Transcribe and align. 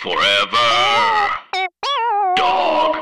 Forever. 0.00 1.28
Dog. 2.36 2.96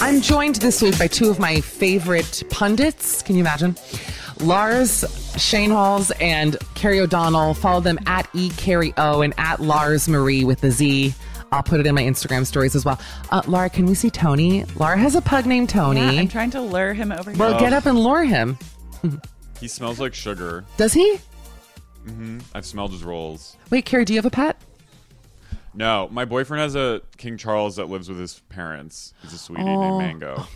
I'm 0.00 0.20
joined 0.20 0.56
this 0.56 0.82
week 0.82 0.98
by 0.98 1.06
two 1.06 1.30
of 1.30 1.38
my 1.38 1.60
favorite 1.60 2.42
pundits. 2.50 3.22
Can 3.22 3.36
you 3.36 3.42
imagine? 3.42 3.76
Lars 4.40 5.04
Shane 5.36 5.70
Halls 5.70 6.10
and 6.20 6.56
Carrie 6.74 6.98
O'Donnell. 6.98 7.54
Follow 7.54 7.80
them 7.80 7.98
at 8.06 8.28
E 8.34 8.50
Carrie 8.56 8.92
O 8.96 9.20
and 9.22 9.32
at 9.38 9.60
Lars 9.60 10.08
Marie 10.08 10.44
with 10.44 10.62
the 10.62 10.72
Z. 10.72 11.14
I'll 11.52 11.62
put 11.62 11.78
it 11.78 11.86
in 11.86 11.94
my 11.94 12.02
Instagram 12.02 12.44
stories 12.44 12.74
as 12.74 12.84
well. 12.84 12.98
Uh, 13.30 13.42
Laura, 13.46 13.70
can 13.70 13.86
we 13.86 13.94
see 13.94 14.10
Tony? 14.10 14.64
Laura 14.76 14.98
has 14.98 15.14
a 15.14 15.20
pug 15.20 15.46
named 15.46 15.68
Tony. 15.68 16.00
Yeah, 16.00 16.20
I'm 16.20 16.28
trying 16.28 16.50
to 16.50 16.60
lure 16.60 16.92
him 16.92 17.12
over 17.12 17.30
here. 17.30 17.38
well, 17.38 17.60
get 17.60 17.72
up 17.72 17.86
and 17.86 17.98
lure 17.98 18.24
him. 18.24 18.58
He 19.60 19.68
smells 19.68 20.00
like 20.00 20.14
sugar. 20.14 20.64
Does 20.76 20.92
he? 20.94 21.18
Mm-hmm. 22.06 22.38
I've 22.54 22.64
smelled 22.64 22.92
his 22.92 23.04
rolls. 23.04 23.56
Wait, 23.70 23.84
Carrie, 23.84 24.04
do 24.04 24.12
you 24.14 24.18
have 24.18 24.26
a 24.26 24.30
pet? 24.30 24.56
No, 25.74 26.08
my 26.10 26.24
boyfriend 26.24 26.62
has 26.62 26.74
a 26.74 27.02
King 27.16 27.36
Charles 27.36 27.76
that 27.76 27.88
lives 27.88 28.08
with 28.08 28.18
his 28.18 28.40
parents. 28.48 29.14
He's 29.22 29.34
a 29.34 29.38
sweetie 29.38 29.62
Oh. 29.62 29.98
named 29.98 30.20
Mango. 30.20 30.46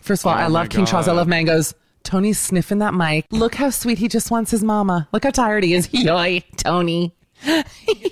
First 0.00 0.22
of 0.22 0.26
all, 0.28 0.34
Oh 0.34 0.36
I 0.38 0.42
my 0.42 0.46
love 0.48 0.68
King 0.68 0.86
Charles. 0.86 1.08
I 1.08 1.10
God. 1.12 1.16
love 1.18 1.28
mangoes. 1.28 1.74
Tony's 2.02 2.38
sniffing 2.38 2.78
that 2.78 2.94
mic. 2.94 3.26
Look 3.30 3.54
how 3.54 3.70
sweet 3.70 3.98
he 3.98 4.08
just 4.08 4.30
wants 4.30 4.50
his 4.50 4.62
mama. 4.62 5.08
Look 5.12 5.24
how 5.24 5.30
tired 5.30 5.64
he 5.64 5.74
is. 5.74 5.88
Yoy, 5.92 6.44
Tony. 6.56 7.14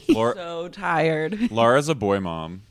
Laura, 0.08 0.34
so 0.34 0.68
tired. 0.68 1.50
Laura's 1.50 1.88
a 1.88 1.94
boy 1.94 2.18
mom. 2.20 2.62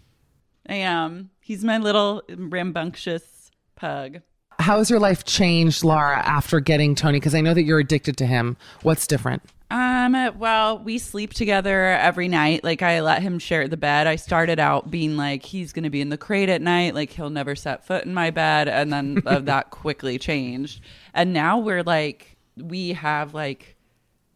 I 0.67 0.75
am. 0.75 1.29
He's 1.39 1.63
my 1.63 1.77
little 1.77 2.23
rambunctious 2.29 3.51
pug. 3.75 4.21
How 4.61 4.77
has 4.77 4.89
your 4.89 4.99
life 4.99 5.25
changed, 5.25 5.83
Laura, 5.83 6.19
after 6.19 6.59
getting 6.59 6.95
Tony? 6.95 7.19
Because 7.19 7.35
I 7.35 7.41
know 7.41 7.53
that 7.53 7.63
you're 7.63 7.79
addicted 7.79 8.15
to 8.17 8.25
him. 8.25 8.57
What's 8.83 9.07
different? 9.07 9.41
Um, 9.71 10.37
well, 10.37 10.79
we 10.79 10.97
sleep 10.97 11.33
together 11.33 11.85
every 11.85 12.27
night. 12.27 12.63
Like 12.63 12.81
I 12.81 12.99
let 12.99 13.21
him 13.21 13.39
share 13.39 13.67
the 13.67 13.77
bed. 13.77 14.05
I 14.05 14.17
started 14.17 14.59
out 14.59 14.91
being 14.91 15.17
like 15.17 15.43
he's 15.43 15.71
going 15.71 15.85
to 15.85 15.89
be 15.89 16.01
in 16.01 16.09
the 16.09 16.17
crate 16.17 16.49
at 16.49 16.61
night, 16.61 16.93
like 16.93 17.11
he'll 17.11 17.29
never 17.29 17.55
set 17.55 17.85
foot 17.85 18.05
in 18.05 18.13
my 18.13 18.31
bed, 18.31 18.67
and 18.67 18.91
then 18.91 19.23
uh, 19.25 19.39
that 19.39 19.71
quickly 19.71 20.19
changed. 20.19 20.81
And 21.13 21.33
now 21.33 21.57
we're 21.57 21.83
like 21.83 22.37
we 22.57 22.89
have 22.93 23.33
like 23.33 23.77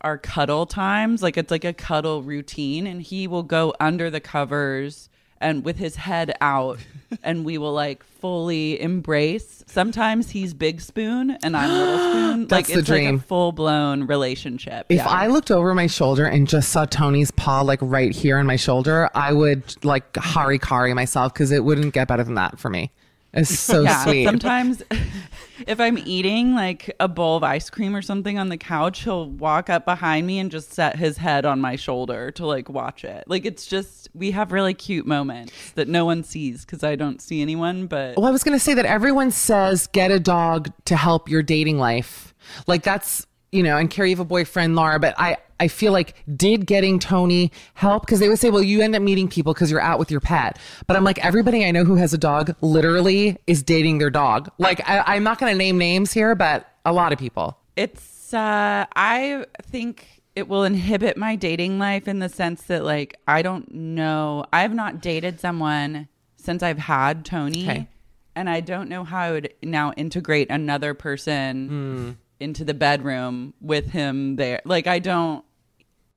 our 0.02 0.18
cuddle 0.18 0.66
times, 0.66 1.22
like 1.22 1.36
it's 1.36 1.52
like 1.52 1.66
a 1.66 1.74
cuddle 1.74 2.24
routine 2.24 2.88
and 2.88 3.02
he 3.02 3.28
will 3.28 3.44
go 3.44 3.74
under 3.80 4.10
the 4.10 4.22
covers 4.22 5.10
and 5.42 5.64
with 5.66 5.78
his 5.78 5.96
head 5.96 6.34
out 6.42 6.80
and 7.24 7.46
we 7.46 7.58
will 7.58 7.74
like 7.74 8.04
fully 8.04 8.80
embrace. 8.82 9.64
Sometimes 9.68 10.30
he's 10.32 10.54
big 10.54 10.82
spoon 10.82 11.32
and 11.44 11.56
I'm 11.56 11.70
little 11.70 11.98
spoon. 12.12 12.48
That's 12.48 12.52
like 12.52 12.74
the 12.74 12.80
it's 12.80 12.90
like 12.90 13.02
dream. 13.04 13.16
a 13.16 13.20
full 13.20 13.52
blown 13.52 14.08
relationship. 14.08 14.86
If 14.90 14.98
Yeah. 14.98 15.08
I 15.08 15.28
looked 15.28 15.52
over 15.52 15.74
my 15.76 15.88
shoulder 15.88 16.26
and 16.26 16.48
just 16.48 16.70
saw 16.70 16.86
Tony's 16.86 17.32
paw 17.32 17.62
like 17.62 17.80
right 17.82 18.12
here 18.14 18.38
on 18.38 18.46
my 18.46 18.56
shoulder, 18.56 19.10
I 19.14 19.34
would 19.34 19.84
like 19.86 20.12
harikari 20.14 20.94
myself 20.96 21.34
because 21.34 21.52
it 21.52 21.64
wouldn't 21.64 21.94
get 21.94 22.08
better 22.08 22.24
than 22.24 22.36
that 22.36 22.60
for 22.60 22.70
me. 22.70 22.92
It's 23.36 23.60
so 23.60 23.82
yeah, 23.82 24.04
sweet. 24.04 24.26
sometimes 24.26 24.82
if 25.68 25.80
I'm 25.80 25.98
eating 25.98 26.56
like 26.56 26.96
a 27.00 27.08
bowl 27.08 27.38
of 27.38 27.44
ice 27.44 27.70
cream 27.70 27.96
or 27.96 28.02
something 28.02 28.40
on 28.40 28.50
the 28.50 28.58
couch, 28.58 29.04
he'll 29.04 29.30
walk 29.30 29.70
up 29.70 29.86
behind 29.86 30.26
me 30.26 30.40
and 30.40 30.50
just 30.50 30.74
set 30.74 30.96
his 30.98 31.18
head 31.18 31.46
on 31.46 31.60
my 31.62 31.76
shoulder 31.76 32.32
to 32.32 32.46
like 32.46 32.70
watch 32.70 33.04
it. 33.04 33.26
Like 33.28 33.46
it's 33.46 33.66
just 33.66 34.10
we 34.14 34.32
have 34.32 34.52
really 34.52 34.74
cute 34.74 35.06
moments 35.06 35.72
that 35.72 35.88
no 35.88 36.06
one 36.06 36.24
sees 36.24 36.66
because 36.66 36.84
I 36.84 36.96
don't 36.96 37.22
see 37.22 37.42
anyone. 37.42 37.88
But 37.88 38.18
Well, 38.18 38.26
I 38.26 38.32
was 38.32 38.44
going 38.44 38.58
to 38.58 38.64
say 38.64 38.74
that 38.74 38.86
everyone 38.86 39.32
says 39.32 39.88
get 39.88 40.12
a 40.12 40.20
dog 40.20 40.72
to 40.86 40.96
help 40.96 41.30
your 41.30 41.44
dating 41.44 41.78
life. 41.78 42.34
Like 42.68 42.84
that's, 42.84 43.28
you 43.52 43.64
know, 43.64 43.78
and 43.78 43.90
Carrie, 43.90 44.10
you 44.10 44.16
have 44.16 44.22
a 44.22 44.26
boyfriend, 44.26 44.76
Laura, 44.76 45.00
but 45.00 45.16
I, 45.18 45.38
I 45.60 45.68
feel 45.70 45.92
like 45.94 46.16
did 46.36 46.66
getting 46.66 47.00
Tony 47.00 47.52
help? 47.76 48.06
Because 48.06 48.20
they 48.20 48.28
would 48.28 48.40
say, 48.40 48.50
well, 48.50 48.62
you 48.64 48.82
end 48.82 48.96
up 48.96 49.02
meeting 49.02 49.28
people 49.30 49.54
because 49.54 49.72
you're 49.72 49.80
out 49.82 50.00
with 50.00 50.12
your 50.12 50.20
pet. 50.20 50.58
But 50.88 50.98
I'm 50.98 51.04
like, 51.06 51.24
everybody 51.24 51.66
I 51.66 51.72
know 51.72 51.86
who 51.86 51.96
has 51.96 52.14
a 52.14 52.18
dog 52.18 52.54
literally 52.62 53.38
is 53.48 53.64
dating 53.64 54.00
their 54.00 54.10
dog. 54.10 54.50
Like, 54.58 54.82
I, 54.90 55.04
I'm 55.16 55.24
not 55.24 55.40
going 55.40 55.54
to 55.54 55.58
name 55.58 55.78
names 55.78 56.12
here, 56.12 56.36
but 56.36 56.68
a 56.84 56.92
lot 56.92 57.14
of 57.14 57.20
people. 57.20 57.58
it's 57.78 58.34
uh 58.34 58.86
I 58.96 59.46
think 59.64 60.22
it 60.36 60.48
will 60.50 60.64
inhibit 60.66 61.16
my 61.16 61.36
dating 61.38 61.80
life 61.80 62.08
in 62.08 62.20
the 62.20 62.28
sense 62.28 62.64
that 62.64 62.84
like 62.84 63.16
I 63.28 63.42
don't 63.44 63.72
know 63.74 64.46
I've 64.52 64.74
not 64.74 65.00
dated 65.00 65.40
someone 65.40 66.08
since 66.36 66.62
I've 66.64 66.80
had 66.80 67.24
Tony. 67.24 67.64
Okay. 67.64 67.88
and 68.36 68.50
I 68.50 68.60
don't 68.62 68.90
know 68.90 69.04
how 69.04 69.20
I 69.20 69.32
would 69.32 69.54
now 69.64 69.94
integrate 69.94 70.50
another 70.50 70.94
person 70.96 71.68
Hmm. 71.70 72.12
Into 72.40 72.66
the 72.66 72.74
bedroom 72.74 73.54
with 73.62 73.92
him 73.92 74.36
there. 74.36 74.62
Like 74.66 74.88
I 74.88 75.00
don't 75.00 75.44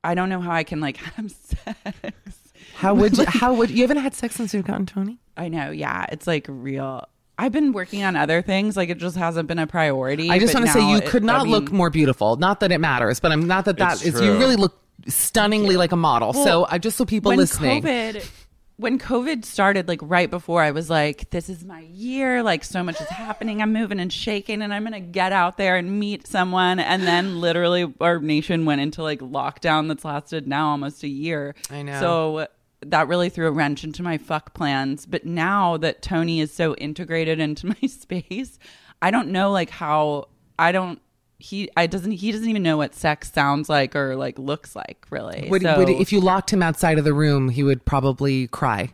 I 0.05 0.15
don't 0.15 0.29
know 0.29 0.41
how 0.41 0.53
I 0.53 0.65
can 0.65 0.81
like 0.81 0.97
have 1.17 1.31
sex. 1.31 2.39
How 2.75 2.95
would 2.95 3.19
you? 3.19 3.25
How 3.27 3.53
would 3.55 3.71
you 3.71 3.83
haven't 3.83 3.99
had 3.99 4.15
sex 4.15 4.37
since 4.37 4.55
you've 4.55 4.67
gotten 4.67 4.87
Tony? 4.87 5.19
I 5.37 5.49
know, 5.49 5.71
yeah. 5.71 6.07
It's 6.11 6.27
like 6.27 6.47
real 6.49 7.05
I've 7.41 7.53
been 7.53 7.73
working 7.73 8.03
on 8.03 8.17
other 8.17 8.43
things, 8.43 8.77
like 8.77 8.89
it 8.89 8.99
just 8.99 9.17
hasn't 9.17 9.47
been 9.49 9.61
a 9.61 9.67
priority. 9.67 10.29
I 10.29 10.39
just 10.41 10.55
want 10.55 10.67
to 10.67 10.73
say 10.73 10.89
you 10.91 10.97
it- 10.99 11.07
could 11.07 11.23
I 11.23 11.27
not 11.27 11.47
look 11.49 11.71
more 11.71 11.91
beautiful. 11.91 12.37
Not 12.37 12.61
that 12.61 12.73
it 12.73 12.79
matters, 12.79 13.21
but 13.21 13.31
I'm 13.33 13.47
not 13.47 13.65
that 13.67 13.79
that 13.79 13.95
is 13.95 14.07
It's 14.07 14.17
is. 14.17 14.23
You 14.23 14.37
really 14.39 14.57
look 14.57 14.77
stunningly 15.07 15.77
like 15.77 15.93
a 15.93 15.97
model. 15.97 16.33
so 16.35 16.67
I 16.69 16.79
just 16.79 16.97
so 16.97 17.05
people 17.05 17.31
when 17.31 17.39
listening. 17.39 17.83
COVID, 17.83 18.29
when 18.79 18.97
COVID 18.99 19.45
started, 19.45 19.89
like 19.89 19.99
right 20.03 20.31
before, 20.31 20.63
I 20.63 20.71
was 20.71 20.89
like, 20.89 21.31
"This 21.31 21.49
is 21.49 21.65
my 21.65 21.81
year. 21.81 22.45
Like 22.45 22.63
so 22.63 22.85
much 22.85 23.01
is 23.01 23.09
happening. 23.09 23.61
I'm 23.61 23.73
moving 23.73 23.99
and 23.99 24.13
shaking, 24.13 24.63
and 24.63 24.73
I'm 24.73 24.85
gonna 24.85 25.01
get 25.01 25.33
out 25.33 25.57
there 25.59 25.77
and 25.77 25.99
meet 25.99 26.29
someone." 26.29 26.79
And 26.79 27.03
then 27.03 27.41
literally, 27.41 27.93
our 28.01 28.21
nation 28.21 28.65
went 28.65 28.81
into 28.81 29.03
like 29.03 29.19
lockdown 29.19 29.89
that's 29.89 30.05
lasted 30.05 30.47
now 30.47 30.69
almost 30.69 31.03
a 31.03 31.09
year. 31.09 31.57
I 31.71 31.83
know. 31.83 32.01
So 32.01 32.47
that 32.83 33.09
really 33.09 33.29
threw 33.29 33.49
a 33.49 33.51
wrench 33.51 33.83
into 33.83 34.05
my 34.05 34.17
fuck 34.17 34.55
plans. 34.55 35.07
But 35.07 35.27
now 35.27 35.77
that 35.79 36.01
Tony 36.01 36.41
is 36.41 36.53
so 36.53 36.77
integrated 36.77 37.41
into 37.41 37.67
my 37.83 37.89
space, 37.89 38.61
I 39.03 39.11
don't 39.11 39.29
know 39.29 39.51
like 39.51 39.71
how 39.71 40.29
I 40.57 40.71
don't. 40.71 41.01
He 41.41 41.71
I 41.77 41.87
doesn't 41.87 42.11
he 42.13 42.33
doesn't 42.33 42.49
even 42.49 42.63
know 42.65 42.77
what 42.77 42.95
sex 42.95 43.31
sounds 43.33 43.69
like 43.69 43.95
or 43.95 44.17
like 44.17 44.39
looks 44.39 44.75
like 44.75 45.07
really. 45.11 45.47
would, 45.49 45.63
so, 45.63 45.79
would, 45.79 45.89
if 45.89 46.13
you 46.13 46.21
locked 46.21 46.53
him 46.53 46.63
outside 46.63 46.99
of 46.99 47.05
the 47.05 47.15
room, 47.15 47.49
he 47.51 47.63
would 47.63 47.85
probably 47.85 48.49
cry. 48.49 48.93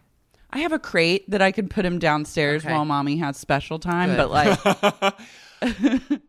I 0.50 0.58
have 0.58 0.72
a 0.72 0.78
crate 0.78 1.28
that 1.30 1.40
I 1.42 1.50
could 1.52 1.70
put 1.70 1.84
him 1.86 1.98
downstairs 1.98 2.62
Okay. 2.64 2.72
while 2.72 2.84
mommy 2.84 3.16
has 3.16 3.36
special 3.38 3.78
time, 3.78 4.10
Good. 4.10 4.16
but 4.18 4.30
like, 4.30 5.14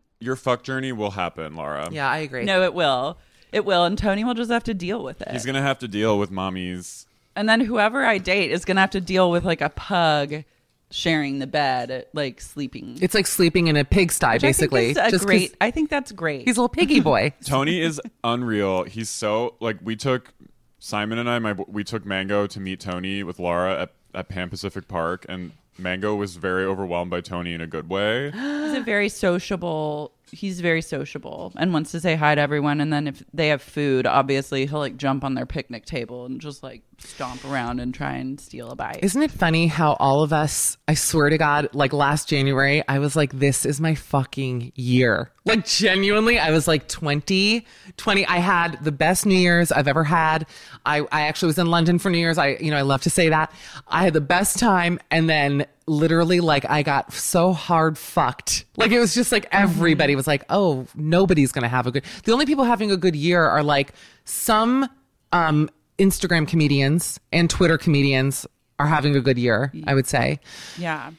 Your 0.20 0.36
fuck 0.36 0.62
journey 0.62 0.92
will 0.92 1.10
happen, 1.12 1.54
Laura. 1.54 1.88
Yeah, 1.92 2.08
I 2.10 2.18
agree. 2.18 2.44
no, 2.44 2.62
it 2.62 2.72
will. 2.74 3.18
It 3.52 3.64
will. 3.64 3.84
And 3.84 3.96
Tony 3.98 4.24
will 4.24 4.34
just 4.34 4.50
have 4.50 4.64
to 4.64 4.74
deal 4.74 5.04
with 5.04 5.20
it. 5.20 5.28
He's 5.30 5.44
gonna 5.46 5.62
have 5.62 5.78
to 5.80 5.88
deal 5.88 6.18
with 6.18 6.30
mommy's. 6.30 7.06
and 7.36 7.46
then 7.48 7.60
whoever 7.60 8.04
I 8.04 8.16
date 8.18 8.50
is 8.50 8.64
going 8.64 8.76
to 8.76 8.80
have 8.80 8.90
to 8.92 9.00
deal 9.00 9.30
with 9.30 9.44
like 9.44 9.60
a 9.60 9.68
pug 9.68 10.44
sharing 10.90 11.38
the 11.38 11.46
bed, 11.46 12.06
like 12.12 12.40
sleeping. 12.40 12.98
It's 13.00 13.14
like 13.14 13.26
sleeping 13.26 13.66
in 13.68 13.76
a 13.76 13.84
pigsty, 13.84 14.26
Which 14.26 14.44
I 14.44 14.52
think 14.52 14.70
basically. 14.70 14.90
is 14.90 15.22
a 15.22 15.24
great. 15.24 15.56
I 15.60 15.70
think 15.70 15.90
that's 15.90 16.12
great. 16.12 16.46
He's 16.46 16.56
a 16.56 16.60
little 16.60 16.68
piggy 16.68 17.00
boy. 17.00 17.32
Tony 17.44 17.80
is 17.80 18.00
unreal. 18.24 18.84
He's 18.84 19.10
so 19.10 19.54
like 19.60 19.78
we 19.82 19.96
took 19.96 20.32
Simon 20.78 21.18
and 21.18 21.28
I. 21.28 21.38
My 21.38 21.52
we 21.52 21.84
took 21.84 22.04
Mango 22.04 22.46
to 22.46 22.60
meet 22.60 22.80
Tony 22.80 23.22
with 23.22 23.38
Laura 23.38 23.82
at, 23.82 23.92
at 24.14 24.28
Pan 24.28 24.48
Pacific 24.48 24.88
Park, 24.88 25.26
and 25.28 25.52
Mango 25.78 26.14
was 26.14 26.36
very 26.36 26.64
overwhelmed 26.64 27.10
by 27.10 27.20
Tony 27.20 27.52
in 27.54 27.60
a 27.60 27.66
good 27.66 27.88
way. 27.88 28.30
He's 28.32 28.74
a 28.74 28.82
very 28.84 29.08
sociable. 29.08 30.12
He's 30.32 30.60
very 30.60 30.82
sociable 30.82 31.52
and 31.56 31.72
wants 31.72 31.92
to 31.92 32.00
say 32.00 32.16
hi 32.16 32.34
to 32.34 32.40
everyone. 32.40 32.80
And 32.80 32.92
then 32.92 33.06
if 33.06 33.22
they 33.32 33.48
have 33.48 33.62
food, 33.62 34.06
obviously 34.06 34.66
he'll 34.66 34.78
like 34.78 34.96
jump 34.96 35.24
on 35.24 35.34
their 35.34 35.46
picnic 35.46 35.86
table 35.86 36.26
and 36.26 36.40
just 36.40 36.62
like 36.62 36.82
stomp 36.98 37.44
around 37.44 37.80
and 37.80 37.94
try 37.94 38.14
and 38.14 38.40
steal 38.40 38.70
a 38.70 38.76
bite. 38.76 39.00
Isn't 39.02 39.22
it 39.22 39.30
funny 39.30 39.68
how 39.68 39.96
all 40.00 40.22
of 40.22 40.32
us, 40.32 40.76
I 40.88 40.94
swear 40.94 41.30
to 41.30 41.38
God, 41.38 41.68
like 41.72 41.92
last 41.92 42.28
January, 42.28 42.82
I 42.88 42.98
was 42.98 43.14
like, 43.14 43.32
this 43.32 43.64
is 43.64 43.80
my 43.80 43.94
fucking 43.94 44.72
year. 44.74 45.30
Like 45.46 45.64
genuinely, 45.64 46.38
I 46.38 46.50
was 46.50 46.66
like 46.68 46.88
20, 46.88 47.64
20. 47.96 48.26
I 48.26 48.36
had 48.38 48.82
the 48.82 48.92
best 48.92 49.24
New 49.24 49.36
Year's 49.36 49.70
I've 49.72 49.88
ever 49.88 50.04
had. 50.04 50.46
I, 50.84 51.00
I 51.12 51.22
actually 51.22 51.46
was 51.46 51.58
in 51.58 51.68
London 51.68 51.98
for 51.98 52.10
New 52.10 52.18
Year's. 52.18 52.36
I, 52.36 52.56
you 52.60 52.70
know, 52.70 52.76
I 52.76 52.82
love 52.82 53.02
to 53.02 53.10
say 53.10 53.28
that. 53.28 53.52
I 53.86 54.02
had 54.04 54.12
the 54.12 54.20
best 54.20 54.58
time. 54.58 54.98
And 55.10 55.30
then 55.30 55.66
literally 55.86 56.40
like 56.40 56.68
I 56.68 56.82
got 56.82 57.12
so 57.12 57.52
hard 57.52 57.96
fucked. 57.96 58.64
Like 58.76 58.90
it 58.90 58.98
was 58.98 59.14
just 59.14 59.30
like 59.30 59.46
everybody 59.52 60.16
was 60.16 60.26
like, 60.26 60.44
oh, 60.50 60.86
nobody's 60.96 61.52
going 61.52 61.62
to 61.62 61.68
have 61.68 61.86
a 61.86 61.92
good, 61.92 62.04
the 62.24 62.32
only 62.32 62.44
people 62.44 62.64
having 62.64 62.90
a 62.90 62.96
good 62.96 63.14
year 63.16 63.44
are 63.44 63.62
like 63.62 63.92
some, 64.24 64.88
um, 65.32 65.70
Instagram 65.98 66.46
comedians 66.46 67.18
and 67.32 67.48
Twitter 67.48 67.78
comedians 67.78 68.46
are 68.78 68.86
having 68.86 69.16
a 69.16 69.20
good 69.20 69.38
year, 69.38 69.72
I 69.86 69.94
would 69.94 70.06
say. 70.06 70.40
yeah. 70.76 71.10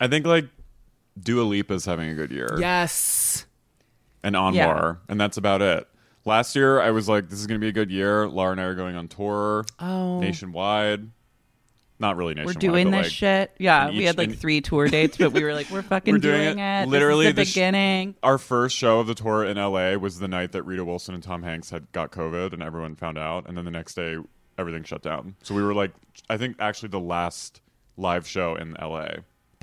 I 0.00 0.08
think 0.08 0.26
like 0.26 0.46
Dua 1.22 1.42
Lipa's 1.42 1.84
having 1.84 2.10
a 2.10 2.14
good 2.14 2.32
year. 2.32 2.56
Yes. 2.58 3.46
And 4.24 4.34
Anwar, 4.34 4.54
Yeah. 4.54 4.94
and 5.08 5.20
that's 5.20 5.36
about 5.36 5.62
it. 5.62 5.86
Last 6.24 6.56
year, 6.56 6.80
I 6.80 6.90
was 6.90 7.08
like, 7.08 7.28
"This 7.28 7.38
is 7.38 7.46
going 7.46 7.60
to 7.60 7.64
be 7.64 7.68
a 7.68 7.72
good 7.72 7.90
year." 7.92 8.26
Laura 8.26 8.50
and 8.52 8.60
I 8.60 8.64
are 8.64 8.74
going 8.74 8.96
on 8.96 9.06
tour 9.06 9.64
Oh. 9.78 10.18
nationwide. 10.20 11.10
Not 12.00 12.16
really 12.16 12.34
nationwide. 12.34 12.56
We're 12.56 12.60
doing 12.60 12.90
this 12.90 13.04
like, 13.04 13.12
shit. 13.12 13.52
Yeah, 13.58 13.88
in 13.88 13.96
we 13.96 14.04
had 14.04 14.18
like 14.18 14.30
in- 14.30 14.34
three 14.34 14.60
tour 14.60 14.88
dates, 14.88 15.16
but 15.16 15.32
we 15.32 15.44
were 15.44 15.54
like, 15.54 15.70
we're 15.70 15.82
fucking 15.94 16.14
We're 16.14 16.18
doing 16.18 16.40
doing, 16.42 16.58
it. 16.58 16.82
it. 16.84 16.88
Literally, 16.88 17.26
this 17.26 17.34
the 17.36 17.42
is 17.42 17.48
sh- 17.48 17.54
the 17.54 17.60
beginning. 17.60 18.14
Our 18.22 18.38
first 18.38 18.76
show 18.76 18.98
of 19.00 19.06
the 19.06 19.14
tour 19.14 19.44
in 19.44 19.56
LA 19.58 19.94
was 19.96 20.18
the 20.18 20.26
night 20.26 20.50
that 20.52 20.64
Rita 20.64 20.84
Wilson 20.84 21.14
and 21.14 21.22
Tom 21.22 21.42
Hanks 21.44 21.70
had 21.70 21.90
got 21.92 22.10
COVID, 22.10 22.52
and 22.52 22.62
everyone 22.62 22.96
found 22.96 23.16
out. 23.16 23.46
And 23.48 23.56
then 23.56 23.64
the 23.64 23.70
next 23.70 23.94
day, 23.94 24.16
everything 24.58 24.82
shut 24.82 25.02
down. 25.02 25.36
So 25.44 25.54
we 25.54 25.62
were 25.62 25.72
like, 25.74 25.92
I 26.28 26.36
think 26.36 26.56
actually 26.58 26.88
the 26.88 27.00
last 27.00 27.60
live 27.96 28.26
show 28.26 28.56
in 28.56 28.74
LA. 28.80 29.08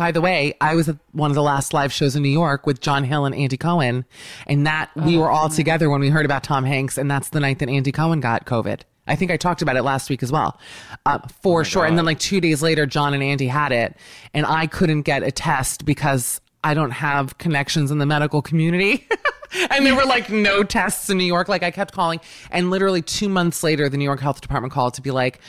By 0.01 0.11
the 0.11 0.19
way, 0.19 0.55
I 0.59 0.73
was 0.73 0.89
at 0.89 0.97
one 1.11 1.29
of 1.29 1.35
the 1.35 1.43
last 1.43 1.75
live 1.75 1.93
shows 1.93 2.15
in 2.15 2.23
New 2.23 2.29
York 2.29 2.65
with 2.65 2.81
John 2.81 3.03
Hill 3.03 3.27
and 3.27 3.35
Andy 3.35 3.55
Cohen, 3.55 4.03
and 4.47 4.65
that 4.65 4.89
we 4.95 5.15
were 5.15 5.29
all 5.29 5.47
together 5.47 5.91
when 5.91 6.01
we 6.01 6.09
heard 6.09 6.25
about 6.25 6.43
Tom 6.43 6.65
Hanks, 6.65 6.97
and 6.97 7.09
that's 7.09 7.29
the 7.29 7.39
night 7.39 7.59
that 7.59 7.69
Andy 7.69 7.91
Cohen 7.91 8.19
got 8.19 8.47
COVID. 8.47 8.81
I 9.05 9.15
think 9.15 9.29
I 9.29 9.37
talked 9.37 9.61
about 9.61 9.75
it 9.75 9.83
last 9.83 10.09
week 10.09 10.23
as 10.23 10.31
well, 10.31 10.59
uh, 11.05 11.19
for 11.43 11.63
sure. 11.63 11.85
And 11.85 11.99
then 11.99 12.05
like 12.05 12.17
two 12.17 12.41
days 12.41 12.63
later, 12.63 12.87
John 12.87 13.13
and 13.13 13.21
Andy 13.21 13.45
had 13.45 13.71
it, 13.71 13.95
and 14.33 14.43
I 14.43 14.65
couldn't 14.65 15.03
get 15.03 15.21
a 15.21 15.29
test 15.31 15.85
because 15.85 16.41
I 16.63 16.73
don't 16.73 16.89
have 16.89 17.37
connections 17.37 17.91
in 17.91 17.99
the 17.99 18.07
medical 18.07 18.41
community. 18.41 19.07
and 19.69 19.85
there 19.85 19.95
were 19.95 20.05
like 20.05 20.29
no 20.29 20.63
tests 20.63 21.09
in 21.09 21.17
New 21.17 21.25
York. 21.25 21.47
Like 21.47 21.61
I 21.61 21.71
kept 21.71 21.93
calling, 21.93 22.19
and 22.49 22.71
literally 22.71 23.01
two 23.01 23.29
months 23.29 23.63
later, 23.63 23.89
the 23.89 23.97
New 23.97 24.05
York 24.05 24.19
Health 24.19 24.41
Department 24.41 24.73
called 24.73 24.95
to 24.95 25.01
be 25.01 25.11
like, 25.11 25.39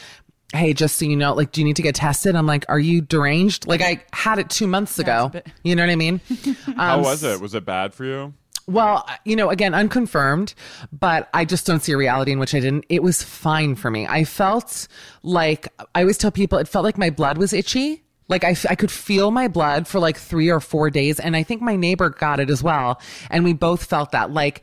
"Hey, 0.52 0.72
just 0.74 0.96
so 0.96 1.04
you 1.04 1.16
know, 1.16 1.32
like, 1.34 1.52
do 1.52 1.60
you 1.60 1.64
need 1.64 1.76
to 1.76 1.82
get 1.82 1.94
tested?" 1.94 2.34
I'm 2.36 2.46
like, 2.46 2.64
"Are 2.68 2.78
you 2.78 3.00
deranged?" 3.00 3.66
Like 3.66 3.80
I 3.82 4.02
had 4.12 4.38
it 4.38 4.50
two 4.50 4.66
months 4.66 4.98
ago. 4.98 5.30
but- 5.32 5.46
You 5.62 5.74
know 5.76 5.82
what 5.84 5.90
I 5.90 5.96
mean? 5.96 6.20
How 6.76 6.96
Um, 6.98 7.02
was 7.02 7.22
it? 7.24 7.40
Was 7.40 7.54
it 7.54 7.64
bad 7.64 7.94
for 7.94 8.04
you? 8.04 8.34
Well, 8.68 9.04
you 9.24 9.34
know, 9.34 9.50
again, 9.50 9.74
unconfirmed, 9.74 10.54
but 10.92 11.28
I 11.34 11.44
just 11.44 11.66
don't 11.66 11.80
see 11.82 11.90
a 11.92 11.96
reality 11.96 12.30
in 12.30 12.38
which 12.38 12.54
I 12.54 12.60
didn't. 12.60 12.84
It 12.88 13.02
was 13.02 13.20
fine 13.20 13.74
for 13.74 13.90
me. 13.90 14.06
I 14.06 14.22
felt 14.22 14.86
like, 15.24 15.66
I 15.96 16.02
always 16.02 16.16
tell 16.16 16.30
people, 16.30 16.58
it 16.58 16.68
felt 16.68 16.84
like 16.84 16.96
my 16.96 17.10
blood 17.10 17.38
was 17.38 17.52
itchy. 17.52 18.04
Like 18.28 18.44
I, 18.44 18.50
f- 18.52 18.66
I 18.70 18.76
could 18.76 18.92
feel 18.92 19.32
my 19.32 19.48
blood 19.48 19.88
for 19.88 19.98
like 19.98 20.16
three 20.16 20.48
or 20.48 20.60
four 20.60 20.90
days. 20.90 21.18
And 21.18 21.34
I 21.34 21.42
think 21.42 21.60
my 21.60 21.74
neighbor 21.74 22.08
got 22.10 22.38
it 22.38 22.50
as 22.50 22.62
well. 22.62 23.00
And 23.30 23.42
we 23.42 23.52
both 23.52 23.84
felt 23.84 24.12
that. 24.12 24.30
Like 24.32 24.62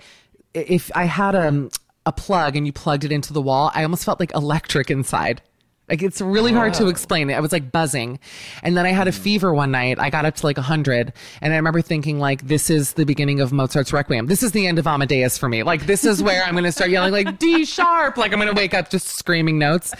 if 0.54 0.90
I 0.96 1.04
had 1.04 1.36
a, 1.36 1.69
a 2.06 2.14
plug 2.14 2.56
and 2.56 2.66
you 2.66 2.72
plugged 2.72 3.04
it 3.04 3.12
into 3.12 3.34
the 3.34 3.42
wall, 3.42 3.69
I 3.76 3.84
almost 3.84 4.06
felt 4.06 4.22
like 4.22 4.34
electric 4.34 4.90
inside. 4.90 5.42
Like 5.90 6.04
it's 6.04 6.22
really 6.22 6.52
hard 6.52 6.74
to 6.76 6.88
explain. 6.88 7.31
I 7.31 7.40
was 7.40 7.52
like 7.52 7.72
buzzing. 7.72 8.19
And 8.64 8.78
then 8.78 8.86
I 8.86 8.92
had 8.92 9.08
a 9.08 9.12
fever 9.12 9.54
one 9.54 9.72
night. 9.72 10.00
I 10.00 10.10
got 10.10 10.26
up 10.26 10.36
to 10.36 10.46
like 10.46 10.58
100. 10.58 11.14
And 11.42 11.54
I 11.54 11.56
remember 11.56 11.81
thinking 11.81 12.19
like 12.19 12.48
this 12.48 12.69
is 12.69 12.94
the 12.94 13.06
beginning 13.06 13.42
of 13.42 13.52
Mozart's 13.52 13.92
Requiem. 13.92 14.28
This 14.28 14.44
is 14.44 14.52
the 14.52 14.68
end 14.68 14.80
of 14.80 14.88
Amadeus 14.88 15.38
for 15.38 15.50
me. 15.50 15.64
Like 15.64 15.86
this 15.86 16.06
is 16.06 16.22
where 16.22 16.44
I'm 16.44 16.54
going 16.54 16.64
to 16.64 16.72
start 16.72 16.90
yelling 16.90 17.12
like 17.12 17.40
D 17.40 17.66
sharp. 17.66 18.18
Like 18.18 18.31
I'm 18.31 18.40
going 18.40 18.54
to 18.54 18.60
wake 18.60 18.74
up 18.74 18.90
just 18.90 19.08
screaming 19.08 19.58
notes. 19.58 19.94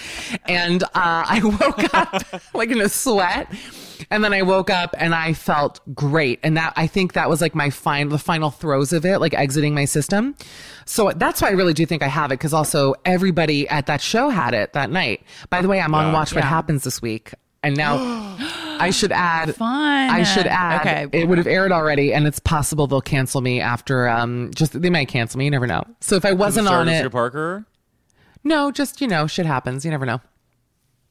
And 0.48 0.84
uh, 0.84 0.88
I 0.93 1.41
woke 1.62 1.93
up 1.93 2.24
like 2.53 2.69
in 2.69 2.81
a 2.81 2.89
sweat. 2.89 3.51
And 4.10 4.24
then 4.24 4.34
I 4.34 4.41
woke 4.41 4.70
up 4.70 4.96
and 4.98 5.13
I 5.13 5.34
felt 5.34 5.79
great. 5.94 6.39
And 6.44 6.56
that 6.58 6.74
I 6.75 6.88
think 6.88 7.13
that 7.13 7.29
was 7.29 7.41
like 7.41 7.53
my 7.56 7.70
final, 7.70 8.12
the 8.12 8.18
final 8.18 8.50
throes 8.50 8.94
of 8.94 9.06
it, 9.06 9.20
like 9.20 9.34
exiting 9.34 9.74
my 9.74 9.86
system. 9.86 10.36
So 10.86 11.12
that's 11.15 11.41
why 11.41 11.50
I 11.50 11.51
really 11.51 11.74
do 11.74 11.86
think 11.86 12.01
I 12.01 12.08
have 12.08 12.32
it 12.32 12.36
because 12.39 12.53
also 12.53 12.96
everybody 13.06 13.68
at 13.70 13.86
that 13.88 14.01
show 14.01 14.29
had 14.29 14.53
it 14.53 14.74
that 14.74 14.89
night. 14.89 15.24
By 15.50 15.62
the 15.62 15.68
way, 15.68 15.79
I'm 15.82 15.94
on 15.94 16.13
Watch 16.13 16.34
What 16.34 16.44
Happens 16.44 16.84
this 16.84 17.01
week. 17.01 17.34
And 17.62 17.75
now 17.75 17.98
I 18.79 18.89
should 18.91 19.12
add, 19.12 19.53
Fun. 19.56 19.70
I 20.10 20.24
should 20.24 20.48
add, 20.48 20.82
Okay. 20.82 21.08
it 21.12 21.27
would 21.27 21.38
have 21.38 21.48
aired 21.48 21.72
already 21.74 22.13
and 22.13 22.25
it's 22.25 22.39
possible 22.39 22.88
they'll 22.88 23.01
cancel 23.01 23.41
me 23.41 23.60
after, 23.60 24.08
um, 24.08 24.51
just, 24.56 24.82
they 24.82 24.89
might 24.89 25.10
cancel 25.10 25.38
me. 25.39 25.46
You 25.46 25.51
never 25.51 25.68
know. 25.68 25.84
So 26.00 26.15
if 26.15 26.24
I 26.24 26.32
wasn't 26.32 26.70
on 26.70 26.88
Jessica 26.88 27.08
it, 27.08 27.12
Parker? 27.12 27.65
no, 28.46 28.72
just, 28.72 29.01
you 29.01 29.08
know, 29.08 29.27
shit 29.27 29.46
happens. 29.46 29.84
You 29.84 29.91
never 29.91 30.06
know. 30.06 30.22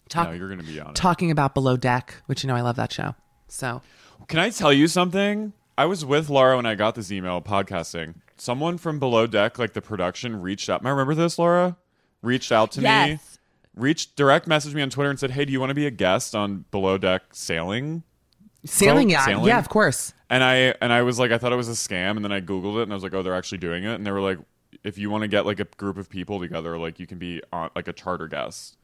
Talk, 0.09 0.29
No, 0.29 0.35
you're 0.35 0.49
going 0.49 0.61
to 0.61 0.67
be 0.67 0.81
on 0.81 0.91
it. 0.91 0.95
talking 0.95 1.31
about 1.31 1.55
Below 1.55 1.77
Deck, 1.77 2.15
which, 2.27 2.43
you 2.43 2.49
know, 2.49 2.55
I 2.57 2.61
love 2.63 2.77
that 2.77 2.93
show. 2.93 3.15
So 3.49 3.83
Can 4.29 4.39
I 4.41 4.51
tell 4.51 4.73
you 4.73 4.89
something? 4.89 5.53
I 5.77 5.85
was 5.87 6.05
with 6.05 6.29
Laura 6.29 6.57
when 6.57 6.67
I 6.67 6.75
got 6.75 6.95
this 6.95 7.11
email 7.13 7.41
podcasting. 7.41 8.17
Someone 8.37 8.79
from 8.79 8.99
Below 8.99 9.27
Deck, 9.27 9.59
like 9.59 9.73
the 9.73 9.81
production, 9.83 10.41
reached 10.41 10.69
out. 10.69 10.85
I 10.85 10.91
remember 10.91 11.15
this, 11.15 11.39
Laura? 11.39 11.77
Reached 12.23 12.51
out 12.53 12.73
to 12.73 12.81
me. 12.81 13.19
Reached 13.77 14.17
direct 14.17 14.49
messaged 14.49 14.75
me 14.75 14.83
on 14.83 14.91
Twitter 14.91 15.09
and 15.11 15.21
said, 15.21 15.31
"Hey, 15.31 15.45
do 15.45 15.53
you 15.53 15.61
want 15.61 15.71
to 15.71 15.75
be 15.75 15.87
a 15.87 15.91
guest 15.93 16.35
on 16.35 16.65
Below 16.73 16.99
Deck 16.99 17.23
Sailing?" 17.33 18.03
sailing 18.65 19.07
Boat 19.07 19.13
yacht. 19.13 19.25
sailing? 19.25 19.45
Yeah, 19.47 19.59
of 19.61 19.69
course. 19.69 20.13
And 20.29 20.43
I 20.43 20.75
and 20.81 20.93
I 20.93 21.03
was 21.03 21.21
like, 21.21 21.31
I 21.31 21.39
thought 21.39 21.53
it 21.53 21.57
was 21.57 21.69
a 21.69 21.73
scam, 21.73 22.17
and 22.17 22.25
then 22.25 22.33
I 22.33 22.41
googled 22.41 22.81
it, 22.81 22.83
and 22.83 22.93
I 22.93 22.95
was 22.95 23.05
like, 23.05 23.15
oh, 23.15 23.23
they're 23.23 23.37
actually 23.37 23.59
doing 23.59 23.85
it, 23.85 23.95
and 23.95 24.05
they 24.05 24.11
were 24.11 24.21
like, 24.21 24.39
if 24.83 24.99
you 24.99 25.11
want 25.11 25.23
to 25.23 25.29
get 25.29 25.47
like 25.47 25.61
a 25.61 25.65
group 25.65 25.97
of 25.97 26.09
people 26.11 26.41
together, 26.41 26.77
like 26.77 26.99
you 26.99 27.07
can 27.07 27.19
be 27.19 27.41
on 27.53 27.71
like 27.77 27.87
a 27.87 27.93
charter 27.93 28.27
guest. 28.27 28.78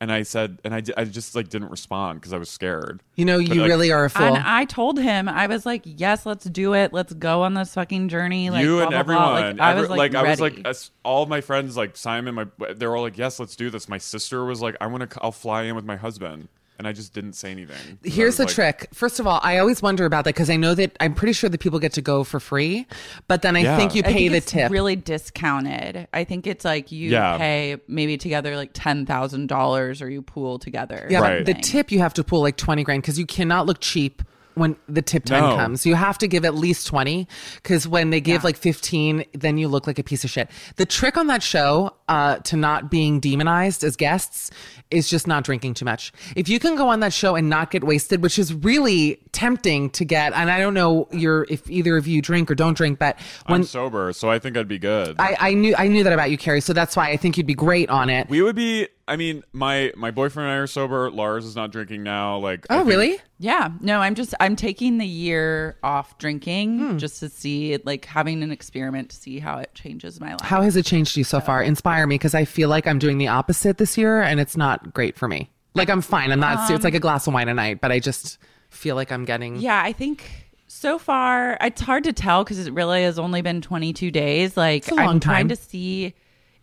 And 0.00 0.10
I 0.10 0.22
said, 0.22 0.58
and 0.64 0.74
I, 0.74 0.82
I 0.96 1.04
just 1.04 1.34
like 1.34 1.48
didn't 1.48 1.70
respond 1.70 2.20
because 2.20 2.32
I 2.32 2.38
was 2.38 2.48
scared. 2.48 3.02
You 3.16 3.24
know, 3.26 3.38
But, 3.38 3.54
you 3.54 3.60
like, 3.60 3.68
really 3.68 3.92
are 3.92 4.06
a 4.06 4.10
fool. 4.10 4.24
And 4.26 4.38
I 4.38 4.64
told 4.64 4.98
him, 4.98 5.28
I 5.28 5.46
was 5.46 5.66
like, 5.66 5.82
"Yes, 5.84 6.24
let's 6.24 6.44
do 6.46 6.74
it. 6.74 6.92
Let's 6.92 7.12
go 7.12 7.42
on 7.42 7.54
this 7.54 7.74
fucking 7.74 8.08
journey." 8.08 8.50
Like 8.50 8.62
you 8.64 8.76
blah, 8.76 8.80
and 8.82 8.90
blah, 8.90 8.98
everyone, 8.98 9.24
blah. 9.24 9.32
Like, 9.34 9.60
I 9.60 9.70
every- 9.72 9.80
was 9.82 9.90
like, 9.90 10.14
I 10.14 10.22
was 10.30 10.40
like, 10.40 10.60
as- 10.64 10.90
all 11.04 11.26
my 11.26 11.40
friends, 11.42 11.76
like 11.76 11.96
Simon, 11.96 12.34
my, 12.34 12.46
they're 12.74 12.96
all 12.96 13.02
like, 13.02 13.18
yes, 13.18 13.38
let's 13.38 13.56
do 13.56 13.68
this. 13.70 13.88
My 13.88 13.98
sister 13.98 14.44
was 14.44 14.62
like, 14.62 14.76
I 14.80 14.86
want 14.86 15.10
to, 15.10 15.18
I'll 15.22 15.32
fly 15.32 15.64
in 15.64 15.74
with 15.76 15.84
my 15.84 15.96
husband, 15.96 16.48
and 16.80 16.88
I 16.88 16.92
just 16.92 17.12
didn't 17.12 17.34
say 17.34 17.50
anything. 17.50 17.98
Here's 18.02 18.38
the 18.38 18.44
like, 18.44 18.54
trick. 18.54 18.88
First 18.94 19.20
of 19.20 19.26
all, 19.26 19.38
I 19.42 19.58
always 19.58 19.82
wonder 19.82 20.06
about 20.06 20.24
that 20.24 20.34
because 20.34 20.48
I 20.48 20.56
know 20.56 20.74
that 20.74 20.96
I'm 20.98 21.12
pretty 21.14 21.34
sure 21.34 21.50
that 21.50 21.58
people 21.60 21.78
get 21.78 21.92
to 21.92 22.00
go 22.00 22.24
for 22.24 22.40
free, 22.40 22.86
but 23.28 23.42
then 23.42 23.54
I 23.54 23.60
Yeah. 23.60 23.76
think 23.76 23.94
you 23.94 24.00
I 24.00 24.06
pay 24.06 24.12
think 24.14 24.30
the 24.30 24.36
it's 24.38 24.46
tip. 24.50 24.72
Really 24.72 24.96
discounted. 24.96 26.08
I 26.14 26.24
think 26.24 26.46
it's 26.46 26.64
like 26.64 26.90
you 26.90 27.10
Yeah. 27.10 27.36
pay 27.36 27.76
maybe 27.86 28.16
together 28.16 28.56
like 28.56 28.70
ten 28.72 29.04
thousand 29.06 29.48
dollars, 29.48 30.00
or 30.00 30.08
you 30.10 30.22
pool 30.22 30.58
together. 30.58 31.06
yeah, 31.10 31.20
Right. 31.20 31.44
the 31.44 31.54
tip 31.54 31.92
you 31.92 31.98
have 31.98 32.14
to 32.14 32.24
pull 32.24 32.40
like 32.40 32.56
20 32.56 32.82
grand 32.82 33.02
because 33.02 33.18
you 33.18 33.26
cannot 33.26 33.66
look 33.66 33.80
cheap 33.80 34.22
when 34.54 34.76
the 34.88 35.02
tip 35.02 35.24
time 35.24 35.42
No. 35.50 35.56
comes. 35.56 35.86
You 35.86 35.94
have 35.94 36.18
to 36.18 36.26
give 36.26 36.44
at 36.44 36.54
least 36.54 36.86
20 36.86 37.28
because 37.62 37.86
when 37.86 38.10
they 38.10 38.20
give 38.20 38.42
like 38.42 38.56
15, 38.56 39.24
then 39.32 39.58
you 39.58 39.68
look 39.68 39.86
like 39.86 39.98
a 39.98 40.02
piece 40.02 40.24
of 40.24 40.30
shit. 40.30 40.50
The 40.76 40.86
trick 40.86 41.16
on 41.16 41.28
that 41.28 41.42
show 41.42 41.92
uh, 42.10 42.36
to 42.40 42.56
not 42.56 42.90
being 42.90 43.20
demonized 43.20 43.82
as 43.84 43.96
guests 43.96 44.50
is 44.90 45.08
just 45.08 45.28
not 45.28 45.44
drinking 45.44 45.72
too 45.72 45.84
much. 45.84 46.12
If 46.34 46.48
you 46.48 46.58
can 46.58 46.74
go 46.74 46.88
on 46.88 46.98
that 47.00 47.12
show 47.12 47.36
and 47.36 47.48
not 47.48 47.70
get 47.70 47.84
wasted, 47.84 48.20
which 48.22 48.38
is 48.40 48.52
really 48.52 49.20
tempting 49.30 49.88
to 49.90 50.04
get, 50.04 50.32
and 50.32 50.50
I 50.50 50.58
don't 50.58 50.74
know 50.74 51.06
your 51.12 51.46
if 51.48 51.70
either 51.70 51.96
of 51.96 52.08
you 52.08 52.20
drink 52.20 52.50
or 52.50 52.56
don't 52.56 52.76
drink, 52.76 52.98
but 52.98 53.16
when 53.46 53.60
I'm 53.60 53.64
sober, 53.66 54.12
so 54.12 54.28
I 54.28 54.40
think 54.40 54.56
I'd 54.56 54.66
be 54.66 54.78
good. 54.80 55.14
I, 55.20 55.36
I 55.38 55.54
knew 55.54 55.74
I 55.78 55.86
knew 55.86 56.02
that 56.02 56.12
about 56.12 56.30
you, 56.32 56.36
Carrie. 56.36 56.60
So 56.60 56.72
that's 56.72 56.96
why 56.96 57.10
I 57.10 57.16
think 57.16 57.36
you'd 57.38 57.46
be 57.46 57.54
great 57.54 57.88
on 57.88 58.10
it. 58.10 58.28
we 58.28 58.42
would 58.42 58.56
be. 58.56 58.88
I 59.06 59.16
mean, 59.16 59.42
my 59.52 59.92
my 59.96 60.12
boyfriend 60.12 60.48
and 60.48 60.54
I 60.56 60.58
are 60.60 60.66
sober. 60.68 61.10
Lars 61.10 61.44
is 61.44 61.56
not 61.56 61.72
drinking 61.72 62.04
now. 62.04 62.38
Like, 62.38 62.64
oh, 62.70 62.78
think- 62.78 62.88
really? 62.88 63.18
Yeah, 63.38 63.70
no, 63.80 64.00
I'm 64.00 64.14
just 64.14 64.34
I'm 64.38 64.54
taking 64.54 64.98
the 64.98 65.06
year 65.06 65.78
off 65.82 66.18
drinking 66.18 66.78
Hmm. 66.78 66.98
just 66.98 67.18
to 67.20 67.28
see 67.28 67.78
like 67.84 68.04
having 68.04 68.42
an 68.44 68.50
experiment 68.52 69.10
to 69.10 69.16
see 69.16 69.38
how 69.40 69.58
it 69.58 69.70
changes 69.74 70.20
my 70.20 70.32
life. 70.32 70.42
How 70.42 70.60
has 70.62 70.76
it 70.76 70.84
changed 70.84 71.16
you 71.16 71.24
so 71.24 71.40
far? 71.40 71.62
Inspire 72.00 72.08
me 72.08 72.14
because 72.14 72.34
I 72.34 72.44
feel 72.46 72.70
like 72.70 72.86
I'm 72.86 72.98
doing 72.98 73.18
the 73.18 73.28
opposite 73.28 73.76
this 73.76 73.98
year, 73.98 74.22
and 74.22 74.40
it's 74.40 74.56
not 74.56 74.94
great 74.94 75.16
for 75.16 75.28
me. 75.28 75.50
Like 75.74 75.90
I'm 75.90 76.00
fine. 76.00 76.32
I'm 76.32 76.40
not. 76.40 76.70
it's 76.70 76.82
like 76.82 76.94
a 76.94 76.96
um, 76.96 77.00
glass 77.00 77.26
of 77.26 77.34
wine 77.34 77.48
a 77.48 77.54
night, 77.54 77.82
but 77.82 77.92
I 77.92 77.98
just 77.98 78.38
feel 78.70 78.96
like 78.96 79.12
I'm 79.12 79.26
getting. 79.26 79.56
yeah, 79.56 79.82
I 79.82 79.92
think 79.92 80.24
so 80.66 80.98
far 80.98 81.58
it's 81.60 81.80
hard 81.82 82.04
to 82.04 82.12
tell 82.12 82.42
because 82.42 82.66
it 82.66 82.72
really 82.72 83.02
has 83.02 83.18
only 83.18 83.42
been 83.42 83.60
22 83.60 84.10
days. 84.10 84.56
Like 84.56 84.84
It's 84.84 84.92
a 84.92 84.94
long 84.94 85.08
I'm 85.08 85.20
trying 85.20 85.48
to 85.48 85.56
see 85.56 86.14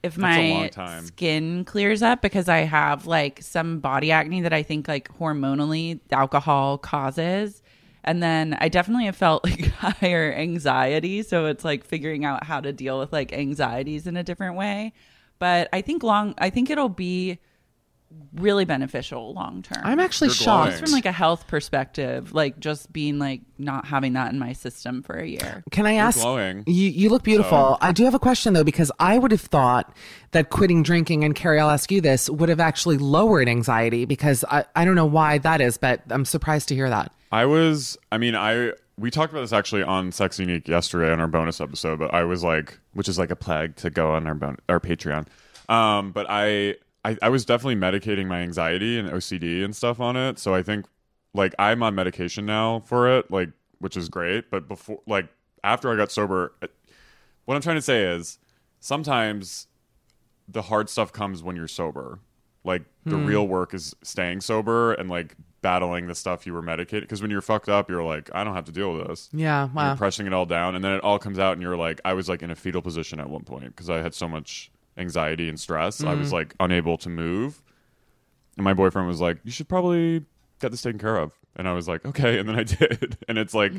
if 0.01 0.17
a 0.17 0.20
my 0.20 0.72
skin 1.03 1.65
clears 1.65 2.01
up 2.01 2.22
because 2.22 2.50
I 2.50 2.60
have 2.60 3.06
like 3.06 3.41
some 3.44 3.79
body 3.79 4.12
acne 4.12 4.41
that 4.41 4.53
I 4.53 4.63
think 4.63 4.88
like 4.88 5.15
hormonally 5.20 6.00
alcohol 6.12 6.79
causes. 6.79 7.62
And 8.03 8.24
then 8.24 8.58
I 8.60 8.70
definitely 8.70 9.06
have 9.06 9.17
felt 9.17 9.44
like 9.46 9.67
higher 9.67 10.34
anxiety. 10.34 11.22
So 11.22 11.46
it's 11.46 11.63
like 11.63 11.84
figuring 11.86 12.25
out 12.25 12.46
how 12.46 12.60
to 12.60 12.74
deal 12.74 12.98
with 12.98 13.13
like 13.13 13.34
anxieties 13.34 14.08
in 14.08 14.17
a 14.17 14.24
different 14.24 14.56
way. 14.56 14.94
But 15.39 15.70
I 15.74 15.82
think 15.82 16.03
long, 16.03 16.34
I 16.38 16.50
think 16.50 16.70
it'll 16.70 16.89
be 16.89 17.39
really 18.34 18.65
beneficial 18.65 19.34
long 19.34 19.62
term. 19.62 19.82
I'm 19.84 20.00
actually 20.00 20.27
You're 20.27 20.36
shocked. 20.36 20.70
glowing. 20.70 20.86
from 20.86 20.91
like 20.91 21.06
a 21.06 21.12
health 21.12 21.48
perspective, 21.48 22.34
like 22.34 22.60
just 22.60 22.91
being 22.94 23.20
like 23.20 23.41
not 23.58 23.86
having 23.86 24.13
that 24.13 24.32
in 24.32 24.39
my 24.39 24.53
system 24.53 25.03
for 25.03 25.17
a 25.17 25.27
year. 25.27 25.63
Can 25.72 25.86
I 25.86 25.96
ask? 25.96 26.22
glowing. 26.22 26.63
You 26.65 26.89
you 26.89 27.10
look 27.10 27.24
beautiful. 27.24 27.77
I 27.82 27.91
do 27.91 28.06
have 28.06 28.15
a 28.15 28.20
question 28.20 28.53
though 28.53 28.63
because 28.63 28.91
I 29.00 29.17
would 29.17 29.32
have 29.32 29.41
thought 29.41 29.94
that 30.32 30.50
quitting 30.50 30.84
drinking 30.84 31.24
and 31.24 31.36
Carrie, 31.36 31.60
I'll 31.60 31.70
ask 31.70 31.91
you 31.91 32.01
this, 32.01 32.29
would 32.29 32.50
have 32.50 32.60
actually 32.60 32.98
lowered 32.98 33.50
anxiety 33.50 34.06
because 34.06 34.46
I 34.50 34.65
I 34.75 34.86
don't 34.86 34.96
know 34.96 35.06
why 35.06 35.38
that 35.39 35.60
is, 35.62 35.77
but 35.77 36.01
I'm 36.10 36.25
surprised 36.25 36.70
to 36.70 36.75
hear 36.75 36.89
that. 36.89 37.12
I 37.32 37.46
was. 37.46 37.98
I 38.12 38.17
mean, 38.17 38.36
I 38.36 38.72
we 39.00 39.12
talked 39.12 39.32
about 39.32 39.42
this 39.42 39.54
actually 39.54 39.84
on 39.84 40.12
Sex 40.12 40.39
Unique 40.39 40.68
yesterday 40.68 41.12
on 41.12 41.20
our 41.20 41.27
bonus 41.27 41.62
episode, 41.62 42.00
but 42.00 42.13
I 42.13 42.24
was 42.24 42.44
like, 42.44 42.80
which 42.94 43.08
is 43.08 43.20
like 43.20 43.30
a 43.32 43.36
plug 43.36 43.75
to 43.77 43.89
go 43.89 44.12
on 44.13 44.25
our 44.27 44.34
bon- 44.34 44.58
our 44.68 44.80
Patreon. 44.80 45.27
Um, 45.70 46.12
but 46.12 46.25
I, 46.30 46.75
I 47.06 47.18
I 47.22 47.30
was 47.30 47.46
definitely 47.46 47.75
medicating 47.75 48.27
my 48.27 48.39
anxiety 48.42 48.98
and 48.98 49.10
OCD 49.10 49.63
and 49.63 49.75
stuff 49.75 50.00
on 50.00 50.16
it. 50.16 50.39
So 50.39 50.54
I 50.56 50.63
think 50.63 50.86
like 51.34 51.54
I'm 51.60 51.84
on 51.84 51.94
medication 51.96 52.46
now 52.46 52.80
for 52.82 53.08
it, 53.18 53.30
like 53.30 53.50
which 53.80 53.96
is 53.98 54.10
great. 54.10 54.50
But 54.50 54.68
before, 54.68 55.00
like 55.06 55.27
after 55.63 55.92
I 55.92 55.96
got 55.96 56.12
sober, 56.12 56.54
what 57.46 57.56
I'm 57.56 57.62
trying 57.62 57.75
to 57.77 57.82
say 57.82 58.04
is 58.04 58.39
sometimes 58.80 59.68
the 60.48 60.63
hard 60.63 60.89
stuff 60.89 61.12
comes 61.13 61.44
when 61.44 61.56
you're 61.56 61.68
sober. 61.68 62.20
Like 62.63 62.84
the 63.06 63.18
Hmm. 63.18 63.25
real 63.25 63.48
work 63.48 63.74
is 63.74 63.96
staying 64.01 64.42
sober 64.42 64.94
and 64.94 65.10
like 65.10 65.36
battling 65.67 66.07
the 66.07 66.15
stuff 66.15 66.45
you 66.47 66.53
were 66.53 66.62
medicated. 66.62 67.03
Because 67.03 67.21
when 67.21 67.29
you're 67.29 67.41
fucked 67.41 67.67
up, 67.67 67.89
you're 67.89 68.03
like, 68.03 68.29
I 68.33 68.45
don't 68.45 68.55
have 68.55 68.63
to 68.65 68.71
deal 68.71 68.93
with 68.93 69.07
this. 69.07 69.29
Yeah, 69.33 69.67
wow. 69.74 69.88
You're 69.89 69.97
pressing 69.97 70.25
it 70.25 70.31
all 70.33 70.45
down, 70.45 70.75
and 70.75 70.83
then 70.86 70.93
it 70.93 71.03
all 71.03 71.19
comes 71.19 71.39
out, 71.39 71.53
and 71.53 71.62
you're 71.62 71.75
like, 71.75 72.00
I 72.05 72.13
was 72.13 72.29
like 72.29 72.41
in 72.41 72.51
a 72.51 72.55
fetal 72.55 72.81
position 72.81 73.19
at 73.19 73.29
one 73.29 73.43
point 73.43 73.65
because 73.75 73.89
I 73.89 73.97
had 74.01 74.13
so 74.15 74.27
much 74.29 74.71
anxiety 74.97 75.50
and 75.50 75.59
stress. 75.59 76.01
I 76.01 76.05
Mm-hmm. 76.12 76.19
was 76.21 76.31
like 76.31 76.55
unable 76.62 76.97
to 77.00 77.09
move, 77.09 77.62
and 78.55 78.63
my 78.63 78.74
boyfriend 78.74 79.07
was 79.09 79.19
like, 79.19 79.39
You 79.43 79.51
should 79.51 79.67
probably 79.67 80.24
get 80.62 80.71
this 80.71 80.81
taken 80.81 81.00
care 81.00 81.17
of. 81.17 81.33
And 81.57 81.67
I 81.67 81.74
was 81.74 81.88
like, 81.88 82.05
Okay, 82.05 82.39
and 82.39 82.47
then 82.47 82.55
I 82.57 82.63
did, 82.79 83.17
and 83.27 83.38
it's 83.38 83.53
like, 83.53 83.74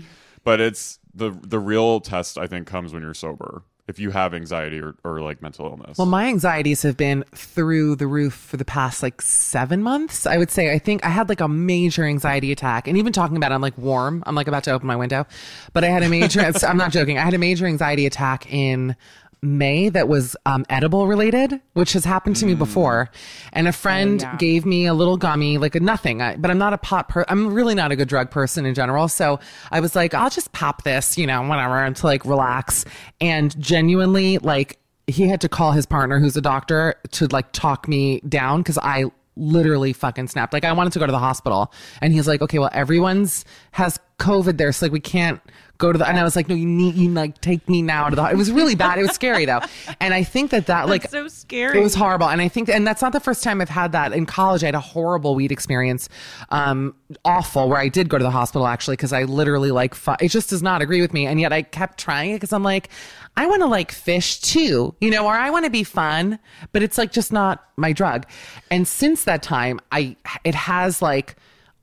but 0.44 0.60
it's 0.60 0.98
the 1.14 1.30
the 1.42 1.58
real 1.58 2.00
test 2.00 2.36
I 2.36 2.46
think 2.46 2.66
comes 2.66 2.92
when 2.92 3.02
you're 3.02 3.14
sober. 3.14 3.62
If 3.88 3.98
you 3.98 4.10
have 4.10 4.34
anxiety 4.34 4.80
or, 4.80 4.94
or 5.02 5.22
like 5.22 5.40
mental 5.40 5.66
illness. 5.66 5.96
Well, 5.98 6.06
my 6.06 6.26
anxieties 6.26 6.82
have 6.82 6.96
been 6.96 7.24
through 7.34 7.96
the 7.96 8.06
roof 8.06 8.34
for 8.34 8.58
the 8.58 8.64
past 8.64 9.02
like 9.02 9.22
seven 9.22 9.82
months. 9.82 10.26
I 10.26 10.36
would 10.36 10.50
say 10.50 10.72
I 10.72 10.78
think 10.78 11.04
I 11.04 11.08
had 11.08 11.28
like 11.28 11.40
a 11.40 11.48
major 11.48 12.04
anxiety 12.04 12.52
attack, 12.52 12.86
and 12.86 12.98
even 12.98 13.12
talking 13.12 13.36
about 13.36 13.50
it, 13.50 13.54
I'm 13.54 13.62
like 13.62 13.78
warm. 13.78 14.22
I'm 14.26 14.34
like 14.34 14.46
about 14.46 14.64
to 14.64 14.72
open 14.72 14.86
my 14.86 14.96
window, 14.96 15.26
but 15.72 15.84
I 15.84 15.88
had 15.88 16.02
a 16.02 16.08
major. 16.08 16.40
I'm 16.62 16.76
not 16.76 16.92
joking. 16.92 17.18
I 17.18 17.22
had 17.22 17.34
a 17.34 17.38
major 17.38 17.66
anxiety 17.66 18.06
attack 18.06 18.52
in 18.52 18.94
May 19.40 19.88
that 19.90 20.08
was 20.08 20.36
um, 20.46 20.64
edible 20.68 21.06
related, 21.06 21.60
which 21.74 21.92
has 21.92 22.04
happened 22.04 22.36
to 22.36 22.46
me 22.46 22.54
before. 22.54 23.10
And 23.52 23.68
a 23.68 23.72
friend 23.72 24.20
yeah. 24.20 24.36
gave 24.36 24.66
me 24.66 24.86
a 24.86 24.94
little 24.94 25.16
gummy, 25.16 25.58
like 25.58 25.74
a 25.74 25.80
nothing. 25.80 26.20
I, 26.20 26.36
but 26.36 26.50
I'm 26.50 26.58
not 26.58 26.72
a 26.72 26.78
pot. 26.78 27.08
Per- 27.08 27.24
I'm 27.28 27.54
really 27.54 27.74
not 27.74 27.92
a 27.92 27.96
good 27.96 28.08
drug 28.08 28.30
person 28.30 28.66
in 28.66 28.74
general. 28.74 29.08
So 29.08 29.38
I 29.70 29.80
was 29.80 29.94
like, 29.94 30.14
I'll 30.14 30.30
just 30.30 30.52
pop 30.52 30.82
this, 30.82 31.16
you 31.16 31.26
know, 31.26 31.42
whatever, 31.42 31.82
and 31.82 31.94
to 31.96 32.06
like 32.06 32.24
relax. 32.24 32.84
And 33.20 33.58
genuinely, 33.60 34.38
like 34.38 34.78
he 35.06 35.28
had 35.28 35.40
to 35.40 35.48
call 35.48 35.72
his 35.72 35.86
partner, 35.86 36.18
who's 36.18 36.36
a 36.36 36.40
doctor, 36.40 36.94
to 37.12 37.26
like 37.28 37.52
talk 37.52 37.88
me 37.88 38.20
down 38.20 38.60
because 38.60 38.78
I 38.78 39.04
literally 39.38 39.92
fucking 39.92 40.28
snapped. 40.28 40.52
Like 40.52 40.64
I 40.64 40.72
wanted 40.72 40.92
to 40.94 40.98
go 40.98 41.06
to 41.06 41.12
the 41.12 41.18
hospital, 41.18 41.72
and 42.02 42.12
he's 42.12 42.28
like, 42.28 42.42
"Okay, 42.42 42.58
well, 42.58 42.70
everyone's 42.72 43.44
has 43.72 43.98
COVID 44.18 44.58
there, 44.58 44.72
so 44.72 44.86
like 44.86 44.92
we 44.92 45.00
can't 45.00 45.40
go 45.78 45.92
to 45.92 45.98
the." 45.98 46.08
And 46.08 46.18
I 46.18 46.24
was 46.24 46.36
like, 46.36 46.48
"No, 46.48 46.54
you 46.54 46.66
need 46.66 46.94
you 46.94 47.08
like 47.10 47.40
take 47.40 47.68
me 47.68 47.82
now 47.82 48.08
to 48.08 48.16
the." 48.16 48.24
It 48.24 48.36
was 48.36 48.52
really 48.52 48.74
bad. 48.74 48.98
It 48.98 49.02
was 49.02 49.12
scary 49.12 49.44
though, 49.44 49.60
and 50.00 50.12
I 50.12 50.22
think 50.22 50.50
that 50.50 50.66
that 50.66 50.88
like 50.88 51.08
so 51.08 51.28
scary. 51.28 51.78
It 51.78 51.82
was 51.82 51.94
horrible, 51.94 52.28
and 52.28 52.40
I 52.40 52.48
think, 52.48 52.68
and 52.68 52.86
that's 52.86 53.02
not 53.02 53.12
the 53.12 53.20
first 53.20 53.42
time 53.42 53.60
I've 53.60 53.68
had 53.68 53.92
that. 53.92 54.12
In 54.12 54.26
college, 54.26 54.62
I 54.62 54.66
had 54.66 54.74
a 54.74 54.80
horrible 54.80 55.34
weed 55.34 55.52
experience, 55.52 56.08
um, 56.50 56.94
awful, 57.24 57.68
where 57.68 57.78
I 57.78 57.88
did 57.88 58.08
go 58.08 58.18
to 58.18 58.24
the 58.24 58.30
hospital 58.30 58.66
actually 58.66 58.96
because 58.96 59.12
I 59.12 59.24
literally 59.24 59.70
like 59.70 59.94
fu- 59.94 60.16
it 60.20 60.28
just 60.28 60.50
does 60.50 60.62
not 60.62 60.82
agree 60.82 61.00
with 61.00 61.12
me, 61.12 61.26
and 61.26 61.40
yet 61.40 61.52
I 61.52 61.62
kept 61.62 61.98
trying 61.98 62.30
it 62.30 62.34
because 62.34 62.52
I'm 62.52 62.62
like, 62.62 62.90
I 63.36 63.46
want 63.46 63.62
to 63.62 63.66
like 63.66 63.92
fish 63.92 64.40
too, 64.40 64.94
you 65.00 65.10
know, 65.10 65.26
or 65.26 65.32
I 65.32 65.50
want 65.50 65.64
to 65.64 65.70
be 65.70 65.84
fun, 65.84 66.38
but 66.72 66.82
it's 66.82 66.98
like 66.98 67.12
just 67.12 67.32
not 67.32 67.64
my 67.76 67.92
drug. 67.92 68.26
And 68.70 68.86
since 68.86 69.24
that 69.24 69.42
time, 69.42 69.80
I 69.92 70.16
it 70.44 70.54
has 70.54 71.00
like 71.00 71.36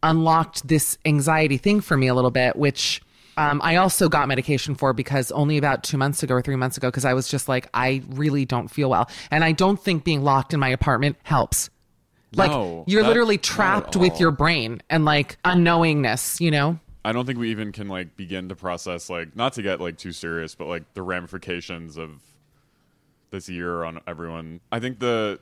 unlocked 0.04 0.68
this 0.68 0.98
anxiety 1.06 1.58
thing 1.58 1.80
for 1.82 1.96
me 1.98 2.08
a 2.08 2.14
little 2.14 2.32
bit, 2.32 2.56
which. 2.56 3.02
Um, 3.38 3.62
I 3.64 3.76
also 3.78 4.10
got 4.10 4.28
medication 4.28 4.76
for 4.76 4.94
because 4.94 5.32
only 5.32 5.58
about 5.58 5.84
two 5.84 5.98
months 5.98 6.24
ago 6.24 6.36
or 6.36 6.42
three 6.42 6.56
months 6.56 6.78
ago, 6.78 6.88
because 6.88 7.06
I 7.06 7.14
was 7.14 7.28
just 7.28 7.48
like, 7.48 7.68
I 7.74 8.02
really 8.10 8.46
don't 8.46 8.70
feel 8.70 8.90
well. 8.90 9.10
And 9.32 9.44
I 9.44 9.52
don't 9.52 9.80
think 9.80 10.04
being 10.04 10.24
locked 10.24 10.54
in 10.54 10.60
my 10.60 10.70
apartment 10.70 11.18
helps. 11.24 11.70
Like, 12.34 12.52
No, 12.52 12.84
you're 12.88 13.04
literally 13.04 13.38
trapped 13.38 13.96
with 13.96 14.20
your 14.20 14.32
brain 14.32 14.82
and 14.90 15.06
like 15.06 15.42
unknowingness, 15.44 16.40
you 16.40 16.52
know? 16.52 16.80
I 17.06 17.12
don't 17.12 17.26
think 17.26 17.38
we 17.38 17.52
even 17.52 17.72
can 17.72 17.88
like 17.88 18.18
begin 18.18 18.50
to 18.50 18.56
process 18.56 19.10
like 19.10 19.36
not 19.36 19.54
to 19.54 19.62
get 19.62 19.80
like 19.80 19.98
too 19.98 20.12
serious, 20.12 20.56
but 20.56 20.66
like 20.68 20.92
the 20.96 21.04
ramifications 21.04 21.98
of 21.98 22.24
this 23.30 23.48
year 23.48 23.84
on 23.84 24.02
everyone. 24.08 24.60
I 24.72 24.80
think 24.80 25.00
the 25.00 25.40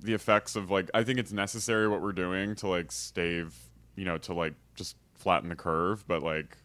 the 0.00 0.14
effects 0.14 0.56
of 0.56 0.70
like 0.70 0.90
I 0.94 1.04
think 1.04 1.18
it's 1.18 1.32
necessary 1.32 1.86
what 1.86 2.00
we're 2.00 2.12
doing 2.12 2.54
to 2.56 2.68
like 2.68 2.90
stave, 2.90 3.54
you 3.94 4.04
know, 4.04 4.16
to 4.18 4.32
like 4.32 4.54
just 4.74 4.96
flatten 5.14 5.50
the 5.50 5.54
curve, 5.54 6.02
but 6.08 6.22
like 6.22 6.56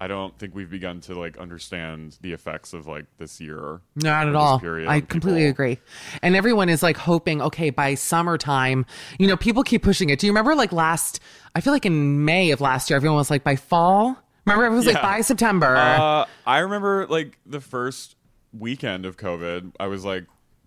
I 0.00 0.06
don't 0.08 0.36
think 0.38 0.54
we've 0.54 0.70
begun 0.70 1.00
to 1.02 1.18
like 1.18 1.38
understand 1.38 2.18
the 2.20 2.32
effects 2.32 2.72
of 2.72 2.86
like 2.86 3.06
this 3.18 3.40
year. 3.40 3.80
Not 3.94 4.28
at 4.28 4.34
all. 4.34 4.60
I 4.88 5.00
completely 5.00 5.42
people. 5.42 5.50
agree. 5.50 5.78
And 6.22 6.34
everyone 6.34 6.68
is 6.68 6.82
like 6.82 6.96
hoping, 6.96 7.40
okay, 7.40 7.70
by 7.70 7.94
summertime, 7.94 8.86
you 9.18 9.26
know, 9.26 9.36
people 9.36 9.62
keep 9.62 9.82
pushing 9.82 10.10
it. 10.10 10.18
Do 10.18 10.26
you 10.26 10.32
remember 10.32 10.54
like 10.54 10.72
last, 10.72 11.20
I 11.54 11.60
feel 11.60 11.72
like 11.72 11.86
in 11.86 12.24
May 12.24 12.50
of 12.50 12.60
last 12.60 12.90
year, 12.90 12.96
everyone 12.96 13.18
was 13.18 13.30
like 13.30 13.44
by 13.44 13.56
fall? 13.56 14.18
Remember, 14.46 14.66
it 14.66 14.70
was 14.76 14.86
like 14.86 15.00
by 15.00 15.20
September. 15.22 15.74
Uh, 15.76 16.26
I 16.46 16.58
remember 16.58 17.06
like 17.06 17.38
the 17.46 17.60
first 17.60 18.16
weekend 18.52 19.06
of 19.06 19.16
COVID, 19.16 19.72
I 19.80 19.86
was 19.86 20.04
like 20.04 20.26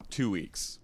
two 0.10 0.31
weeks. 0.31 0.79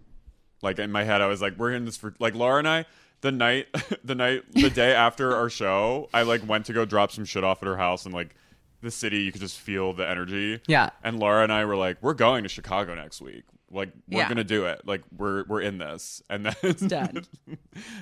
Like 0.61 0.79
in 0.79 0.91
my 0.91 1.03
head, 1.03 1.21
I 1.21 1.27
was 1.27 1.41
like, 1.41 1.57
we're 1.57 1.71
in 1.71 1.85
this 1.85 1.97
for 1.97 2.13
like 2.19 2.35
Laura 2.35 2.59
and 2.59 2.67
I. 2.67 2.85
The 3.23 3.31
night, 3.31 3.67
the 4.03 4.15
night, 4.15 4.43
the 4.53 4.69
day 4.69 4.93
after 4.93 5.35
our 5.35 5.49
show, 5.49 6.09
I 6.13 6.21
like 6.21 6.47
went 6.47 6.67
to 6.67 6.73
go 6.73 6.85
drop 6.85 7.11
some 7.11 7.25
shit 7.25 7.43
off 7.43 7.63
at 7.63 7.67
her 7.67 7.77
house, 7.77 8.05
and 8.05 8.13
like 8.13 8.35
the 8.81 8.91
city, 8.91 9.19
you 9.23 9.31
could 9.31 9.41
just 9.41 9.57
feel 9.57 9.93
the 9.93 10.07
energy. 10.07 10.61
Yeah. 10.67 10.89
And 11.03 11.19
Laura 11.19 11.41
and 11.43 11.51
I 11.51 11.63
were 11.65 11.77
like, 11.77 11.97
we're 12.01 12.13
going 12.13 12.43
to 12.43 12.49
Chicago 12.49 12.93
next 12.95 13.21
week. 13.21 13.43
Like 13.71 13.91
we're 14.09 14.19
Yeah. 14.19 14.27
gonna 14.29 14.43
do 14.43 14.65
it. 14.65 14.81
Like 14.85 15.01
we're 15.17 15.45
we're 15.45 15.61
in 15.61 15.77
this. 15.79 16.21
And 16.29 16.45
then 16.45 16.53
it's 16.61 16.81
done. 16.85 17.25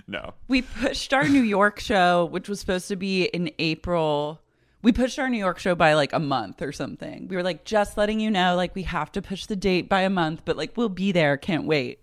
no. 0.07 0.33
We 0.49 0.63
pushed 0.63 1.13
our 1.13 1.27
New 1.29 1.43
York 1.43 1.79
show, 1.79 2.25
which 2.25 2.49
was 2.49 2.59
supposed 2.59 2.87
to 2.89 2.95
be 2.97 3.25
in 3.25 3.51
April. 3.59 4.41
We 4.81 4.91
pushed 4.91 5.19
our 5.19 5.29
New 5.29 5.37
York 5.37 5.59
show 5.59 5.75
by 5.75 5.93
like 5.93 6.11
a 6.13 6.19
month 6.19 6.61
or 6.63 6.71
something. 6.71 7.27
We 7.29 7.35
were 7.35 7.43
like, 7.43 7.63
just 7.63 7.95
letting 7.95 8.19
you 8.19 8.31
know, 8.31 8.55
like 8.55 8.73
we 8.75 8.83
have 8.83 9.11
to 9.13 9.21
push 9.21 9.45
the 9.45 9.55
date 9.55 9.87
by 9.87 10.01
a 10.01 10.09
month, 10.09 10.41
but 10.43 10.57
like 10.57 10.75
we'll 10.75 10.89
be 10.89 11.11
there. 11.11 11.37
Can't 11.37 11.65
wait. 11.65 12.01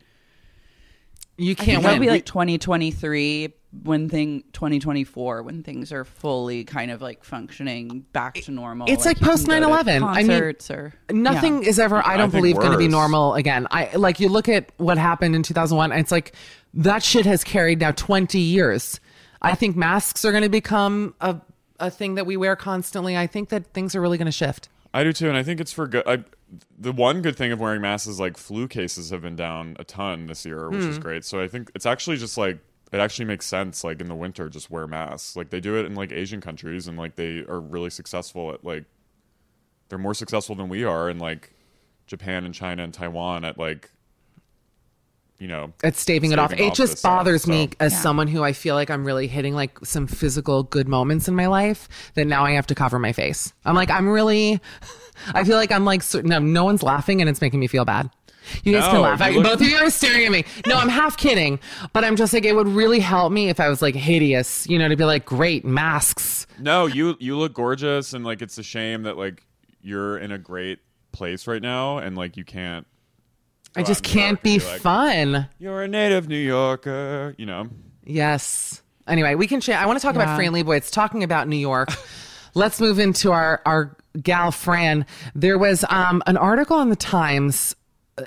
You 1.39 1.55
can't 1.57 1.83
that'll 1.83 1.99
win. 1.99 2.09
be 2.09 2.11
like 2.11 2.27
2023 2.27 3.55
when 3.85 4.09
thing 4.09 4.43
2024 4.55 5.43
when 5.43 5.63
things 5.63 5.93
are 5.93 6.05
fully 6.05 6.65
kind 6.65 6.91
of 6.91 7.01
like 7.03 7.23
functioning 7.23 8.05
back 8.13 8.35
to 8.35 8.51
normal. 8.51 8.89
it's 8.91 9.05
like 9.05 9.21
you 9.21 9.27
can 9.27 9.33
post 9.35 9.47
go 9.47 9.61
to 9.61 9.67
9/11. 9.67 10.03
I 10.03 10.23
mean, 10.23 10.27
concerts 10.27 10.71
or 10.71 10.95
Nothing 11.11 11.63
Yeah. 11.63 11.69
is 11.69 11.79
ever, 11.79 12.05
I 12.05 12.17
don't 12.17 12.31
think 12.31 12.43
believe, 12.43 12.57
going 12.57 12.73
to 12.73 12.79
be 12.79 12.89
normal 12.89 13.35
again. 13.35 13.67
I 13.71 13.95
like 13.95 14.21
you 14.21 14.29
look 14.31 14.49
at 14.49 14.73
what 14.79 14.99
happened 14.99 15.37
in 15.37 15.43
2001, 15.43 15.93
and 15.93 16.01
it's 16.01 16.11
like 16.11 16.35
that 16.75 17.03
shit 17.03 17.25
has 17.27 17.45
carried 17.45 17.81
now 17.81 17.93
20 17.93 18.39
years. 18.39 19.01
I 19.41 19.55
think 19.55 19.77
masks 19.77 20.25
are 20.25 20.33
going 20.33 20.43
to 20.43 20.49
become 20.49 21.15
a, 21.21 21.37
a 21.79 21.91
thing 21.91 22.17
that 22.17 22.27
we 22.27 22.37
wear 22.37 22.57
constantly. 22.57 23.17
I 23.17 23.27
think 23.29 23.51
that 23.51 23.73
things 23.75 23.95
are 23.95 24.01
really 24.01 24.19
going 24.19 24.27
to 24.27 24.33
shift. 24.33 24.69
I 24.95 25.05
do 25.05 25.13
too, 25.13 25.29
and 25.29 25.37
I 25.37 25.43
think 25.43 25.61
it's 25.61 25.73
for 25.73 25.87
good. 25.87 26.03
I, 26.07 26.25
the 26.79 26.93
one 26.93 27.21
good 27.23 27.37
thing 27.37 27.53
of 27.53 27.61
wearing 27.61 27.83
masks 27.83 28.07
is 28.07 28.19
like 28.19 28.37
flu 28.37 28.67
cases 28.69 29.11
have 29.11 29.21
been 29.23 29.37
down 29.37 29.77
a 29.79 29.85
ton 29.85 30.27
this 30.27 30.47
year, 30.47 30.71
which 30.71 30.83
Hmm. 30.85 30.89
is 30.91 30.99
great. 30.99 31.25
So 31.25 31.41
I 31.41 31.49
think 31.49 31.71
it's 31.75 31.85
actually 31.87 32.17
just 32.17 32.39
like 32.39 32.59
it 32.91 32.99
actually 33.01 33.27
makes 33.27 33.45
sense. 33.47 33.85
Like 33.85 34.01
in 34.01 34.09
the 34.09 34.15
winter, 34.15 34.49
just 34.49 34.71
wear 34.71 34.87
masks. 34.87 35.37
Like 35.37 35.51
they 35.51 35.61
do 35.61 35.77
it 35.77 35.85
in 35.87 35.95
like 35.95 36.11
Asian 36.11 36.41
countries, 36.41 36.87
and 36.89 36.97
like 36.97 37.17
they 37.17 37.41
are 37.41 37.61
really 37.61 37.91
successful 37.91 38.53
at 38.53 38.65
like 38.65 38.85
they're 39.91 39.99
more 39.99 40.15
successful 40.15 40.55
than 40.55 40.69
we 40.71 40.85
are 40.85 41.09
in 41.11 41.19
like 41.19 41.53
Japan 42.07 42.45
and 42.47 42.55
China 42.55 42.83
and 42.83 42.95
Taiwan 42.95 43.45
at 43.45 43.59
like 43.59 43.91
you 45.39 45.47
know 45.49 45.73
It's 45.85 46.01
staving 46.01 46.33
it 46.33 46.39
off. 46.39 46.51
Staving 46.51 46.67
It 46.67 46.71
off 46.71 46.77
just 46.77 46.93
this 46.95 46.99
stuff, 47.01 47.19
bothers 47.19 47.47
me 47.47 47.69
so- 47.69 47.73
as 47.81 47.93
Yeah. 47.93 47.99
someone 48.01 48.27
who 48.29 48.43
I 48.43 48.53
feel 48.53 48.75
like 48.75 48.91
I'm 48.91 49.05
really 49.05 49.27
hitting 49.29 49.55
like 49.55 49.79
some 49.85 50.07
physical 50.07 50.63
good 50.65 50.89
moments 50.89 51.29
in 51.29 51.35
my 51.35 51.47
life 51.47 51.89
that 52.15 52.27
now 52.27 52.45
I 52.45 52.53
have 52.53 52.67
to 52.69 52.75
cover 52.75 52.99
my 52.99 53.13
face. 53.13 53.53
I'm 53.65 53.75
like, 53.77 53.91
I'm 53.91 54.09
really, 54.09 54.61
I 55.35 55.45
feel 55.45 55.57
like 55.57 55.71
I'm 55.73 55.85
like, 55.85 56.03
no, 56.25 56.39
no 56.39 56.65
one's 56.65 56.83
laughing 56.83 57.21
and 57.21 57.29
it's 57.31 57.41
making 57.41 57.61
me 57.61 57.67
feel 57.67 57.85
bad. 57.85 58.11
You 58.65 58.73
guys 58.73 58.89
can 58.91 59.03
laugh. 59.03 59.21
I, 59.21 59.31
look- 59.31 59.45
both 59.45 59.61
of 59.61 59.67
you 59.69 59.77
are 59.77 59.91
staring 59.91 60.25
at 60.25 60.33
me. 60.33 60.43
No, 60.67 60.77
I'm 60.77 60.89
half 60.89 61.19
kidding, 61.19 61.61
but 61.93 62.03
I'm 62.03 62.17
just 62.17 62.33
like, 62.33 62.47
it 62.47 62.55
would 62.55 62.67
really 62.69 62.99
help 62.99 63.31
me 63.31 63.51
if 63.51 63.61
I 63.61 63.69
was 63.69 63.83
like 63.83 63.95
hideous, 63.95 64.67
you 64.67 64.79
know, 64.79 64.89
to 64.89 64.97
be 64.97 65.05
like, 65.05 65.27
great 65.27 65.67
masks. 65.67 66.47
No, 66.59 66.87
you 66.87 67.15
you 67.21 67.37
look 67.37 67.53
gorgeous, 67.53 68.15
and 68.15 68.25
like 68.25 68.41
it's 68.41 68.57
a 68.57 68.63
shame 68.63 69.03
that 69.03 69.19
like 69.19 69.45
you're 69.83 70.17
in 70.17 70.33
a 70.33 70.39
great 70.39 70.79
place 71.13 71.47
right 71.47 71.61
now, 71.61 71.99
and 71.99 72.17
like 72.17 72.39
you 72.39 72.45
can't. 72.45 72.87
I 73.79 73.83
just 73.83 74.05
out 74.05 74.11
in 74.11 74.17
New 74.17 74.21
can't 74.23 74.43
be 74.43 74.59
like, 74.59 74.81
fun. 74.81 75.49
You're 75.59 75.83
a 75.83 75.89
native 75.89 76.29
New 76.29 76.39
Yorker, 76.39 77.35
you 77.39 77.47
know. 77.47 77.69
Yes. 78.05 78.83
Anyway, 79.07 79.35
we 79.35 79.47
can 79.47 79.61
change. 79.61 79.77
I 79.79 79.87
want 79.87 79.99
to 79.99 80.03
talk 80.03 80.15
about 80.15 80.29
Yeah. 80.29 80.37
Fran 80.37 80.53
Lebowitz. 80.53 80.91
Talking 80.93 81.23
about 81.23 81.49
New 81.49 81.57
York, 81.57 81.89
let's 82.55 82.81
move 82.81 82.99
into 82.99 83.33
our 83.33 83.63
our 83.65 83.97
gal 84.23 84.51
Fran. 84.51 85.07
There 85.35 85.59
was 85.59 85.85
um, 85.89 86.23
an 86.27 86.37
article 86.37 86.81
in 86.81 86.91
the 86.91 86.97
Times. 86.97 87.75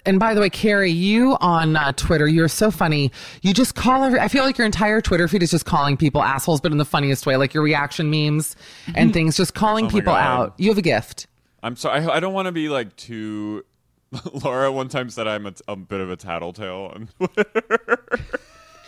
And 0.06 0.22
by 0.22 0.34
the 0.34 0.40
way, 0.40 0.50
Carrie, 0.50 0.90
you 0.90 1.36
on 1.42 1.76
uh, 1.76 1.92
Twitter, 1.98 2.26
you're 2.26 2.48
so 2.48 2.72
funny. 2.72 3.12
You 3.42 3.54
just 3.54 3.76
call 3.76 4.06
every. 4.06 4.22
I 4.22 4.30
feel 4.30 4.46
like 4.46 4.58
your 4.58 4.66
entire 4.66 5.02
Twitter 5.02 5.28
feed 5.28 5.44
is 5.44 5.52
just 5.52 5.66
calling 5.66 5.98
people 5.98 6.24
assholes, 6.24 6.62
but 6.62 6.72
in 6.72 6.78
the 6.78 6.86
funniest 6.86 7.26
way, 7.26 7.36
like 7.36 7.54
your 7.54 7.62
reaction 7.62 8.10
memes 8.10 8.56
and 8.96 9.12
things, 9.12 9.36
just 9.36 9.54
calling 9.54 9.88
Oh 9.88 9.90
people 9.90 10.14
God. 10.14 10.22
out. 10.24 10.54
You 10.58 10.70
have 10.70 10.78
a 10.78 10.82
gift. 10.82 11.28
I'm 11.62 11.76
sorry. 11.76 12.06
I, 12.06 12.16
I 12.16 12.20
don't 12.22 12.34
want 12.34 12.46
to 12.46 12.54
be 12.54 12.70
like 12.70 12.96
too. 12.96 13.66
Laura 14.44 14.72
one 14.72 14.90
time 14.90 15.10
said 15.10 15.28
I'm 15.28 15.46
a, 15.46 15.54
a 15.68 15.76
bit 15.76 16.02
of 16.02 16.10
a 16.10 16.16
tattletale 16.16 16.92
on 16.94 17.10
Twitter, 17.18 18.00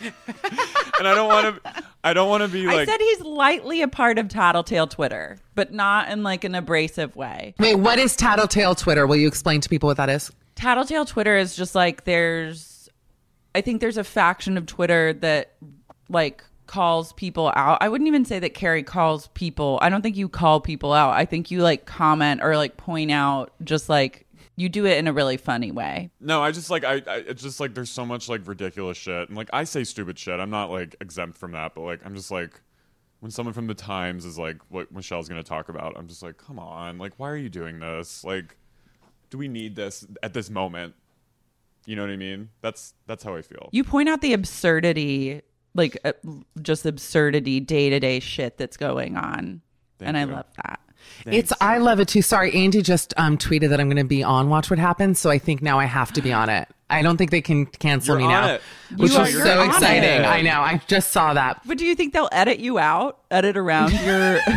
and 0.98 1.08
I 1.08 1.14
don't 1.14 1.28
want 1.28 1.64
to. 1.64 1.84
I 2.02 2.12
don't 2.12 2.28
want 2.28 2.42
to 2.42 2.48
be 2.48 2.66
like. 2.66 2.74
I 2.74 2.76
like. 2.78 2.88
said 2.88 3.00
he's 3.00 3.20
lightly 3.22 3.80
a 3.80 3.88
part 3.88 4.18
of 4.18 4.28
Tattletale 4.28 4.86
Twitter, 4.86 5.38
but 5.54 5.72
not 5.72 6.10
in 6.10 6.22
like 6.22 6.44
an 6.44 6.54
abrasive 6.54 7.16
way. 7.16 7.54
Wait, 7.58 7.76
what 7.76 7.98
is 7.98 8.14
Tattletale 8.16 8.74
Twitter? 8.74 9.06
Will 9.06 9.16
you 9.16 9.28
explain 9.28 9.62
to 9.62 9.68
people 9.68 9.86
what 9.86 9.96
that 9.96 10.10
is? 10.10 10.30
Tattletale 10.56 11.06
Twitter 11.06 11.36
is 11.36 11.56
just 11.56 11.74
like 11.74 12.04
there's 12.04 12.90
I 13.54 13.62
think 13.62 13.80
there's 13.80 13.96
a 13.96 14.04
faction 14.04 14.58
of 14.58 14.66
Twitter 14.66 15.14
that 15.14 15.54
like 16.10 16.44
calls 16.66 17.12
people 17.14 17.52
out. 17.56 17.78
I 17.80 17.88
wouldn't 17.88 18.08
even 18.08 18.24
say 18.24 18.38
that 18.40 18.52
Carrie 18.54 18.82
calls 18.82 19.28
people. 19.28 19.78
I 19.80 19.88
don't 19.88 20.02
think 20.02 20.16
you 20.16 20.28
call 20.28 20.60
people 20.60 20.92
out. 20.92 21.14
I 21.14 21.24
think 21.24 21.50
you 21.50 21.62
like 21.62 21.86
comment 21.86 22.42
or 22.42 22.56
like 22.56 22.76
point 22.76 23.10
out 23.10 23.52
just 23.62 23.88
like 23.88 24.26
you 24.56 24.68
do 24.68 24.86
it 24.86 24.98
in 24.98 25.06
a 25.06 25.12
really 25.12 25.36
funny 25.36 25.70
way. 25.70 26.10
no, 26.20 26.42
I 26.42 26.50
just 26.50 26.70
like 26.70 26.84
I, 26.84 27.02
I. 27.06 27.16
It's 27.26 27.42
just 27.42 27.60
like 27.60 27.74
there's 27.74 27.90
so 27.90 28.06
much 28.06 28.28
like 28.28 28.46
ridiculous 28.46 28.96
shit, 28.96 29.28
and 29.28 29.36
like 29.36 29.50
I 29.52 29.64
say 29.64 29.84
stupid 29.84 30.18
shit. 30.18 30.38
I'm 30.40 30.50
not 30.50 30.70
like 30.70 30.96
exempt 31.00 31.38
from 31.38 31.52
that, 31.52 31.74
but 31.74 31.82
like 31.82 32.00
I'm 32.04 32.14
just 32.14 32.30
like. 32.30 32.60
When 33.20 33.30
someone 33.30 33.54
from 33.54 33.68
the 33.68 33.74
Times 33.74 34.26
is 34.26 34.36
like 34.36 34.58
what 34.68 34.92
Michelle's 34.92 35.30
going 35.30 35.42
to 35.42 35.48
talk 35.48 35.70
about, 35.70 35.96
I'm 35.96 36.08
just 36.08 36.22
like, 36.22 36.36
come 36.36 36.58
on, 36.58 36.98
like, 36.98 37.14
why 37.16 37.30
are 37.30 37.36
you 37.38 37.48
doing 37.48 37.80
this? 37.80 38.22
Like, 38.22 38.58
do 39.30 39.38
we 39.38 39.48
need 39.48 39.76
this 39.76 40.06
at 40.22 40.34
this 40.34 40.50
moment? 40.50 40.94
You 41.86 41.96
know 41.96 42.02
what 42.02 42.10
I 42.10 42.16
mean? 42.16 42.50
That's 42.60 42.92
that's 43.06 43.24
how 43.24 43.34
I 43.34 43.40
feel. 43.40 43.70
You 43.72 43.82
point 43.82 44.10
out 44.10 44.20
the 44.20 44.34
absurdity 44.34 45.40
like 45.74 45.96
uh, 46.04 46.12
just 46.62 46.86
absurdity 46.86 47.60
day-to-day 47.60 48.20
shit 48.20 48.58
that's 48.58 48.76
going 48.76 49.16
on. 49.16 49.60
Thank 49.98 50.08
and 50.08 50.16
I 50.16 50.24
love 50.24 50.46
that. 50.56 50.80
It's 51.26 51.52
I 51.60 51.78
love 51.78 52.00
it 52.00 52.08
too. 52.08 52.22
Sorry, 52.22 52.52
Andy 52.54 52.82
just 52.82 53.14
um, 53.16 53.38
tweeted 53.38 53.70
that 53.70 53.80
I'm 53.80 53.88
going 53.88 53.96
to 53.96 54.04
be 54.04 54.22
on 54.22 54.48
Watch 54.50 54.68
What 54.70 54.78
Happens, 54.78 55.18
so 55.18 55.30
I 55.30 55.38
think 55.38 55.62
now 55.62 55.78
I 55.78 55.86
have 55.86 56.12
to 56.14 56.22
be 56.22 56.32
on 56.32 56.48
it. 56.50 56.68
I 56.90 57.00
don't 57.00 57.16
think 57.16 57.30
they 57.30 57.40
can 57.40 57.64
cancel 57.66 58.18
You're 58.20 58.28
me 58.28 58.34
on 58.34 58.42
now, 58.42 58.54
it. 58.54 58.62
which 58.98 59.12
You 59.12 59.20
is 59.22 59.32
you're 59.32 59.42
so 59.46 59.62
exciting. 59.62 60.02
it. 60.04 60.20
I 60.26 60.42
know. 60.42 60.60
I 60.60 60.80
just 60.86 61.12
saw 61.12 61.32
that. 61.32 61.62
But 61.66 61.78
do 61.78 61.86
you 61.86 61.94
think 61.94 62.12
they'll 62.12 62.28
edit 62.30 62.58
you 62.60 62.78
out? 62.78 63.20
Edit 63.30 63.56
around 63.56 63.92
your? 63.94 64.40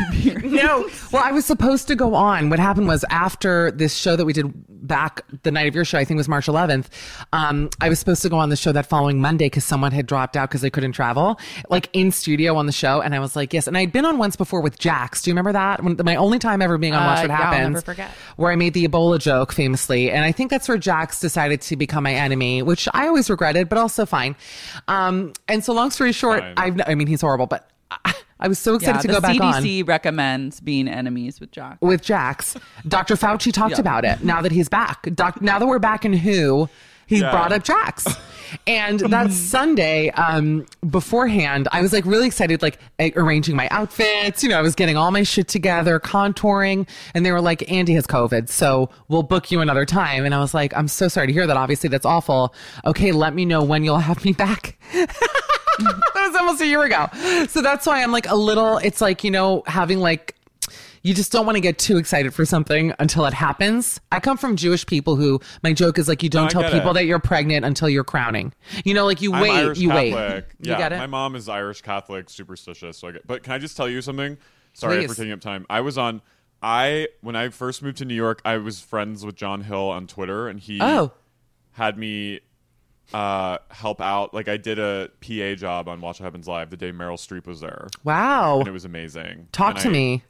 No, 0.43 0.89
well, 1.13 1.23
I 1.23 1.31
was 1.31 1.45
supposed 1.45 1.87
to 1.87 1.95
go 1.95 2.13
on. 2.15 2.49
What 2.49 2.59
happened 2.59 2.87
was 2.87 3.05
after 3.09 3.71
this 3.71 3.95
show 3.95 4.15
that 4.17 4.25
we 4.25 4.33
did 4.33 4.53
back 4.87 5.21
the 5.43 5.51
night 5.51 5.67
of 5.67 5.75
your 5.75 5.85
show, 5.85 5.97
I 5.97 6.05
think 6.05 6.17
it 6.17 6.21
was 6.21 6.27
March 6.29 6.47
11th. 6.47 6.87
Um, 7.33 7.69
I 7.81 7.89
was 7.89 7.99
supposed 7.99 8.21
to 8.23 8.29
go 8.29 8.37
on 8.37 8.49
the 8.49 8.55
show 8.55 8.71
that 8.71 8.87
following 8.87 9.19
Monday 9.21 9.45
because 9.45 9.65
someone 9.65 9.91
had 9.91 10.05
dropped 10.07 10.35
out 10.35 10.49
because 10.49 10.61
they 10.61 10.69
couldn't 10.69 10.93
travel, 10.93 11.39
like 11.69 11.89
in 11.93 12.11
studio 12.11 12.55
on 12.55 12.65
the 12.65 12.71
show. 12.71 13.01
And 13.01 13.13
I 13.13 13.19
was 13.19 13.35
like, 13.35 13.53
yes. 13.53 13.67
And 13.67 13.77
I'd 13.77 13.91
been 13.91 14.05
on 14.05 14.17
once 14.17 14.35
before 14.35 14.61
with 14.61 14.79
Jax. 14.79 15.21
Do 15.21 15.29
you 15.29 15.33
remember 15.33 15.51
that? 15.53 15.83
When, 15.83 15.97
my 16.03 16.15
only 16.15 16.39
time 16.39 16.61
ever 16.61 16.77
being 16.77 16.93
on 16.93 17.05
Watch 17.05 17.19
Uh, 17.19 17.21
What 17.21 17.29
yeah, 17.29 17.37
I'll 17.37 17.53
Happens, 17.53 17.73
never 17.75 17.85
forget. 17.85 18.11
where 18.37 18.51
I 18.51 18.55
made 18.55 18.73
the 18.73 18.87
Ebola 18.87 19.19
joke 19.19 19.51
famously. 19.53 20.09
And 20.11 20.23
I 20.25 20.31
think 20.31 20.49
that's 20.49 20.67
where 20.69 20.77
Jax 20.77 21.19
decided 21.19 21.61
to 21.61 21.75
become 21.75 22.03
my 22.03 22.13
enemy, 22.13 22.61
which 22.63 22.87
I 22.93 23.07
always 23.07 23.29
regretted, 23.29 23.69
but 23.69 23.77
also 23.77 24.05
fine. 24.05 24.35
Um, 24.87 25.33
and 25.47 25.63
so 25.63 25.73
long 25.73 25.91
story 25.91 26.11
short, 26.13 26.39
Fine. 26.41 26.53
I've, 26.57 26.81
I 26.87 26.95
mean, 26.95 27.07
he's 27.07 27.21
horrible, 27.21 27.47
but 27.47 27.69
I, 27.91 28.13
I 28.39 28.47
was 28.47 28.59
so 28.59 28.75
excited 28.75 28.95
Yeah, 28.97 29.01
to 29.01 29.07
go 29.07 29.21
back 29.21 29.39
on 29.41 29.61
CDC 29.63 29.87
recommends 29.87 30.59
being 30.59 30.87
enemies 30.87 31.39
with 31.39 31.51
Jock. 31.51 31.77
with 31.81 32.01
Jax. 32.03 32.55
Dr. 32.87 33.15
Fauci 33.15 33.51
talked 33.51 33.75
Yeah. 33.75 33.81
about 33.81 34.05
it 34.05 34.23
now 34.23 34.41
that 34.41 34.51
he's 34.51 34.69
back. 34.69 35.07
Doc, 35.15 35.41
now 35.41 35.57
that 35.59 35.65
we're 35.65 35.79
back 35.79 36.05
in 36.05 36.13
Who, 36.13 36.69
he 37.07 37.19
Yeah. 37.19 37.31
brought 37.31 37.51
up 37.51 37.63
Jax. 37.63 38.05
And 38.65 38.99
that 38.99 39.31
Sunday, 39.53 40.09
um, 40.11 40.65
beforehand, 40.89 41.67
I 41.71 41.81
was 41.81 41.91
like 41.93 42.05
really 42.05 42.27
excited, 42.27 42.61
like 42.61 42.79
a- 42.99 43.11
arranging 43.15 43.55
my 43.55 43.67
outfits. 43.71 44.43
You 44.43 44.49
know, 44.49 44.57
I 44.59 44.61
was 44.61 44.75
getting 44.75 44.95
all 44.97 45.11
my 45.11 45.23
shit 45.23 45.47
together, 45.47 45.99
contouring, 45.99 46.87
and 47.13 47.25
they 47.25 47.31
were 47.31 47.41
like, 47.41 47.69
"Andy 47.71 47.93
has 47.93 48.05
COVID, 48.07 48.49
so 48.49 48.89
we'll 49.09 49.23
book 49.23 49.51
you 49.51 49.59
another 49.61 49.85
time." 49.85 50.25
And 50.25 50.33
I 50.35 50.39
was 50.39 50.53
like, 50.53 50.73
"I'm 50.77 50.87
so 50.87 51.07
sorry 51.07 51.27
to 51.27 51.33
hear 51.33 51.47
that. 51.47 51.57
Obviously, 51.57 51.89
that's 51.89 52.05
awful. 52.05 52.53
Okay, 52.85 53.11
let 53.11 53.33
me 53.33 53.45
know 53.45 53.63
when 53.63 53.83
you'll 53.83 53.99
have 53.99 54.23
me 54.23 54.33
back." 54.33 54.77
that 56.13 56.27
was 56.27 56.35
almost 56.35 56.61
a 56.61 56.67
year 56.67 56.83
ago. 56.83 57.07
So 57.47 57.61
that's 57.61 57.85
why 57.85 58.03
I'm 58.03 58.11
like 58.11 58.29
a 58.29 58.35
little, 58.35 58.77
it's 58.77 59.01
like, 59.01 59.23
you 59.23 59.31
know, 59.31 59.63
having 59.67 59.99
like, 59.99 60.35
you 61.03 61.13
just 61.13 61.31
don't 61.31 61.45
want 61.45 61.55
to 61.55 61.61
get 61.61 61.77
too 61.77 61.97
excited 61.97 62.33
for 62.33 62.45
something 62.45 62.93
until 62.99 63.25
it 63.25 63.33
happens. 63.33 63.99
I 64.11 64.19
come 64.19 64.35
from 64.35 64.57
Jewish 64.57 64.85
people 64.85 65.15
who, 65.15 65.39
my 65.63 65.71
joke 65.71 65.97
is 65.97 66.07
like, 66.09 66.21
you 66.21 66.29
don't 66.29 66.47
I 66.47 66.49
tell 66.49 66.69
people 66.69 66.91
it. 66.91 66.95
that 66.95 67.05
you're 67.05 67.19
pregnant 67.19 67.65
until 67.65 67.87
you're 67.87 68.03
crowning. 68.03 68.53
You 68.83 68.93
know, 68.93 69.05
like 69.05 69.21
you 69.21 69.33
I'm 69.33 69.41
wait, 69.41 69.51
Irish 69.51 69.79
you 69.79 69.89
Catholic. 69.89 70.13
wait. 70.13 70.43
Yeah, 70.59 70.73
you 70.73 70.77
get 70.77 70.91
it? 70.91 70.97
my 70.97 71.07
mom 71.07 71.35
is 71.35 71.47
Irish 71.47 71.81
Catholic, 71.81 72.29
superstitious. 72.29 72.97
So 72.97 73.07
I 73.07 73.11
get. 73.13 73.27
But 73.27 73.43
can 73.43 73.53
I 73.53 73.57
just 73.57 73.77
tell 73.77 73.87
you 73.87 74.01
something? 74.01 74.37
Sorry 74.73 74.97
Please. 74.97 75.07
for 75.07 75.15
taking 75.15 75.31
up 75.31 75.39
time. 75.41 75.65
I 75.69 75.81
was 75.81 75.97
on. 75.97 76.21
I 76.61 77.07
when 77.21 77.35
I 77.35 77.49
first 77.49 77.81
moved 77.81 77.97
to 77.99 78.05
New 78.05 78.15
York, 78.15 78.41
I 78.43 78.57
was 78.57 78.81
friends 78.81 79.25
with 79.25 79.35
John 79.35 79.61
Hill 79.61 79.89
on 79.89 80.07
Twitter, 80.07 80.47
and 80.47 80.59
he 80.59 80.79
oh, 80.81 81.13
had 81.73 81.97
me 81.97 82.41
uh, 83.13 83.57
help 83.71 84.01
out. 84.01 84.33
Like 84.33 84.47
I 84.47 84.57
did 84.57 84.79
a 84.79 85.09
PA 85.21 85.55
job 85.55 85.87
on 85.87 86.01
Watch 86.01 86.19
What 86.19 86.25
Happens 86.25 86.47
Live 86.47 86.69
the 86.69 86.77
day 86.77 86.91
Meryl 86.91 87.15
Streep 87.17 87.47
was 87.47 87.61
there, 87.61 87.87
wow. 88.03 88.59
and 88.59 88.67
it 88.67 88.71
was 88.71 88.85
amazing. 88.85 89.47
Talk 89.51 89.75
And 89.75 89.83
to 89.83 89.89
I- 89.89 89.91
me. 89.91 90.23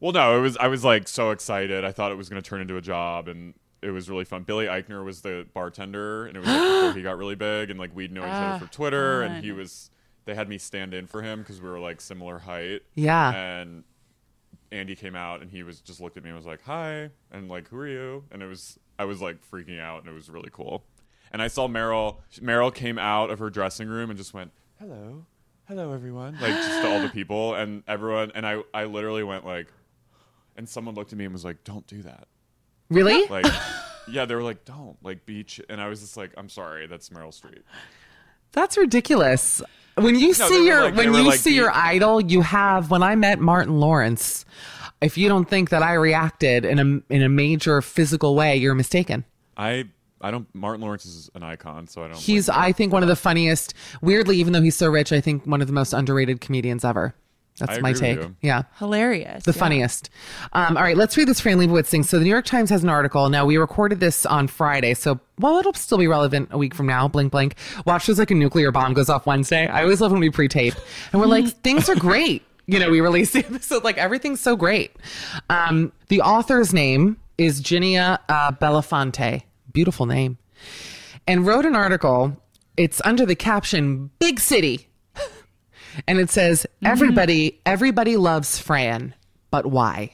Well, 0.00 0.12
no, 0.12 0.36
it 0.36 0.40
was. 0.42 0.56
I 0.58 0.66
was 0.68 0.84
like 0.84 1.08
so 1.08 1.30
excited. 1.30 1.84
I 1.84 1.92
thought 1.92 2.12
it 2.12 2.16
was 2.18 2.28
going 2.28 2.42
to 2.42 2.46
turn 2.46 2.60
into 2.60 2.76
a 2.76 2.80
job, 2.82 3.26
and 3.28 3.54
it 3.80 3.90
was 3.90 4.10
really 4.10 4.24
fun. 4.24 4.42
Billy 4.42 4.66
Eichner 4.66 5.02
was 5.04 5.22
the 5.22 5.46
bartender, 5.54 6.26
and 6.26 6.36
it 6.36 6.40
was 6.40 6.48
like 6.48 6.58
before 6.80 6.92
he 6.94 7.02
got 7.02 7.16
really 7.16 7.36
big, 7.36 7.70
and 7.70 7.78
like 7.78 7.94
we'd 7.94 8.12
know 8.12 8.22
each 8.22 8.28
other 8.28 8.66
for 8.66 8.72
Twitter, 8.72 9.22
fun. 9.22 9.36
and 9.36 9.44
he 9.44 9.52
was. 9.52 9.90
They 10.26 10.34
had 10.34 10.48
me 10.48 10.58
stand 10.58 10.94
in 10.94 11.06
for 11.06 11.22
him 11.22 11.40
because 11.40 11.60
we 11.60 11.68
were 11.68 11.78
like 11.78 12.00
similar 12.00 12.38
height. 12.40 12.82
Yeah. 12.94 13.30
And 13.34 13.84
Andy 14.72 14.96
came 14.96 15.14
out, 15.14 15.40
and 15.42 15.50
he 15.50 15.62
was 15.62 15.80
just 15.80 16.00
looked 16.00 16.16
at 16.16 16.22
me 16.24 16.30
and 16.30 16.36
was 16.36 16.46
like, 16.46 16.62
"Hi," 16.64 17.10
and 17.30 17.48
like, 17.48 17.68
"Who 17.68 17.76
are 17.78 17.88
you?" 17.88 18.24
And 18.30 18.42
it 18.42 18.46
was 18.46 18.78
I 18.98 19.04
was 19.06 19.22
like 19.22 19.38
freaking 19.50 19.80
out, 19.80 20.00
and 20.00 20.08
it 20.10 20.14
was 20.14 20.28
really 20.28 20.50
cool. 20.52 20.84
And 21.34 21.42
I 21.42 21.48
saw 21.48 21.66
Meryl. 21.66 22.18
Meryl 22.40 22.72
came 22.72 22.96
out 22.96 23.30
of 23.30 23.40
her 23.40 23.50
dressing 23.50 23.88
room 23.88 24.08
and 24.08 24.16
just 24.16 24.32
went, 24.32 24.52
"Hello, 24.78 25.26
hello, 25.66 25.92
everyone!" 25.92 26.38
Like 26.40 26.54
just 26.54 26.80
to 26.82 26.88
all 26.88 27.00
the 27.00 27.08
people 27.08 27.54
and 27.56 27.82
everyone. 27.88 28.30
And 28.36 28.46
I, 28.46 28.62
I 28.72 28.84
literally 28.84 29.24
went 29.24 29.44
like, 29.44 29.66
and 30.56 30.68
someone 30.68 30.94
looked 30.94 31.12
at 31.12 31.18
me 31.18 31.24
and 31.24 31.32
was 31.32 31.44
like, 31.44 31.64
"Don't 31.64 31.84
do 31.88 32.02
that." 32.02 32.28
Really? 32.88 33.26
Like, 33.30 33.46
yeah, 34.08 34.26
they 34.26 34.36
were 34.36 34.44
like, 34.44 34.64
"Don't 34.64 34.96
like 35.02 35.26
beach," 35.26 35.60
and 35.68 35.80
I 35.80 35.88
was 35.88 36.00
just 36.02 36.16
like, 36.16 36.30
"I'm 36.36 36.48
sorry, 36.48 36.86
that's 36.86 37.08
Meryl 37.08 37.36
Streep." 37.36 37.62
That's 38.52 38.76
ridiculous. 38.76 39.60
When 39.96 40.14
you 40.16 40.28
No, 40.28 40.48
see 40.48 40.64
your 40.64 40.82
like- 40.82 40.94
when 40.94 41.14
you 41.14 41.24
like 41.24 41.40
see 41.40 41.56
your 41.56 41.72
idol, 41.72 42.20
you 42.20 42.42
have 42.42 42.92
when 42.92 43.02
I 43.02 43.16
met 43.16 43.40
Martin 43.40 43.80
Lawrence, 43.80 44.44
if 45.00 45.18
you 45.18 45.28
don't 45.28 45.50
think 45.50 45.70
that 45.70 45.82
I 45.82 45.94
reacted 45.94 46.64
in 46.64 46.78
a 46.78 47.12
in 47.12 47.22
a 47.22 47.28
major 47.28 47.82
physical 47.82 48.36
way, 48.36 48.54
you're 48.56 48.76
mistaken. 48.76 49.24
I, 49.56 49.86
I 50.24 50.30
don't. 50.30 50.52
Martin 50.54 50.80
Lawrence 50.80 51.04
is 51.04 51.30
an 51.34 51.42
icon, 51.42 51.86
so 51.86 52.02
I 52.02 52.08
don't. 52.08 52.16
He's 52.16 52.48
like, 52.48 52.56
I 52.56 52.72
think 52.72 52.94
one 52.94 53.02
of 53.02 53.10
the 53.10 53.16
funniest, 53.16 53.74
weirdly 54.00 54.38
even 54.38 54.54
though 54.54 54.62
he's 54.62 54.74
so 54.74 54.88
rich, 54.88 55.12
I 55.12 55.20
think 55.20 55.46
one 55.46 55.60
of 55.60 55.66
the 55.66 55.74
most 55.74 55.92
underrated 55.92 56.40
comedians 56.40 56.82
ever. 56.82 57.14
That's 57.58 57.78
I 57.78 57.80
my 57.82 57.92
take. 57.92 58.18
Yeah. 58.40 58.62
Hilarious. 58.78 59.44
The 59.44 59.52
yeah. 59.52 59.58
funniest. 59.58 60.10
Um, 60.54 60.76
all 60.76 60.82
right, 60.82 60.96
let's 60.96 61.16
read 61.16 61.28
this 61.28 61.40
Fran 61.40 61.58
Lebowitz 61.58 61.86
thing. 61.86 62.02
So 62.02 62.18
the 62.18 62.24
New 62.24 62.30
York 62.30 62.46
Times 62.46 62.70
has 62.70 62.82
an 62.82 62.88
article. 62.88 63.28
Now 63.28 63.46
we 63.46 63.58
recorded 63.58 64.00
this 64.00 64.26
on 64.26 64.48
Friday, 64.48 64.94
so 64.94 65.20
well, 65.38 65.58
it'll 65.58 65.74
still 65.74 65.98
be 65.98 66.08
relevant 66.08 66.48
a 66.52 66.58
week 66.58 66.74
from 66.74 66.86
now. 66.86 67.06
Blink, 67.06 67.30
blink. 67.30 67.56
Watch 67.84 68.08
as 68.08 68.18
like 68.18 68.30
a 68.30 68.34
nuclear 68.34 68.72
bomb 68.72 68.94
goes 68.94 69.10
off 69.10 69.26
Wednesday. 69.26 69.68
I 69.68 69.82
always 69.82 70.00
love 70.00 70.10
when 70.10 70.20
we 70.20 70.30
pre-tape 70.30 70.74
and 71.12 71.20
we're 71.20 71.28
like, 71.28 71.46
things 71.62 71.88
are 71.90 71.96
great. 71.96 72.42
You 72.66 72.78
know, 72.78 72.90
we 72.90 73.02
release 73.02 73.32
the 73.32 73.40
episode 73.40 73.84
like 73.84 73.98
everything's 73.98 74.40
so 74.40 74.56
great. 74.56 74.96
Um, 75.50 75.92
the 76.08 76.22
author's 76.22 76.72
name 76.72 77.18
is 77.36 77.60
Ginia 77.60 78.20
uh, 78.28 78.52
Bellafante. 78.52 79.42
Beautiful 79.74 80.06
name. 80.06 80.38
And 81.26 81.46
wrote 81.46 81.66
an 81.66 81.76
article. 81.76 82.40
It's 82.78 83.02
under 83.04 83.26
the 83.26 83.34
caption 83.34 84.10
"Big 84.18 84.40
City." 84.40 84.88
and 86.08 86.18
it 86.18 86.30
says 86.30 86.66
everybody 86.84 87.60
everybody 87.66 88.16
loves 88.16 88.58
fran 88.58 89.14
but 89.50 89.66
why 89.66 90.10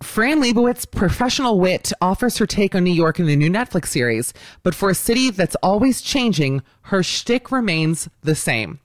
Fran 0.00 0.40
Lebowitz, 0.40 0.88
professional 0.88 1.58
wit, 1.58 1.92
offers 2.00 2.38
her 2.38 2.46
take 2.46 2.76
on 2.76 2.84
New 2.84 2.92
York 2.92 3.18
in 3.18 3.26
the 3.26 3.34
new 3.34 3.50
Netflix 3.50 3.86
series, 3.88 4.32
but 4.62 4.72
for 4.72 4.90
a 4.90 4.94
city 4.94 5.30
that's 5.30 5.56
always 5.56 6.00
changing, 6.00 6.62
her 6.82 7.02
shtick 7.02 7.50
remains 7.50 8.08
the 8.22 8.36
same. 8.36 8.78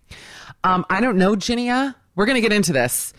Um, 0.63 0.85
I 0.89 1.01
don't 1.01 1.17
know, 1.17 1.35
Ginia. 1.35 1.93
We're 2.15 2.25
gonna 2.25 2.41
get 2.41 2.51
into 2.51 2.73
this. 2.73 3.13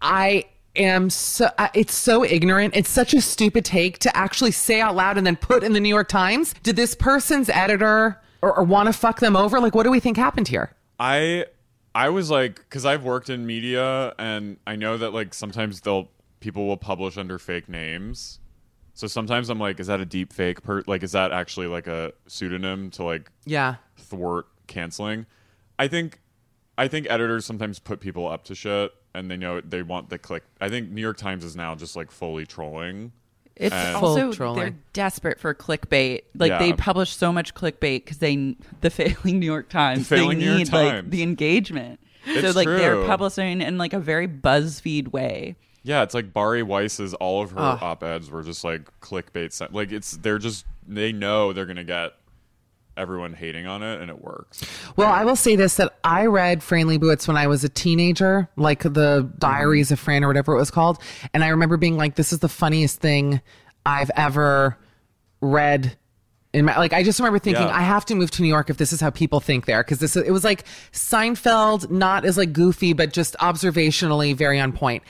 I 0.00 0.46
am 0.76 1.10
so 1.10 1.48
uh, 1.58 1.68
it's 1.74 1.94
so 1.94 2.24
ignorant. 2.24 2.74
It's 2.76 2.88
such 2.90 3.14
a 3.14 3.20
stupid 3.20 3.64
take 3.64 3.98
to 4.00 4.16
actually 4.16 4.52
say 4.52 4.80
out 4.80 4.94
loud 4.96 5.18
and 5.18 5.26
then 5.26 5.36
put 5.36 5.62
in 5.62 5.72
the 5.72 5.80
New 5.80 5.88
York 5.88 6.08
Times. 6.08 6.54
Did 6.62 6.76
this 6.76 6.94
person's 6.94 7.48
editor 7.48 8.20
or, 8.40 8.56
or 8.58 8.64
want 8.64 8.86
to 8.88 8.92
fuck 8.92 9.20
them 9.20 9.36
over? 9.36 9.60
Like, 9.60 9.74
what 9.74 9.82
do 9.84 9.90
we 9.90 10.00
think 10.00 10.16
happened 10.16 10.48
here? 10.48 10.74
I 10.98 11.46
I 11.94 12.08
was 12.08 12.30
like 12.30 12.56
because 12.56 12.86
I've 12.86 13.04
worked 13.04 13.28
in 13.30 13.44
media 13.46 14.14
and 14.18 14.56
I 14.66 14.76
know 14.76 14.96
that 14.96 15.12
like 15.12 15.34
sometimes 15.34 15.80
they'll 15.82 16.08
people 16.40 16.66
will 16.66 16.76
publish 16.76 17.16
under 17.16 17.38
fake 17.38 17.68
names. 17.68 18.38
So 18.94 19.06
sometimes 19.06 19.48
I'm 19.48 19.58
like, 19.58 19.80
is 19.80 19.86
that 19.86 20.00
a 20.00 20.04
deep 20.04 20.32
fake? 20.32 20.62
Per- 20.62 20.82
like, 20.86 21.02
is 21.02 21.12
that 21.12 21.32
actually 21.32 21.66
like 21.66 21.86
a 21.86 22.12
pseudonym 22.26 22.90
to 22.92 23.04
like 23.04 23.30
Yeah. 23.46 23.76
thwart 23.96 24.46
canceling? 24.66 25.26
I 25.78 25.88
think 25.88 26.20
I 26.78 26.88
think 26.88 27.06
editors 27.10 27.44
sometimes 27.46 27.78
put 27.78 28.00
people 28.00 28.26
up 28.28 28.44
to 28.44 28.54
shit 28.54 28.92
and 29.14 29.30
they 29.30 29.36
know 29.36 29.60
they 29.60 29.82
want 29.82 30.08
the 30.10 30.18
click. 30.18 30.42
I 30.60 30.68
think 30.68 30.90
New 30.90 31.00
York 31.02 31.16
Times 31.16 31.44
is 31.44 31.56
now 31.56 31.74
just 31.74 31.96
like 31.96 32.10
fully 32.10 32.46
trolling. 32.46 33.12
It's 33.54 33.74
And- 33.74 33.98
Full 33.98 34.08
also 34.08 34.32
trolling. 34.32 34.58
they're 34.60 34.74
desperate 34.94 35.38
for 35.38 35.54
clickbait. 35.54 36.22
Like 36.34 36.50
Yeah. 36.50 36.58
they 36.58 36.72
publish 36.72 37.10
so 37.14 37.32
much 37.32 37.54
clickbait 37.54 38.04
because 38.04 38.18
they 38.18 38.56
the 38.80 38.90
failing 38.90 39.38
New 39.40 39.46
York 39.46 39.68
Times. 39.68 40.08
The 40.08 40.16
failing 40.16 40.38
they 40.38 40.44
New 40.44 40.50
York 40.52 40.58
need 40.58 40.72
like 40.72 40.90
Times. 40.92 41.10
the 41.10 41.22
engagement. 41.22 42.00
It's 42.24 42.40
so 42.40 42.46
It's 42.48 42.56
like 42.56 42.66
they're 42.66 43.04
publishing 43.04 43.60
in 43.60 43.78
like 43.78 43.92
a 43.92 43.98
very 44.00 44.28
BuzzFeed 44.28 45.12
way. 45.12 45.56
Yeah, 45.82 46.02
it's 46.04 46.14
like 46.14 46.32
Bari 46.32 46.62
Weiss's 46.62 47.12
all 47.14 47.42
of 47.42 47.50
her 47.50 47.58
Ugh. 47.58 47.78
op 47.82 48.02
eds 48.04 48.30
were 48.30 48.42
just 48.44 48.62
like 48.64 48.88
clickbait. 49.00 49.72
Like 49.72 49.90
it's 49.92 50.12
they're 50.12 50.38
just 50.38 50.64
they 50.86 51.12
know 51.12 51.52
they're 51.52 51.66
gonna 51.66 51.82
get 51.84 52.12
everyone 52.96 53.34
hating 53.34 53.66
on 53.66 53.82
it, 53.82 54.00
and 54.00 54.10
it 54.10 54.22
works. 54.22 54.62
Well, 54.96 55.10
I 55.10 55.24
will 55.24 55.36
say 55.36 55.56
this 55.56 55.76
that 55.76 55.98
I 56.04 56.26
read 56.26 56.62
Fran 56.62 56.86
Lebowitz 56.86 57.26
when 57.26 57.36
I 57.36 57.46
was 57.46 57.64
a 57.64 57.68
teenager, 57.68 58.48
like 58.56 58.82
the 58.82 59.30
Diaries 59.38 59.90
of 59.90 59.98
Fran 59.98 60.24
or 60.24 60.28
whatever 60.28 60.54
it 60.54 60.58
was 60.58 60.70
called. 60.70 60.98
And 61.32 61.42
I 61.44 61.48
remember 61.48 61.76
being 61.76 61.96
like, 61.96 62.14
this 62.16 62.32
is 62.32 62.40
the 62.40 62.48
funniest 62.48 63.00
thing 63.00 63.40
I've 63.86 64.10
ever 64.16 64.78
read. 65.40 65.96
In 66.54 66.66
my, 66.66 66.76
like, 66.76 66.92
I 66.92 67.02
just 67.02 67.18
remember 67.18 67.38
thinking, 67.38 67.66
Yeah. 67.66 67.74
I 67.74 67.80
have 67.80 68.04
to 68.04 68.14
move 68.14 68.30
to 68.32 68.42
New 68.42 68.48
York 68.48 68.68
if 68.68 68.76
this 68.76 68.92
is 68.92 69.00
how 69.00 69.08
people 69.08 69.40
think 69.40 69.64
there. 69.64 69.82
Cause 69.82 70.00
this, 70.00 70.16
it 70.16 70.30
was 70.30 70.44
like 70.44 70.66
Seinfeld, 70.92 71.90
not 71.90 72.26
as 72.26 72.36
like 72.36 72.52
goofy, 72.52 72.92
but 72.92 73.10
just 73.10 73.34
observationally 73.38 74.36
very 74.36 74.60
on 74.60 74.72
point. 74.72 75.02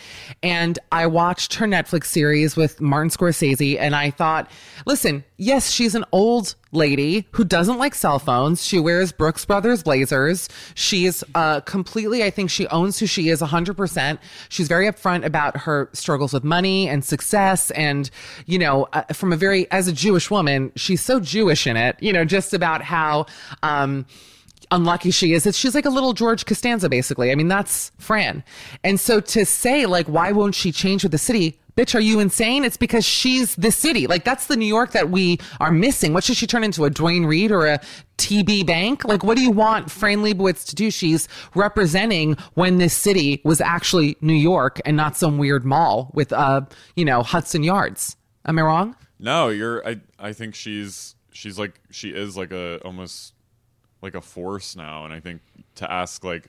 And 0.44 0.78
I 0.92 1.08
watched 1.08 1.54
her 1.54 1.66
Netflix 1.66 2.04
series 2.04 2.54
with 2.54 2.80
Martin 2.80 3.10
Scorsese 3.10 3.76
and 3.76 3.96
I 3.96 4.10
thought, 4.10 4.48
listen, 4.86 5.24
yes, 5.42 5.70
she's 5.70 5.94
an 5.94 6.04
old 6.12 6.54
lady 6.70 7.26
who 7.32 7.44
doesn't 7.44 7.78
like 7.78 7.94
cell 7.94 8.18
phones. 8.18 8.64
She 8.64 8.78
wears 8.78 9.12
Brooks 9.12 9.44
Brothers 9.44 9.82
blazers. 9.82 10.48
She's 10.74 11.24
uh, 11.34 11.60
completely, 11.60 12.22
I 12.22 12.30
think 12.30 12.48
she 12.48 12.66
owns 12.68 12.98
who 12.98 13.06
she 13.06 13.28
is 13.28 13.40
100%. 13.40 14.18
She's 14.48 14.68
very 14.68 14.86
upfront 14.86 15.24
about 15.24 15.56
her 15.58 15.90
struggles 15.92 16.32
with 16.32 16.44
money 16.44 16.88
and 16.88 17.04
success. 17.04 17.70
And, 17.72 18.08
you 18.46 18.58
know, 18.58 18.88
uh, 18.92 19.02
from 19.12 19.32
a 19.32 19.36
very, 19.36 19.70
as 19.70 19.88
a 19.88 19.92
Jewish 19.92 20.30
woman, 20.30 20.72
she's 20.76 21.02
so 21.02 21.20
Jewish 21.20 21.66
in 21.66 21.76
it, 21.76 21.96
you 22.00 22.12
know, 22.12 22.24
just 22.24 22.54
about 22.54 22.82
how, 22.82 23.26
um, 23.62 24.06
unlucky 24.70 25.10
she 25.10 25.34
is. 25.34 25.44
She's 25.56 25.74
like 25.74 25.84
a 25.84 25.90
little 25.90 26.14
George 26.14 26.46
Costanza, 26.46 26.88
basically. 26.88 27.30
I 27.30 27.34
mean, 27.34 27.48
that's 27.48 27.92
Fran. 27.98 28.42
And 28.82 28.98
so 28.98 29.20
to 29.20 29.44
say, 29.44 29.86
like, 29.86 30.06
why 30.06 30.32
won't 30.32 30.54
she 30.54 30.72
change 30.72 31.02
with 31.02 31.12
the 31.12 31.18
city? 31.18 31.60
Bitch, 31.76 31.94
are 31.94 32.00
you 32.00 32.20
insane? 32.20 32.64
It's 32.64 32.76
because 32.76 33.04
she's 33.04 33.56
the 33.56 33.70
city. 33.70 34.06
Like, 34.06 34.24
that's 34.24 34.46
the 34.46 34.56
New 34.56 34.66
York 34.66 34.92
that 34.92 35.10
we 35.10 35.38
are 35.58 35.72
missing. 35.72 36.12
What 36.12 36.22
should 36.22 36.36
she 36.36 36.46
turn 36.46 36.64
into? 36.64 36.84
A 36.84 36.90
Duane 36.90 37.24
Reade 37.24 37.50
or 37.50 37.66
a 37.66 37.80
TD 38.18 38.66
Bank? 38.66 39.04
Like, 39.06 39.24
what 39.24 39.36
do 39.36 39.42
you 39.42 39.50
want 39.50 39.90
Fran 39.90 40.18
Lebowitz 40.18 40.66
to 40.68 40.74
do? 40.74 40.90
She's 40.90 41.28
representing 41.54 42.36
when 42.54 42.76
this 42.76 42.94
city 42.94 43.40
was 43.44 43.60
actually 43.60 44.18
New 44.20 44.34
York 44.34 44.80
and 44.84 44.96
not 44.96 45.16
some 45.16 45.38
weird 45.38 45.64
mall 45.64 46.10
with, 46.12 46.32
uh, 46.32 46.62
you 46.94 47.06
know, 47.06 47.22
Hudson 47.22 47.62
Yards. 47.62 48.16
Am 48.44 48.58
I 48.58 48.62
wrong? 48.62 48.96
No, 49.18 49.48
you're. 49.48 49.86
I 49.86 50.00
I 50.18 50.32
think 50.32 50.56
she's 50.56 51.14
she's 51.30 51.58
like 51.58 51.80
she 51.90 52.10
is 52.10 52.36
like 52.36 52.52
a 52.52 52.78
almost 52.78 53.34
like 54.02 54.16
a 54.16 54.20
force 54.20 54.74
now, 54.74 55.04
and 55.04 55.14
I 55.14 55.20
think 55.20 55.42
to 55.76 55.90
ask 55.90 56.24
like 56.24 56.48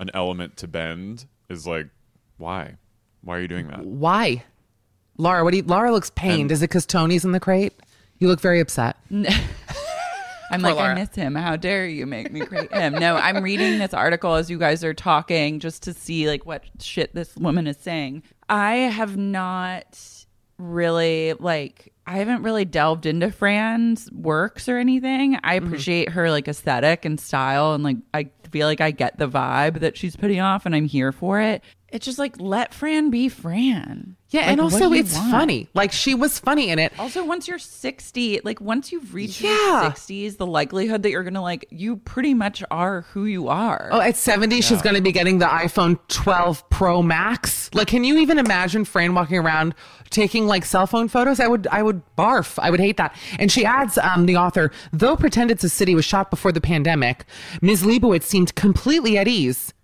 an 0.00 0.10
element 0.12 0.56
to 0.56 0.66
bend 0.66 1.26
is 1.48 1.68
like 1.68 1.86
why 2.36 2.78
why 3.22 3.36
are 3.36 3.40
you 3.40 3.48
doing 3.48 3.68
that? 3.68 3.84
Why? 3.84 4.42
Laura, 5.20 5.44
what 5.44 5.50
do 5.52 5.58
you, 5.58 5.62
Laura 5.64 5.92
looks 5.92 6.10
pained. 6.10 6.40
And- 6.42 6.52
is 6.52 6.62
it 6.62 6.68
because 6.70 6.86
Tony's 6.86 7.24
in 7.24 7.32
the 7.32 7.40
crate? 7.40 7.74
You 8.18 8.28
look 8.28 8.40
very 8.40 8.60
upset. 8.60 8.96
I'm 10.52 10.62
like, 10.62 10.74
Laura. 10.74 10.90
I 10.90 10.94
miss 10.94 11.14
him. 11.14 11.34
How 11.36 11.54
dare 11.56 11.86
you 11.86 12.06
make 12.06 12.32
me 12.32 12.40
create 12.40 12.72
him? 12.72 12.94
No, 12.94 13.14
I'm 13.16 13.42
reading 13.42 13.78
this 13.78 13.94
article 13.94 14.34
as 14.34 14.50
you 14.50 14.58
guys 14.58 14.82
are 14.82 14.92
talking 14.94 15.60
just 15.60 15.84
to 15.84 15.94
see 15.94 16.26
like 16.28 16.44
what 16.44 16.64
shit 16.80 17.14
this 17.14 17.36
woman 17.36 17.66
is 17.68 17.76
saying. 17.76 18.24
I 18.48 18.74
have 18.74 19.16
not 19.16 19.98
really 20.58 21.34
like 21.38 21.92
I 22.06 22.16
haven't 22.16 22.42
really 22.42 22.64
delved 22.64 23.06
into 23.06 23.30
Fran's 23.30 24.10
works 24.10 24.68
or 24.68 24.76
anything. 24.78 25.38
I 25.44 25.58
Mm-hmm. 25.58 25.66
appreciate 25.68 26.08
her 26.10 26.30
like 26.30 26.48
aesthetic 26.48 27.04
and 27.04 27.20
style 27.20 27.72
and 27.74 27.84
like 27.84 27.98
I 28.12 28.30
feel 28.50 28.66
like 28.66 28.80
I 28.80 28.90
get 28.90 29.18
the 29.18 29.28
vibe 29.28 29.78
that 29.80 29.96
she's 29.96 30.16
putting 30.16 30.40
off 30.40 30.66
and 30.66 30.74
I'm 30.74 30.86
here 30.86 31.12
for 31.12 31.40
it. 31.40 31.62
It's 31.92 32.04
just 32.06 32.18
like 32.18 32.40
let 32.40 32.72
Fran 32.72 33.10
be 33.10 33.28
Fran. 33.28 34.16
Yeah, 34.30 34.42
Like, 34.42 34.48
and 34.50 34.60
also 34.60 34.92
it's 34.92 35.12
want? 35.16 35.30
funny. 35.32 35.68
Like 35.74 35.90
she 35.90 36.14
was 36.14 36.38
funny 36.38 36.70
in 36.70 36.78
it. 36.78 36.92
Also, 37.00 37.24
once 37.24 37.48
you're 37.48 37.58
60, 37.58 38.40
like 38.44 38.60
once 38.60 38.92
you've 38.92 39.12
reached 39.12 39.40
Yeah. 39.40 39.82
your 39.82 39.90
60s, 39.90 40.36
the 40.36 40.46
likelihood 40.46 41.02
that 41.02 41.10
you're 41.10 41.24
going 41.24 41.34
to 41.34 41.40
like, 41.40 41.66
you 41.70 41.96
pretty 41.96 42.32
much 42.32 42.62
are 42.70 43.00
who 43.12 43.24
you 43.24 43.48
are. 43.48 43.88
Oh, 43.90 44.00
at 44.00 44.16
70, 44.16 44.60
she's 44.60 44.82
going 44.82 44.94
to 44.94 45.02
be 45.02 45.10
getting 45.10 45.38
the 45.40 45.46
iPhone 45.46 45.98
12 46.06 46.70
Pro 46.70 47.02
Max. 47.02 47.70
Like, 47.74 47.88
can 47.88 48.04
you 48.04 48.18
even 48.18 48.38
imagine 48.38 48.84
Fran 48.84 49.14
walking 49.14 49.38
around 49.38 49.74
taking 50.10 50.46
like 50.46 50.64
cell 50.64 50.86
phone 50.86 51.08
photos? 51.08 51.40
I 51.40 51.48
would, 51.48 51.66
I 51.72 51.82
would 51.82 52.00
barf. 52.16 52.56
I 52.62 52.70
would 52.70 52.78
hate 52.80 52.98
that. 52.98 53.16
And 53.40 53.50
she 53.50 53.64
adds, 53.64 53.98
um, 53.98 54.26
the 54.26 54.36
author, 54.36 54.70
though 54.92 55.16
Pretend 55.16 55.50
It's 55.50 55.64
a 55.64 55.68
City 55.68 55.96
was 55.96 56.04
shot 56.04 56.30
before 56.30 56.52
the 56.52 56.60
pandemic, 56.60 57.24
Ms. 57.62 57.82
Lebowitz 57.82 58.22
seemed 58.24 58.54
completely 58.54 59.18
at 59.18 59.26
ease. 59.26 59.74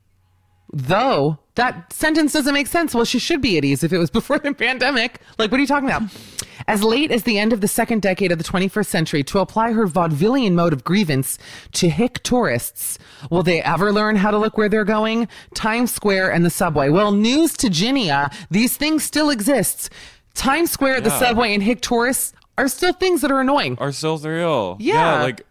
Though 0.76 1.38
that 1.54 1.90
sentence 1.90 2.34
doesn't 2.34 2.52
make 2.52 2.66
sense. 2.66 2.94
Well, 2.94 3.06
she 3.06 3.18
should 3.18 3.40
be 3.40 3.56
at 3.56 3.64
ease 3.64 3.82
if 3.82 3.94
it 3.94 3.98
was 3.98 4.10
before 4.20 4.38
the 4.38 4.52
pandemic. 4.52 5.20
Like, 5.38 5.50
what 5.50 5.58
are 5.58 5.62
you 5.62 5.66
talking 5.66 5.88
about? 5.88 6.02
as 6.68 6.82
late 6.82 7.10
as 7.12 7.22
the 7.22 7.38
end 7.38 7.52
of 7.52 7.60
the 7.60 7.68
second 7.68 8.02
decade 8.02 8.32
of 8.32 8.38
the 8.38 8.44
21st 8.44 8.86
century 8.86 9.22
to 9.22 9.38
apply 9.38 9.72
her 9.72 9.86
vaudevillian 9.86 10.52
mode 10.52 10.72
of 10.72 10.82
grievance 10.82 11.38
to 11.72 11.88
hick 11.88 12.20
tourists. 12.24 12.98
Will 13.30 13.42
they 13.42 13.62
ever 13.62 13.92
learn 13.92 14.16
how 14.16 14.30
to 14.30 14.38
look 14.38 14.58
where 14.58 14.68
they're 14.68 14.84
going? 14.84 15.28
Times 15.54 15.94
Square 15.94 16.32
and 16.32 16.44
the 16.44 16.50
subway. 16.50 16.88
Well, 16.88 17.12
news 17.12 17.52
to 17.58 17.68
Ginia, 17.68 18.32
these 18.50 18.76
things 18.76 19.04
still 19.04 19.30
exist. 19.30 19.90
Times 20.34 20.70
Square, 20.70 21.02
the 21.02 21.10
subway, 21.10 21.54
and 21.54 21.62
hick 21.62 21.80
tourists 21.82 22.32
are 22.58 22.68
still 22.68 22.92
things 22.92 23.20
that 23.20 23.30
are 23.30 23.40
annoying. 23.40 23.76
Are 23.78 23.92
still 23.92 24.18
real. 24.18 24.76
Yeah. 24.80 25.22
like 25.22 25.42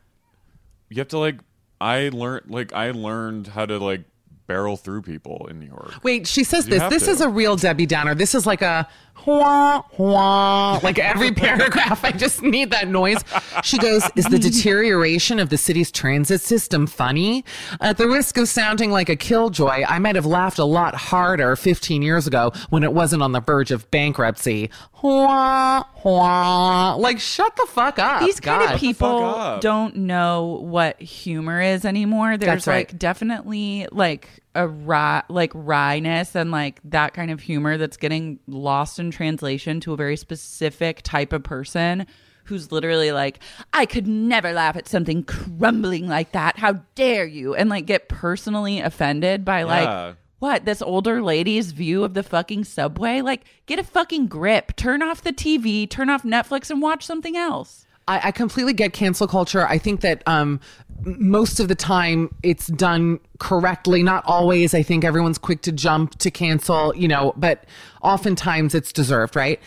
you 0.90 0.98
have 0.98 1.08
to 1.10 1.18
like. 1.18 1.40
I 1.80 2.10
learned 2.10 2.50
like 2.50 2.74
I 2.74 2.92
learned 2.92 3.48
how 3.48 3.66
to 3.66 3.78
like 3.80 4.04
barrel 4.48 4.78
through 4.78 5.02
people 5.02 5.48
in 5.50 5.60
New 5.60 5.68
York. 5.68 6.04
Wait, 6.04 6.28
she 6.28 6.44
says 6.44 6.66
this. 6.66 6.84
This 6.90 7.06
to. 7.06 7.12
is 7.12 7.22
a 7.22 7.30
real 7.30 7.56
Debbie 7.56 7.86
Downer. 7.86 8.16
This 8.16 8.36
is 8.36 8.46
like 8.46 8.62
a 8.62 8.88
wah, 9.26 9.82
wah, 9.98 10.80
like 10.84 11.00
every 11.00 11.32
paragraph. 11.34 12.04
I 12.04 12.12
just 12.12 12.42
need 12.42 12.72
that 12.72 12.88
noise. 12.88 13.24
She 13.64 13.78
goes, 13.78 14.04
Is 14.16 14.26
the 14.26 14.40
deterioration 14.40 15.40
of 15.40 15.50
the 15.50 15.58
city's 15.58 15.92
transit 15.92 16.42
system 16.42 16.88
funny? 16.88 17.44
At 17.82 17.98
the 17.98 18.08
risk 18.08 18.38
of 18.38 18.48
sounding 18.48 18.92
like 18.92 19.10
a 19.10 19.16
killjoy, 19.16 19.84
I 19.88 20.00
might 20.00 20.16
have 20.16 20.26
laughed 20.26 20.60
a 20.60 20.66
lot 20.66 20.96
harder 20.96 21.56
15 21.56 22.02
years 22.02 22.28
ago 22.28 22.52
when 22.70 22.84
it 22.84 22.94
wasn't 22.94 23.24
on 23.24 23.32
the 23.32 23.42
verge 23.42 23.72
of 23.72 23.90
bankruptcy. 23.92 24.70
Wah, 25.02 25.84
wah. 26.04 26.96
Like, 26.96 27.20
shut 27.20 27.56
the 27.56 27.68
fuck 27.68 28.00
up. 28.00 28.22
These 28.22 28.40
kind 28.40 28.64
God. 28.64 28.74
of 28.74 28.80
people 28.80 29.60
don't 29.62 29.96
know 29.98 30.60
what 30.62 31.00
humor 31.02 31.62
is 31.62 31.86
anymore. 31.86 32.38
There's 32.38 32.66
That's 32.66 32.68
right. 32.68 32.88
like 32.92 32.98
definitely 32.98 33.88
like 33.92 34.35
a 34.56 34.68
wry, 34.68 35.22
like 35.30 35.52
wryness 35.54 36.34
and 36.36 36.50
like 36.52 36.80
that 36.86 37.13
kind 37.13 37.30
of 37.32 37.41
humor 37.41 37.78
that's 37.78 37.98
getting 37.98 38.39
lost 38.48 38.98
in 39.00 39.12
translation 39.12 39.80
to 39.82 39.94
a 39.94 39.98
very 39.98 40.18
specific 40.18 41.02
type 41.04 41.34
of 41.34 41.44
person 41.44 42.08
who's 42.46 42.72
literally 42.72 43.12
like, 43.12 43.39
I 43.74 43.86
could 43.86 44.08
never 44.08 44.54
laugh 44.54 44.76
at 44.76 44.88
something 44.88 45.24
crumbling 45.24 46.08
like 46.08 46.32
that. 46.34 46.58
How 46.60 46.74
dare 46.96 47.26
you? 47.26 47.56
And 47.56 47.70
like 47.70 47.86
get 47.86 48.08
personally 48.08 48.80
offended 48.80 49.44
by 49.44 49.60
Yeah. 49.62 49.65
like 49.65 50.15
what 50.39 50.65
this 50.65 50.82
older 50.82 51.24
lady's 51.24 51.72
view 51.72 52.04
of 52.04 52.13
the 52.13 52.22
fucking 52.22 52.63
subway 52.65 53.22
like 53.22 53.46
get 53.65 53.80
a 53.80 53.84
fucking 53.84 54.28
grip 54.28 54.76
turn 54.76 55.02
off 55.02 55.24
the 55.24 55.32
tv 55.32 55.89
turn 55.89 56.10
off 56.10 56.24
netflix 56.24 56.70
and 56.70 56.82
watch 56.82 57.04
something 57.06 57.36
else 57.38 57.85
I, 58.08 58.28
I 58.28 58.32
completely 58.32 58.74
get 58.74 58.94
cancel 58.94 59.28
culture. 59.28 59.68
I 59.68 59.78
think 59.78 60.02
that 60.02 60.22
um, 60.28 60.60
most 61.04 61.60
of 61.60 61.68
the 61.68 61.76
time 61.76 62.34
it's 62.44 62.68
done 62.68 63.20
correctly. 63.39 64.04
Not 64.04 64.24
always. 64.26 64.74
I 64.74 64.84
think 64.84 65.04
everyone's 65.04 65.38
quick 65.38 65.62
to 65.63 65.72
jump 65.72 66.18
to 66.20 66.32
cancel, 66.32 66.96
you 66.96 67.08
know, 67.08 67.34
but 67.36 67.65
oftentimes 68.02 68.76
it's 68.76 68.91
deserved, 68.91 69.36
right? 69.36 69.60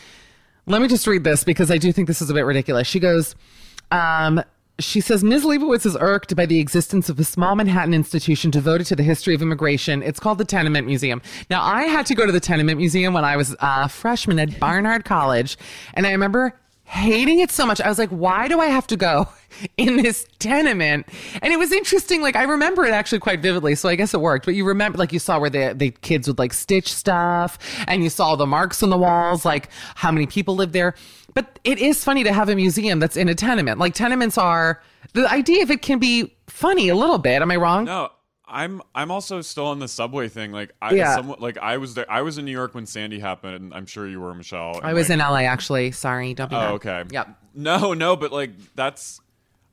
Let 0.66 0.82
me 0.82 0.88
just 0.88 1.06
read 1.06 1.24
this 1.24 1.44
because 1.44 1.70
I 1.70 1.78
do 1.78 1.92
think 1.92 2.08
this 2.08 2.20
is 2.20 2.30
a 2.30 2.34
bit 2.34 2.44
ridiculous. 2.44 2.86
She 2.86 3.00
goes, 3.00 3.34
um, 3.90 4.42
she 4.80 5.00
says, 5.00 5.24
Ms. 5.24 5.44
Lebowitz 5.44 5.84
is 5.86 5.96
irked 5.98 6.36
by 6.36 6.46
the 6.46 6.60
existence 6.60 7.08
of 7.08 7.18
a 7.18 7.24
small 7.24 7.56
Manhattan 7.56 7.94
institution 7.94 8.50
devoted 8.50 8.86
to 8.88 8.96
the 8.96 9.02
history 9.02 9.34
of 9.34 9.42
immigration. 9.42 10.02
It's 10.02 10.20
called 10.20 10.38
the 10.38 10.44
Tenement 10.44 10.86
Museum. 10.86 11.20
Now, 11.50 11.62
I 11.62 11.84
had 11.84 12.06
to 12.06 12.14
go 12.14 12.26
to 12.26 12.32
the 12.32 12.38
Tenement 12.38 12.78
Museum 12.78 13.12
when 13.12 13.24
I 13.24 13.36
was 13.36 13.56
a 13.58 13.88
freshman 13.88 14.38
at 14.38 14.60
Barnard 14.60 15.04
College, 15.04 15.58
and 15.94 16.06
I 16.06 16.12
remember 16.12 16.54
hating 16.88 17.38
it 17.40 17.50
so 17.50 17.66
much. 17.66 17.82
I 17.82 17.88
was 17.88 17.98
like, 17.98 18.08
why 18.08 18.48
do 18.48 18.60
I 18.60 18.66
have 18.66 18.86
to 18.86 18.96
go 18.96 19.28
in 19.76 19.98
this 19.98 20.26
tenement? 20.38 21.06
And 21.42 21.52
it 21.52 21.58
was 21.58 21.70
interesting. 21.70 22.22
Like, 22.22 22.34
I 22.34 22.44
remember 22.44 22.86
it 22.86 22.92
actually 22.92 23.18
quite 23.18 23.40
vividly. 23.40 23.74
So 23.74 23.90
I 23.90 23.94
guess 23.94 24.14
it 24.14 24.20
worked. 24.22 24.46
But 24.46 24.54
you 24.54 24.64
remember, 24.64 24.96
like, 24.96 25.12
you 25.12 25.18
saw 25.18 25.38
where 25.38 25.50
the, 25.50 25.74
the 25.76 25.90
kids 25.90 26.26
would 26.28 26.38
like 26.38 26.54
stitch 26.54 26.92
stuff 26.92 27.58
and 27.86 28.02
you 28.02 28.08
saw 28.08 28.36
the 28.36 28.46
marks 28.46 28.82
on 28.82 28.88
the 28.88 28.96
walls, 28.96 29.44
like 29.44 29.68
how 29.96 30.10
many 30.10 30.26
people 30.26 30.56
lived 30.56 30.72
there. 30.72 30.94
But 31.34 31.58
it 31.62 31.78
is 31.78 32.02
funny 32.02 32.24
to 32.24 32.32
have 32.32 32.48
a 32.48 32.56
museum 32.56 33.00
that's 33.00 33.18
in 33.18 33.28
a 33.28 33.34
tenement. 33.34 33.78
Like, 33.78 33.92
tenements 33.92 34.38
are 34.38 34.82
the 35.12 35.30
idea 35.30 35.62
of 35.62 35.70
it 35.70 35.82
can 35.82 35.98
be 35.98 36.34
funny 36.46 36.88
a 36.88 36.94
little 36.94 37.18
bit. 37.18 37.42
Am 37.42 37.50
I 37.50 37.56
wrong? 37.56 37.84
No, 37.84 38.10
I'm 38.48 38.82
I'm 38.94 39.10
also 39.10 39.40
still 39.40 39.66
on 39.66 39.78
the 39.78 39.88
subway 39.88 40.28
thing. 40.28 40.52
Like 40.52 40.72
I 40.80 40.94
Yeah. 40.94 41.16
somewhat, 41.16 41.40
like 41.40 41.58
I 41.58 41.76
was 41.76 41.94
there. 41.94 42.10
I 42.10 42.22
was 42.22 42.38
in 42.38 42.44
New 42.44 42.52
York 42.52 42.74
when 42.74 42.86
Sandy 42.86 43.20
happened, 43.20 43.54
and 43.54 43.74
I'm 43.74 43.86
sure 43.86 44.06
you 44.06 44.20
were, 44.20 44.34
Michelle. 44.34 44.80
I 44.82 44.92
was 44.92 45.08
like, 45.08 45.18
in 45.18 45.20
LA 45.20 45.40
actually. 45.40 45.92
Sorry. 45.92 46.34
Don't 46.34 46.50
be 46.50 46.56
oh, 46.56 46.58
mad. 46.58 46.70
Oh, 46.70 46.74
okay. 46.74 47.04
Yep. 47.10 47.28
No, 47.54 47.94
no, 47.94 48.16
but 48.16 48.32
like 48.32 48.50
that's. 48.74 49.20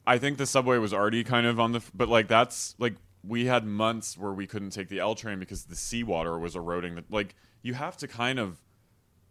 I 0.07 0.19
think 0.19 0.37
the 0.37 0.45
subway 0.45 0.77
was 0.77 0.93
already 0.93 1.23
kind 1.23 1.47
of 1.47 1.59
on 1.59 1.71
the, 1.71 1.81
but 1.95 2.09
like 2.09 2.27
that's 2.27 2.75
like 2.77 2.93
we 3.23 3.45
had 3.45 3.65
months 3.65 4.17
where 4.17 4.33
we 4.33 4.45
couldn't 4.45 4.69
take 4.69 4.89
the 4.89 4.99
L 4.99 5.15
train 5.15 5.39
because 5.39 5.65
the 5.65 5.75
seawater 5.75 6.37
was 6.37 6.55
eroding. 6.55 6.95
The, 6.95 7.03
like 7.09 7.35
you 7.63 7.73
have 7.73 7.97
to 7.97 8.07
kind 8.07 8.37
of, 8.37 8.61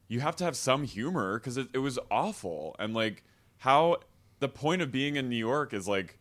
you 0.08 0.20
have 0.20 0.34
to 0.36 0.44
have 0.44 0.56
some 0.56 0.84
humor 0.84 1.38
because 1.38 1.56
it, 1.56 1.68
it 1.72 1.78
was 1.78 1.98
awful 2.10 2.74
and 2.78 2.92
like 2.92 3.22
how 3.58 3.98
the 4.40 4.48
point 4.48 4.82
of 4.82 4.90
being 4.90 5.16
in 5.16 5.28
New 5.28 5.36
York 5.36 5.72
is 5.72 5.86
like 5.86 6.18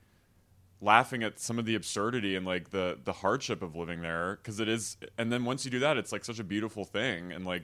laughing 0.84 1.24
at 1.24 1.40
some 1.40 1.58
of 1.58 1.66
the 1.66 1.76
absurdity 1.76 2.36
and 2.36 2.46
like 2.46 2.72
the 2.72 2.98
the 3.06 3.14
hardship 3.14 3.62
of 3.62 3.76
living 3.76 4.02
there 4.02 4.38
because 4.42 4.60
it 4.60 4.68
is 4.68 4.98
and 5.18 5.32
then 5.32 5.46
once 5.46 5.64
you 5.66 5.72
do 5.72 5.80
that 5.80 5.96
it's 5.98 6.12
like 6.12 6.26
such 6.26 6.40
a 6.40 6.44
beautiful 6.44 6.84
thing 6.84 7.32
and 7.32 7.46
like 7.46 7.64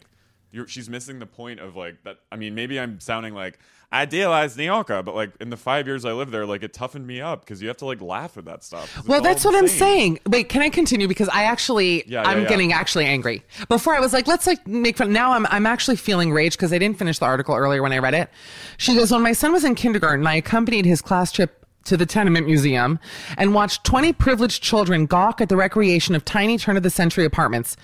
you're, 0.51 0.67
she's 0.67 0.89
missing 0.89 1.19
the 1.19 1.25
point 1.25 1.60
of 1.60 1.75
like 1.75 2.01
that 2.03 2.17
i 2.32 2.36
mean 2.36 2.55
maybe 2.55 2.79
i'm 2.79 2.99
sounding 2.99 3.34
like 3.34 3.60
idealized 3.91 4.55
new 4.58 4.63
yorker 4.63 5.01
but 5.03 5.15
like 5.15 5.32
in 5.41 5.49
the 5.49 5.58
five 5.58 5.86
years 5.88 6.05
i 6.05 6.12
lived 6.12 6.32
there 6.32 6.45
like 6.45 6.63
it 6.63 6.71
toughened 6.73 7.05
me 7.05 7.19
up 7.19 7.41
because 7.41 7.62
you 7.62 7.67
have 7.67 7.77
to 7.77 7.86
like 7.86 7.99
laugh 8.01 8.38
at 8.38 8.45
that 8.45 8.63
stuff 8.63 9.05
Well, 9.08 9.21
that's 9.21 9.43
what 9.43 9.55
I'm 9.55 9.67
saying. 9.67 10.19
Wait, 10.27 10.47
can 10.49 10.62
I 10.62 10.69
continue? 10.69 11.08
Because 11.08 11.27
I 11.29 11.43
actually, 11.43 12.03
Yeah, 12.08 12.21
yeah, 12.21 12.29
I'm 12.29 12.43
yeah. 12.43 12.49
getting 12.49 12.71
actually 12.71 13.05
angry. 13.05 13.43
Before 13.67 13.95
I 13.95 13.99
was 13.99 14.13
like, 14.13 14.27
let's 14.27 14.45
like 14.45 14.65
make 14.67 14.97
fun. 14.97 15.12
Now 15.12 15.32
I'm, 15.32 15.45
I'm 15.47 15.65
actually 15.65 15.95
feeling 15.95 16.32
rage 16.32 16.53
because 16.53 16.71
I 16.71 16.77
didn't 16.77 16.99
finish 16.99 17.17
the 17.17 17.25
article 17.25 17.55
earlier 17.55 17.82
when 17.82 17.91
I 17.91 17.97
read 17.97 18.13
it. 18.13 18.29
She 18.77 18.93
goes, 18.95 19.12
when 19.12 19.23
my 19.23 19.34
son 19.34 19.51
was 19.51 19.63
in 19.63 19.73
kindergarten, 19.73 20.27
I 20.27 20.36
accompanied 20.36 20.86
his 20.86 21.01
class 21.01 21.32
trip 21.32 21.58
to 21.85 21.97
the 21.97 22.05
Tenement 22.05 22.45
Museum 22.45 22.99
and 23.37 23.53
watched 23.53 23.83
20 23.83 24.13
privileged 24.13 24.61
children 24.63 25.05
gawk 25.05 25.41
at 25.41 25.49
the 25.49 25.57
recreation 25.57 26.15
of 26.15 26.25
tiny 26.25 26.57
turn 26.57 26.77
of 26.77 26.83
the 26.83 26.89
century 26.89 27.25
apartments. 27.25 27.75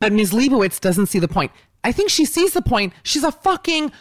But 0.00 0.12
Ms. 0.12 0.32
Lebowitz 0.32 0.80
doesn't 0.80 1.06
see 1.06 1.18
the 1.18 1.28
point. 1.28 1.52
I 1.84 1.92
think 1.92 2.10
she 2.10 2.24
sees 2.24 2.52
the 2.52 2.62
point. 2.62 2.92
She's 3.02 3.24
a 3.24 3.32
fucking 3.32 3.92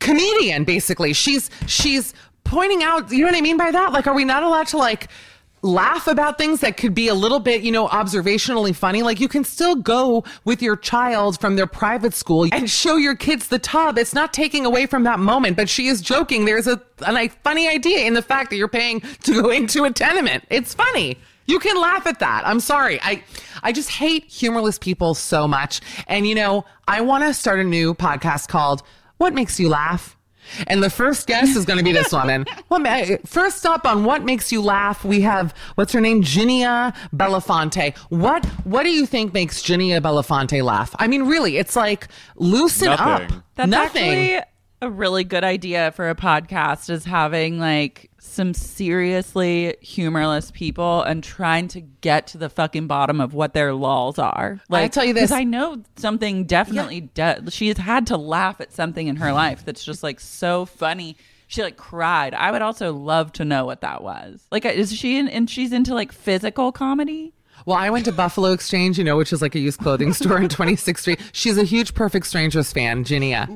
comedian, 0.00 0.64
basically. 0.64 1.12
She's 1.12 1.50
she's 1.66 2.14
pointing 2.44 2.82
out. 2.82 3.10
You 3.10 3.20
know 3.20 3.26
what 3.26 3.36
I 3.36 3.40
mean 3.40 3.56
by 3.56 3.70
that? 3.70 3.92
Like, 3.92 4.06
are 4.06 4.14
we 4.14 4.24
not 4.24 4.42
allowed 4.42 4.68
to 4.68 4.78
like? 4.78 5.08
Laugh 5.64 6.06
about 6.06 6.36
things 6.36 6.60
that 6.60 6.76
could 6.76 6.94
be 6.94 7.08
a 7.08 7.14
little 7.14 7.40
bit, 7.40 7.62
you 7.62 7.72
know, 7.72 7.88
observationally 7.88 8.74
funny. 8.74 9.02
Like 9.02 9.18
you 9.18 9.28
can 9.28 9.44
still 9.44 9.74
go 9.74 10.22
with 10.44 10.60
your 10.60 10.76
child 10.76 11.40
from 11.40 11.56
their 11.56 11.66
private 11.66 12.12
school 12.12 12.46
and 12.52 12.68
show 12.68 12.96
your 12.96 13.16
kids 13.16 13.48
the 13.48 13.58
tub. 13.58 13.96
It's 13.98 14.14
not 14.14 14.32
taking 14.34 14.66
away 14.66 14.84
from 14.86 15.04
that 15.04 15.18
moment, 15.18 15.56
but 15.56 15.68
she 15.68 15.88
is 15.88 16.02
joking. 16.02 16.44
There's 16.44 16.66
a, 16.66 16.80
a 17.06 17.28
funny 17.28 17.66
idea 17.66 18.06
in 18.06 18.12
the 18.12 18.22
fact 18.22 18.50
that 18.50 18.56
you're 18.56 18.68
paying 18.68 19.00
to 19.00 19.42
go 19.42 19.50
into 19.50 19.84
a 19.84 19.90
tenement. 19.90 20.44
It's 20.50 20.74
funny. 20.74 21.16
You 21.46 21.58
can 21.58 21.80
laugh 21.80 22.06
at 22.06 22.20
that. 22.20 22.46
I'm 22.46 22.60
sorry. 22.60 23.00
I 23.02 23.22
I 23.62 23.72
just 23.72 23.90
hate 23.90 24.24
humorless 24.30 24.78
people 24.78 25.14
so 25.14 25.48
much. 25.48 25.80
And 26.06 26.26
you 26.26 26.34
know, 26.34 26.64
I 26.86 27.00
want 27.00 27.24
to 27.24 27.34
start 27.34 27.58
a 27.58 27.64
new 27.64 27.94
podcast 27.94 28.48
called 28.48 28.82
What 29.16 29.34
Makes 29.34 29.58
You 29.58 29.70
Laugh? 29.70 30.16
And 30.66 30.82
the 30.82 30.90
first 30.90 31.26
guest 31.26 31.56
is 31.56 31.64
going 31.64 31.78
to 31.78 31.84
be 31.84 31.92
this 31.92 32.12
woman. 32.12 32.44
Well, 32.70 33.18
first 33.26 33.66
up 33.66 33.84
on 33.84 34.04
what 34.04 34.24
makes 34.24 34.50
you 34.50 34.60
laugh, 34.60 35.04
we 35.04 35.20
have 35.20 35.54
what's 35.76 35.92
her 35.92 36.00
name, 36.00 36.22
Ginia 36.22 36.94
Bellafante. 37.14 37.96
What 38.08 38.44
what 38.64 38.82
do 38.84 38.90
you 38.90 39.06
think 39.06 39.32
makes 39.32 39.62
Ginia 39.62 40.00
Bellafante 40.00 40.62
laugh? 40.62 40.94
I 40.98 41.06
mean, 41.06 41.24
really, 41.24 41.56
it's 41.58 41.76
like 41.76 42.08
loosen 42.36 42.86
Nothing. 42.88 43.36
up. 43.36 43.44
That's 43.54 43.70
Nothing. 43.70 44.02
actually 44.32 44.53
a 44.84 44.90
really 44.90 45.24
good 45.24 45.42
idea 45.44 45.90
for 45.92 46.08
a 46.10 46.14
podcast 46.14 46.90
is 46.90 47.04
having 47.04 47.58
like 47.58 48.10
some 48.18 48.54
seriously 48.54 49.76
humorless 49.80 50.50
people 50.50 51.02
and 51.02 51.22
trying 51.24 51.68
to 51.68 51.80
get 51.80 52.26
to 52.28 52.38
the 52.38 52.48
fucking 52.48 52.86
bottom 52.86 53.20
of 53.20 53.34
what 53.34 53.54
their 53.54 53.72
lulls 53.74 54.18
are. 54.18 54.60
Like, 54.68 54.84
I 54.84 54.88
tell 54.88 55.04
you 55.04 55.14
this- 55.14 55.30
I 55.32 55.44
know 55.44 55.82
something 55.96 56.44
definitely 56.44 57.02
de- 57.02 57.50
she 57.50 57.68
has 57.68 57.78
had 57.78 58.06
to 58.08 58.16
laugh 58.16 58.60
at 58.60 58.72
something 58.72 59.08
in 59.08 59.16
her 59.16 59.32
life 59.32 59.64
that's 59.64 59.84
just 59.84 60.02
like 60.02 60.20
so 60.20 60.64
funny. 60.66 61.16
She 61.46 61.62
like 61.62 61.76
cried. 61.76 62.34
I 62.34 62.50
would 62.50 62.62
also 62.62 62.92
love 62.92 63.32
to 63.34 63.44
know 63.44 63.64
what 63.66 63.80
that 63.82 64.02
was. 64.02 64.46
Like, 64.50 64.64
is 64.64 64.94
she 64.96 65.18
in, 65.18 65.28
and 65.28 65.48
she's 65.48 65.72
into 65.72 65.94
like 65.94 66.12
physical 66.12 66.72
comedy? 66.72 67.32
Well, 67.66 67.76
I 67.78 67.88
went 67.88 68.04
to 68.04 68.12
Buffalo 68.12 68.52
Exchange, 68.52 68.98
you 68.98 69.04
know, 69.04 69.16
which 69.16 69.32
is 69.32 69.40
like 69.40 69.54
a 69.54 69.58
used 69.58 69.80
clothing 69.80 70.12
store 70.14 70.38
in 70.38 70.48
26th 70.48 70.98
Street. 70.98 71.20
She's 71.32 71.56
a 71.56 71.64
huge 71.64 71.94
Perfect 71.94 72.26
Strangers 72.26 72.72
fan, 72.72 73.04
Ginia. 73.04 73.48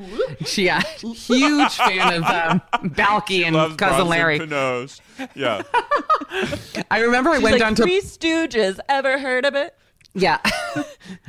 She, 0.47 0.65
yeah, 0.67 0.81
huge 0.81 1.75
fan 1.75 2.15
of 2.15 2.25
um, 2.25 2.63
Balki 2.95 3.45
and 3.45 3.55
Loves 3.55 3.77
Cousin 3.77 4.07
Bronson 4.07 4.09
Larry. 4.09 4.39
Pinot. 4.39 5.01
Yeah. 5.35 5.63
I 6.91 7.01
remember 7.01 7.31
I 7.31 7.39
went 7.39 7.53
like 7.55 7.59
down 7.61 7.75
to 7.77 7.83
Three 7.83 8.01
Stooges. 8.01 8.79
Ever 8.89 9.19
heard 9.19 9.45
of 9.45 9.55
it? 9.55 9.75
Yeah. 10.15 10.39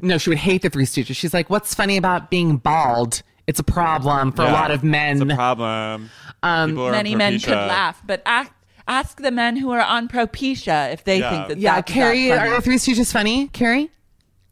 no, 0.01 0.17
she 0.17 0.29
would 0.29 0.39
hate 0.39 0.61
the 0.61 0.69
Three 0.69 0.85
Stooges. 0.85 1.15
She's 1.15 1.33
like, 1.33 1.49
what's 1.49 1.75
funny 1.75 1.97
about 1.97 2.29
being 2.29 2.57
bald? 2.57 3.21
It's 3.45 3.59
a 3.59 3.63
problem 3.63 4.31
for 4.31 4.43
a 4.43 4.51
lot 4.51 4.71
of 4.71 4.83
men. 4.83 5.21
It's 5.21 5.31
a 5.31 5.35
problem. 5.35 6.09
Um, 6.43 6.75
Many 6.75 7.15
men 7.15 7.39
could 7.39 7.51
laugh, 7.51 8.01
but 8.05 8.21
ask, 8.25 8.51
ask 8.89 9.21
the 9.21 9.32
men 9.32 9.56
who 9.56 9.71
are 9.71 9.80
on 9.82 10.08
Propecia 10.10 10.91
if 10.91 11.04
they 11.06 11.19
Yeah. 11.19 11.30
think 11.30 11.47
that 11.49 11.58
yeah, 11.60 11.75
that's 11.75 11.91
Carrie, 11.91 12.28
that 12.30 12.39
are 12.39 12.45
funny. 12.45 12.56
the 12.58 12.62
Three 12.62 12.75
Stooges 12.75 13.12
funny? 13.13 13.47
Carrie? 13.49 13.89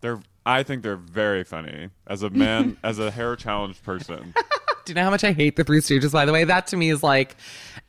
They're. 0.02 0.20
I 0.46 0.64
think 0.64 0.82
they're 0.84 0.96
very 0.96 1.44
funny. 1.44 1.90
As 2.08 2.24
a 2.24 2.30
man, 2.30 2.78
as 2.84 3.00
a 3.00 3.12
hair 3.12 3.36
challenged 3.36 3.84
person, 3.84 4.34
Do 4.86 4.92
you 4.92 4.96
know 4.96 5.04
how 5.04 5.10
much 5.10 5.26
I 5.26 5.34
hate 5.34 5.58
the 5.58 5.66
Three 5.66 5.82
Stooges? 5.82 6.14
By 6.14 6.24
the 6.26 6.32
way, 6.32 6.46
that 6.46 6.68
to 6.68 6.78
me 6.78 6.90
is 6.90 7.04
like, 7.04 7.36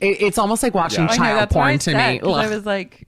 it, 0.01 0.21
it's 0.21 0.39
almost 0.39 0.65
like 0.65 0.75
watching 0.75 1.05
Yeah. 1.05 1.11
I 1.11 1.13
know, 1.13 1.17
child 1.17 1.39
that's 1.41 1.55
why 1.55 1.61
porn 1.61 1.69
I 1.75 1.77
to 1.77 1.83
said, 1.83 2.13
me. 2.15 2.19
'cause 2.19 2.37
I 2.37 2.45
Ugh. 2.47 2.51
was 2.51 2.67
like, 2.67 3.07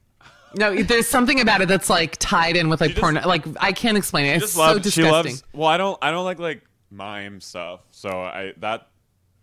no, 0.56 0.80
there's 0.82 1.08
something 1.08 1.40
about 1.40 1.60
it 1.62 1.66
that's 1.68 1.90
like 1.90 2.16
tied 2.18 2.54
in 2.56 2.68
with 2.68 2.80
like 2.80 2.90
just- 2.90 3.00
porn. 3.00 3.14
Like 3.24 3.44
I 3.60 3.72
can't 3.72 3.96
explain 3.98 4.26
it. 4.26 4.34
It's 4.36 4.44
just 4.44 4.54
so 4.54 4.60
loves, 4.60 4.82
disgusting. 4.82 5.04
She 5.04 5.10
loves. 5.32 5.44
Well, 5.52 5.68
I 5.68 5.76
don't. 5.76 5.98
I 6.02 6.10
don't 6.12 6.24
like 6.24 6.38
like 6.38 6.62
mime 6.92 7.40
stuff. 7.40 7.80
So 7.90 8.08
I 8.10 8.52
that. 8.58 8.86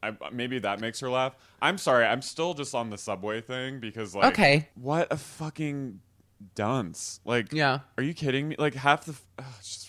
I, 0.03 0.13
maybe 0.31 0.59
that 0.59 0.79
makes 0.79 0.99
her 0.99 1.09
laugh. 1.09 1.35
I'm 1.61 1.77
sorry. 1.77 2.05
I'm 2.05 2.21
still 2.21 2.53
just 2.53 2.75
on 2.75 2.89
the 2.89 2.97
subway 2.97 3.41
thing 3.41 3.79
because 3.79 4.15
like. 4.15 4.33
Okay. 4.33 4.69
What 4.75 5.11
a 5.11 5.17
fucking 5.17 6.01
dunce! 6.55 7.19
Like. 7.25 7.51
Yeah. 7.51 7.79
Are 7.97 8.03
you 8.03 8.13
kidding 8.13 8.49
me? 8.49 8.55
Like 8.59 8.75
half 8.75 9.05
the. 9.05 9.15
ugh, 9.39 9.45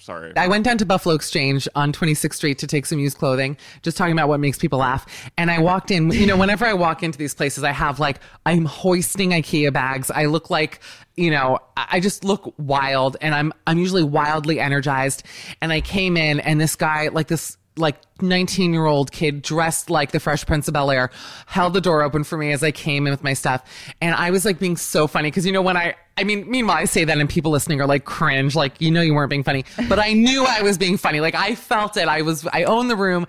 sorry. 0.08 0.32
I 0.36 0.48
went 0.48 0.64
down 0.64 0.78
to 0.78 0.86
Buffalo 0.86 1.14
Exchange 1.14 1.68
on 1.74 1.92
26th 1.92 2.32
Street 2.34 2.58
to 2.58 2.66
take 2.66 2.86
some 2.86 2.98
used 2.98 3.18
clothing, 3.18 3.58
just 3.82 3.96
talking 3.96 4.12
about 4.12 4.28
what 4.28 4.40
makes 4.40 4.58
people 4.58 4.78
laugh. 4.78 5.30
And 5.36 5.50
I 5.50 5.60
walked 5.60 5.90
in, 5.90 6.10
you 6.10 6.26
know, 6.26 6.36
whenever 6.36 6.64
I 6.64 6.72
walk 6.72 7.02
into 7.02 7.18
these 7.18 7.34
places, 7.34 7.62
I 7.62 7.72
have 7.72 8.00
like, 8.00 8.20
I'm 8.46 8.64
hoisting 8.64 9.30
IKEA 9.30 9.72
bags. 9.72 10.10
I 10.10 10.24
look 10.24 10.48
like, 10.48 10.80
you 11.16 11.30
know, 11.30 11.58
I 11.76 11.86
I 11.98 12.00
just 12.00 12.24
look 12.24 12.54
wild 12.58 13.16
and 13.20 13.34
I'm, 13.34 13.52
I'm 13.66 13.78
usually 13.78 14.02
wildly 14.02 14.60
energized. 14.60 15.24
And 15.60 15.72
I 15.72 15.80
came 15.80 16.16
in 16.16 16.40
and 16.40 16.60
this 16.60 16.76
guy, 16.76 17.08
like 17.08 17.28
this, 17.28 17.56
like 17.78 17.96
19 18.20 18.72
year 18.72 18.86
old 18.86 19.12
kid 19.12 19.42
dressed 19.42 19.90
like 19.90 20.10
the 20.12 20.20
Fresh 20.20 20.46
Prince 20.46 20.68
of 20.68 20.74
Bel 20.74 20.90
Air 20.90 21.10
held 21.46 21.72
the 21.72 21.80
door 21.80 22.02
open 22.02 22.24
for 22.24 22.36
me 22.36 22.52
as 22.52 22.62
I 22.62 22.72
came 22.72 23.06
in 23.06 23.12
with 23.12 23.22
my 23.22 23.32
stuff. 23.32 23.62
And 24.00 24.14
I 24.14 24.30
was 24.30 24.44
like 24.44 24.58
being 24.58 24.76
so 24.76 25.06
funny 25.06 25.30
because, 25.30 25.46
you 25.46 25.52
know, 25.52 25.62
when 25.62 25.76
I, 25.76 25.94
I 26.16 26.24
mean, 26.24 26.50
meanwhile, 26.50 26.76
I 26.76 26.84
say 26.84 27.04
that 27.04 27.16
and 27.16 27.30
people 27.30 27.52
listening 27.52 27.80
are 27.80 27.86
like 27.86 28.04
cringe, 28.04 28.56
like, 28.56 28.80
you 28.80 28.90
know, 28.90 29.00
you 29.00 29.14
weren't 29.14 29.30
being 29.30 29.44
funny, 29.44 29.64
but 29.88 30.00
I 30.00 30.14
knew 30.14 30.44
I 30.44 30.62
was 30.62 30.76
being 30.76 30.96
funny. 30.96 31.20
Like, 31.20 31.36
I 31.36 31.54
felt 31.54 31.96
it. 31.96 32.08
I 32.08 32.22
was, 32.22 32.46
I 32.52 32.64
owned 32.64 32.90
the 32.90 32.96
room 32.96 33.26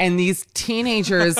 and 0.00 0.18
these 0.18 0.44
teenagers, 0.54 1.38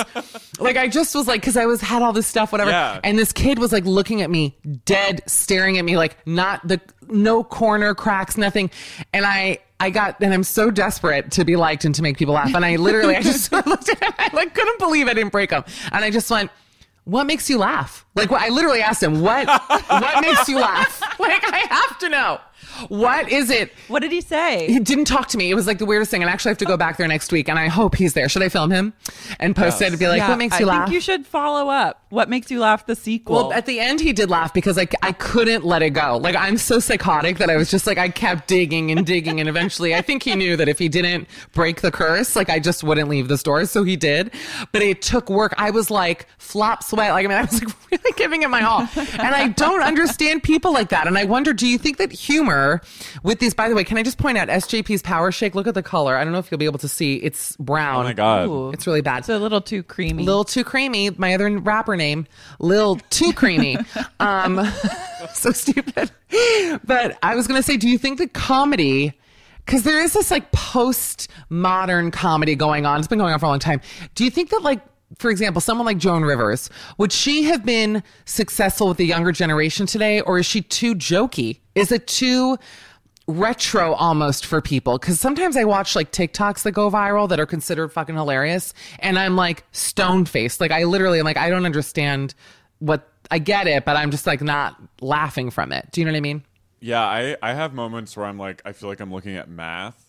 like, 0.59 0.77
I 0.77 0.87
just 0.87 1.13
was 1.13 1.27
like, 1.27 1.43
cause 1.43 1.57
I 1.57 1.65
was, 1.65 1.81
had 1.81 2.01
all 2.01 2.13
this 2.13 2.27
stuff, 2.27 2.53
whatever. 2.53 2.71
Yeah. 2.71 3.01
And 3.03 3.19
this 3.19 3.33
kid 3.33 3.59
was 3.59 3.73
like 3.73 3.85
looking 3.85 4.21
at 4.21 4.29
me, 4.29 4.57
dead, 4.85 5.21
staring 5.27 5.77
at 5.77 5.83
me, 5.83 5.97
like, 5.97 6.25
not 6.25 6.65
the, 6.65 6.79
no 7.09 7.43
corner 7.43 7.93
cracks, 7.93 8.37
nothing. 8.37 8.71
And 9.13 9.25
I, 9.25 9.59
I 9.83 9.89
got, 9.89 10.21
and 10.21 10.33
I'm 10.33 10.45
so 10.45 10.71
desperate 10.71 11.31
to 11.31 11.43
be 11.43 11.57
liked 11.57 11.83
and 11.83 11.93
to 11.95 12.01
make 12.01 12.17
people 12.17 12.35
laugh. 12.35 12.55
And 12.55 12.63
I 12.63 12.77
literally, 12.77 13.17
I 13.17 13.21
just 13.21 13.51
looked 13.67 13.89
at 13.89 14.01
him, 14.01 14.13
I 14.17 14.29
like 14.33 14.55
couldn't 14.55 14.79
believe 14.79 15.09
I 15.09 15.13
didn't 15.13 15.33
break 15.33 15.51
him. 15.51 15.65
And 15.91 16.05
I 16.05 16.09
just 16.09 16.31
went, 16.31 16.51
what 17.03 17.25
makes 17.25 17.49
you 17.49 17.57
laugh? 17.57 18.02
Like, 18.15 18.31
I 18.31 18.49
literally 18.49 18.81
asked 18.81 19.01
him, 19.01 19.21
what, 19.21 19.47
what 19.47 20.21
makes 20.21 20.47
you 20.47 20.59
laugh? 20.59 21.01
Like, 21.19 21.43
I 21.45 21.59
have 21.69 21.99
to 21.99 22.09
know. 22.09 22.39
What 22.87 23.31
is 23.31 23.49
it? 23.49 23.71
what 23.87 24.01
did 24.01 24.11
he 24.11 24.19
say? 24.21 24.67
He 24.67 24.79
didn't 24.79 25.05
talk 25.05 25.27
to 25.29 25.37
me. 25.37 25.49
It 25.51 25.53
was 25.53 25.67
like 25.67 25.77
the 25.77 25.85
weirdest 25.85 26.11
thing. 26.11 26.21
And 26.23 26.29
I 26.29 26.33
actually 26.33 26.49
have 26.49 26.57
to 26.59 26.65
go 26.65 26.75
back 26.75 26.97
there 26.97 27.07
next 27.07 27.31
week. 27.31 27.47
And 27.47 27.59
I 27.59 27.67
hope 27.67 27.95
he's 27.95 28.13
there. 28.13 28.27
Should 28.27 28.41
I 28.41 28.49
film 28.49 28.71
him 28.71 28.93
and 29.39 29.55
post 29.55 29.81
it 29.81 29.89
and 29.89 29.99
be 29.99 30.07
like, 30.07 30.17
Yeah, 30.17 30.29
what 30.29 30.37
makes 30.37 30.59
you 30.59 30.65
I 30.65 30.69
laugh? 30.69 30.81
I 30.81 30.85
think 30.85 30.95
you 30.95 31.01
should 31.01 31.25
follow 31.27 31.69
up. 31.69 32.03
What 32.09 32.29
makes 32.29 32.49
you 32.51 32.59
laugh? 32.59 32.85
The 32.85 32.95
sequel. 32.95 33.35
Well, 33.35 33.53
at 33.53 33.65
the 33.65 33.79
end, 33.79 33.99
he 33.99 34.11
did 34.11 34.29
laugh 34.29 34.53
because 34.53 34.77
I, 34.77 34.87
I 35.01 35.11
couldn't 35.13 35.63
let 35.63 35.81
it 35.81 35.91
go. 35.91 36.17
Like, 36.17 36.35
I'm 36.35 36.57
so 36.57 36.79
psychotic 36.79 37.37
that 37.37 37.49
I 37.49 37.55
was 37.57 37.69
just 37.69 37.85
like, 37.87 37.97
I 37.97 38.09
kept 38.09 38.47
digging 38.47 38.91
and 38.91 39.05
digging. 39.05 39.39
And 39.39 39.47
eventually, 39.47 39.93
I 39.95 40.01
think 40.01 40.23
he 40.23 40.35
knew 40.35 40.55
that 40.57 40.67
if 40.67 40.79
he 40.79 40.89
didn't 40.89 41.27
break 41.53 41.81
the 41.81 41.91
curse, 41.91 42.35
like, 42.35 42.49
I 42.49 42.59
just 42.59 42.83
wouldn't 42.83 43.09
leave 43.09 43.27
the 43.27 43.37
store. 43.37 43.65
So 43.65 43.83
he 43.83 43.95
did. 43.95 44.31
But 44.71 44.81
it 44.81 45.01
took 45.01 45.29
work. 45.29 45.53
I 45.57 45.69
was 45.71 45.91
like, 45.91 46.27
flop 46.37 46.83
sweat. 46.83 47.11
Like, 47.11 47.25
I 47.25 47.27
mean, 47.29 47.37
I 47.37 47.41
was 47.41 47.63
like 47.63 47.75
really 47.91 48.02
giving 48.15 48.43
it 48.43 48.49
my 48.49 48.63
all. 48.63 48.87
And 48.95 49.21
I 49.21 49.49
don't 49.49 49.81
understand 49.81 50.43
people 50.43 50.73
like 50.73 50.89
that. 50.89 51.07
And 51.07 51.17
I 51.17 51.25
wonder, 51.25 51.53
do 51.53 51.67
you 51.67 51.77
think 51.77 51.97
that 51.97 52.11
humor 52.11 52.81
with 53.23 53.39
these, 53.39 53.53
by 53.53 53.69
the 53.69 53.75
way, 53.75 53.83
can 53.83 53.97
I 53.97 54.03
just 54.03 54.17
point 54.17 54.37
out 54.37 54.47
SJP's 54.47 55.01
Power 55.01 55.31
Shake? 55.31 55.55
Look 55.55 55.67
at 55.67 55.73
the 55.73 55.83
color. 55.83 56.15
I 56.15 56.23
don't 56.23 56.33
know 56.33 56.39
if 56.39 56.51
you'll 56.51 56.59
be 56.59 56.65
able 56.65 56.79
to 56.79 56.87
see. 56.87 57.15
It's 57.15 57.55
brown. 57.57 58.01
oh 58.01 58.03
my 58.03 58.13
god. 58.13 58.47
Ooh. 58.49 58.71
It's 58.71 58.87
really 58.87 59.01
bad. 59.01 59.19
it's 59.19 59.29
a 59.29 59.39
little 59.39 59.61
too 59.61 59.83
creamy. 59.83 60.23
Lil 60.23 60.43
Too 60.43 60.63
Creamy, 60.63 61.09
my 61.11 61.33
other 61.33 61.49
rapper 61.59 61.95
name, 61.95 62.27
Lil 62.59 62.97
Too 63.09 63.33
Creamy. 63.33 63.77
um, 64.19 64.65
so 65.33 65.51
stupid. 65.51 66.11
But 66.83 67.17
I 67.21 67.35
was 67.35 67.47
going 67.47 67.59
to 67.59 67.63
say, 67.63 67.77
do 67.77 67.89
you 67.89 67.97
think 67.97 68.17
that 68.19 68.33
comedy, 68.33 69.13
because 69.65 69.83
there 69.83 70.01
is 70.01 70.13
this 70.13 70.31
like 70.31 70.51
post 70.51 71.29
modern 71.49 72.11
comedy 72.11 72.55
going 72.55 72.85
on, 72.85 72.99
it's 72.99 73.07
been 73.07 73.19
going 73.19 73.33
on 73.33 73.39
for 73.39 73.45
a 73.45 73.49
long 73.49 73.59
time. 73.59 73.81
Do 74.15 74.23
you 74.23 74.31
think 74.31 74.49
that, 74.49 74.61
like, 74.61 74.81
for 75.19 75.29
example, 75.29 75.61
someone 75.61 75.85
like 75.85 75.97
Joan 75.97 76.23
Rivers, 76.23 76.69
would 76.97 77.11
she 77.11 77.43
have 77.43 77.65
been 77.65 78.03
successful 78.25 78.87
with 78.87 78.97
the 78.97 79.05
younger 79.05 79.31
generation 79.31 79.85
today, 79.85 80.21
or 80.21 80.39
is 80.39 80.45
she 80.45 80.61
too 80.61 80.95
jokey? 80.95 81.59
Is 81.75 81.91
it 81.91 82.07
too 82.07 82.57
retro 83.27 83.93
almost 83.93 84.45
for 84.45 84.61
people 84.61 84.97
because 84.97 85.17
sometimes 85.19 85.55
I 85.55 85.63
watch 85.63 85.95
like 85.95 86.11
TikToks 86.11 86.63
that 86.63 86.73
go 86.73 86.89
viral 86.89 87.29
that 87.29 87.39
are 87.39 87.45
considered 87.45 87.89
fucking 87.89 88.15
hilarious, 88.15 88.73
and 88.99 89.17
I'm 89.17 89.35
like 89.35 89.63
stone 89.71 90.25
faced. 90.25 90.59
Like 90.59 90.71
I 90.71 90.83
literally 90.83 91.19
am 91.19 91.25
like 91.25 91.37
I 91.37 91.49
don't 91.49 91.65
understand 91.65 92.33
what 92.79 93.07
I 93.31 93.39
get 93.39 93.67
it, 93.67 93.85
but 93.85 93.95
I'm 93.95 94.11
just 94.11 94.27
like 94.27 94.41
not 94.41 94.75
laughing 95.01 95.51
from 95.51 95.71
it. 95.71 95.89
Do 95.91 96.01
you 96.01 96.05
know 96.05 96.11
what 96.11 96.17
I 96.17 96.21
mean? 96.21 96.43
Yeah, 96.81 97.03
I 97.03 97.37
I 97.41 97.53
have 97.53 97.73
moments 97.73 98.17
where 98.17 98.25
I'm 98.25 98.37
like 98.37 98.61
I 98.65 98.73
feel 98.73 98.89
like 98.89 98.99
I'm 98.99 99.11
looking 99.13 99.37
at 99.37 99.49
math. 99.49 100.02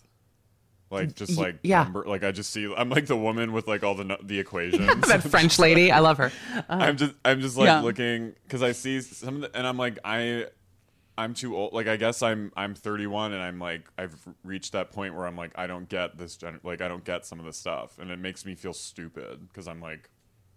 Like 0.95 1.15
just 1.15 1.37
like 1.37 1.59
yeah. 1.63 1.83
number, 1.83 2.03
like 2.05 2.23
I 2.23 2.31
just 2.31 2.51
see 2.51 2.73
I'm 2.75 2.89
like 2.89 3.05
the 3.07 3.15
woman 3.17 3.51
with 3.53 3.67
like 3.67 3.83
all 3.83 3.95
the 3.95 4.03
nu- 4.05 4.17
the 4.23 4.39
equations. 4.39 4.87
that 5.07 5.23
French 5.23 5.59
lady, 5.59 5.91
I 5.91 5.99
love 5.99 6.17
her. 6.17 6.31
I'm 6.69 6.97
just 6.97 7.13
I'm 7.23 7.41
just 7.41 7.57
like 7.57 7.67
Yeah. 7.67 7.81
looking 7.81 8.33
because 8.43 8.63
I 8.63 8.71
see 8.71 9.01
some 9.01 9.35
of 9.35 9.41
the, 9.41 9.55
and 9.57 9.67
I'm 9.67 9.77
like 9.77 9.99
I 10.03 10.45
I'm 11.17 11.33
too 11.33 11.55
old. 11.55 11.73
Like 11.73 11.87
I 11.87 11.95
guess 11.97 12.21
I'm 12.21 12.51
I'm 12.57 12.73
31 12.75 13.33
and 13.33 13.41
I'm 13.41 13.59
like 13.59 13.87
I've 13.97 14.15
reached 14.43 14.73
that 14.73 14.91
point 14.91 15.15
where 15.15 15.25
I'm 15.25 15.37
like 15.37 15.51
I 15.55 15.67
don't 15.67 15.87
get 15.87 16.17
this 16.17 16.35
gen- 16.35 16.59
like 16.63 16.81
I 16.81 16.87
don't 16.87 17.05
get 17.05 17.25
some 17.25 17.39
of 17.39 17.45
this 17.45 17.57
stuff 17.57 17.97
and 17.99 18.09
it 18.11 18.19
makes 18.19 18.45
me 18.45 18.55
feel 18.55 18.73
stupid 18.73 19.47
because 19.47 19.67
I'm 19.67 19.79
like 19.81 20.09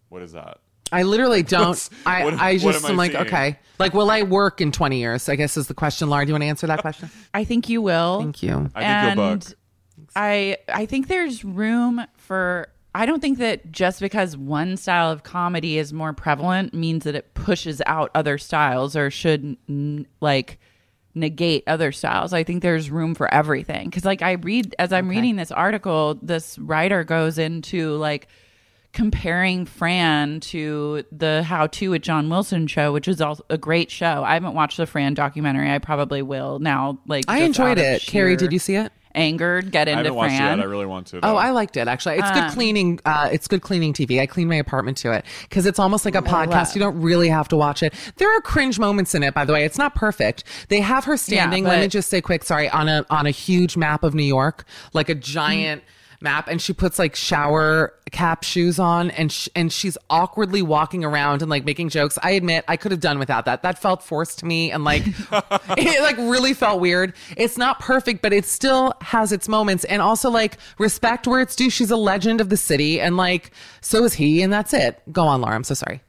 what 0.08 0.22
is 0.22 0.32
that? 0.32 0.58
I 0.90 1.02
literally 1.02 1.42
don't. 1.44 1.68
What's- 1.68 1.90
I, 2.06 2.24
what- 2.24 2.34
I 2.40 2.56
just 2.56 2.84
am 2.86 2.92
am 2.92 2.96
like, 2.96 3.12
seeing? 3.12 3.26
okay. 3.26 3.58
Like, 3.78 3.92
will 3.92 4.10
I 4.10 4.22
work 4.22 4.62
in 4.62 4.72
20 4.72 4.98
years? 4.98 5.28
I 5.28 5.36
guess 5.36 5.58
is 5.58 5.66
the 5.68 5.74
question. 5.74 6.08
Laura, 6.08 6.24
do 6.24 6.30
you 6.30 6.34
want 6.34 6.42
to 6.44 6.46
answer 6.48 6.66
that 6.66 6.80
question? 6.80 7.10
I 7.34 7.44
think 7.44 7.68
you 7.68 7.82
will. 7.82 8.20
Thank 8.20 8.42
you. 8.42 8.70
I 8.74 8.80
think 8.80 8.84
and 8.84 9.18
you'll 9.18 9.36
book. 9.36 9.57
I 10.18 10.58
I 10.68 10.84
think 10.84 11.06
there's 11.06 11.44
room 11.44 12.04
for 12.16 12.68
I 12.92 13.06
don't 13.06 13.20
think 13.20 13.38
that 13.38 13.70
just 13.70 14.00
because 14.00 14.36
one 14.36 14.76
style 14.76 15.12
of 15.12 15.22
comedy 15.22 15.78
is 15.78 15.92
more 15.92 16.12
prevalent 16.12 16.74
means 16.74 17.04
that 17.04 17.14
it 17.14 17.34
pushes 17.34 17.80
out 17.86 18.10
other 18.16 18.36
styles 18.36 18.96
or 18.96 19.10
should 19.12 19.56
n- 19.68 20.06
like 20.20 20.58
negate 21.14 21.62
other 21.68 21.92
styles. 21.92 22.32
I 22.32 22.42
think 22.42 22.62
there's 22.62 22.90
room 22.90 23.14
for 23.14 23.32
everything 23.32 23.90
cuz 23.92 24.04
like 24.04 24.20
I 24.20 24.32
read 24.32 24.74
as 24.80 24.92
I'm 24.92 25.08
reading 25.08 25.36
this 25.36 25.52
article 25.52 26.18
this 26.20 26.58
writer 26.58 27.04
goes 27.04 27.38
into 27.38 27.92
like 27.92 28.26
comparing 28.92 29.66
Fran 29.66 30.40
to 30.40 31.04
the 31.12 31.44
How 31.44 31.66
To 31.68 31.90
with 31.90 32.02
John 32.02 32.28
Wilson 32.28 32.66
show, 32.66 32.92
which 32.92 33.06
is 33.06 33.20
also 33.20 33.44
a 33.50 33.58
great 33.58 33.90
show. 33.90 34.24
I 34.24 34.34
haven't 34.34 34.54
watched 34.54 34.78
the 34.78 34.86
Fran 34.86 35.14
documentary. 35.14 35.70
I 35.70 35.78
probably 35.78 36.22
will 36.22 36.58
now. 36.58 36.98
Like 37.06 37.24
I 37.28 37.40
enjoyed 37.40 37.78
it. 37.78 38.02
Carrie, 38.06 38.34
did 38.36 38.52
you 38.52 38.58
see 38.58 38.74
it? 38.74 38.90
Angered, 39.14 39.70
get 39.72 39.88
I 39.88 39.92
into 39.92 39.98
haven't 40.04 40.14
watched 40.14 40.34
it 40.34 40.36
Fran. 40.38 40.58
yet. 40.58 40.64
I 40.66 40.68
really 40.68 40.86
want 40.86 41.06
to. 41.08 41.20
Oh. 41.22 41.36
I 41.36 41.50
liked 41.50 41.76
it 41.76 41.88
actually. 41.88 42.16
It's 42.16 42.28
Um, 42.28 42.34
good 42.34 42.50
cleaning. 42.52 43.00
Uh, 43.04 43.28
it's 43.32 43.48
good 43.48 43.62
cleaning 43.62 43.92
TV. 43.92 44.20
I 44.20 44.26
clean 44.26 44.48
my 44.48 44.54
apartment 44.56 44.96
to 44.98 45.12
it 45.12 45.24
because 45.42 45.66
it's 45.66 45.78
almost 45.78 46.04
like 46.04 46.14
a 46.14 46.22
podcast. 46.22 46.74
You 46.74 46.80
don't 46.80 47.00
really 47.00 47.28
have 47.28 47.48
to 47.48 47.56
watch 47.56 47.82
it. 47.82 47.94
There 48.16 48.30
are 48.36 48.40
cringe 48.40 48.78
moments 48.78 49.14
in 49.14 49.22
it, 49.22 49.34
by 49.34 49.44
the 49.44 49.52
way. 49.52 49.64
It's 49.64 49.78
not 49.78 49.94
perfect. 49.94 50.44
They 50.68 50.80
have 50.80 51.04
her 51.04 51.16
standing. 51.16 51.64
let 51.64 51.80
me 51.80 51.88
just 51.88 52.08
say 52.10 52.20
quick. 52.20 52.44
Sorry, 52.44 52.68
on 52.68 52.88
a 52.88 53.04
on 53.10 53.26
a 53.26 53.30
huge 53.30 53.76
map 53.76 54.02
of 54.04 54.14
New 54.14 54.22
York, 54.22 54.64
like 54.92 55.08
a 55.08 55.14
giant. 55.14 55.82
Map 56.20 56.48
and 56.48 56.60
she 56.60 56.72
puts 56.72 56.98
like 56.98 57.14
shower 57.14 57.94
cap 58.10 58.42
shoes 58.42 58.78
on 58.78 59.10
and 59.12 59.30
sh- 59.30 59.48
and 59.54 59.72
she's 59.72 59.96
awkwardly 60.10 60.62
walking 60.62 61.04
around 61.04 61.42
and 61.42 61.50
like 61.50 61.64
making 61.64 61.88
jokes. 61.88 62.18
I 62.22 62.32
admit 62.32 62.64
I 62.68 62.76
could 62.76 62.90
have 62.90 63.00
done 63.00 63.18
without 63.18 63.44
that. 63.44 63.62
That 63.62 63.78
felt 63.78 64.02
forced 64.02 64.40
to 64.40 64.46
me 64.46 64.70
and 64.72 64.84
like 64.84 65.02
it 65.76 66.02
like 66.02 66.16
really 66.18 66.54
felt 66.54 66.80
weird. 66.80 67.14
It's 67.36 67.56
not 67.58 67.78
perfect, 67.80 68.22
but 68.22 68.32
it 68.32 68.44
still 68.44 68.94
has 69.00 69.32
its 69.32 69.48
moments 69.48 69.84
and 69.84 70.02
also 70.02 70.30
like 70.30 70.58
respect 70.78 71.26
where 71.26 71.40
it's 71.40 71.54
due. 71.54 71.70
She's 71.70 71.90
a 71.90 71.96
legend 71.96 72.40
of 72.40 72.48
the 72.48 72.56
city 72.56 73.00
and 73.00 73.16
like 73.16 73.50
so 73.80 74.04
is 74.04 74.14
he 74.14 74.42
and 74.42 74.52
that's 74.52 74.72
it. 74.72 75.00
Go 75.12 75.26
on, 75.26 75.40
Laura. 75.40 75.54
I'm 75.54 75.64
so 75.64 75.74
sorry. 75.74 76.02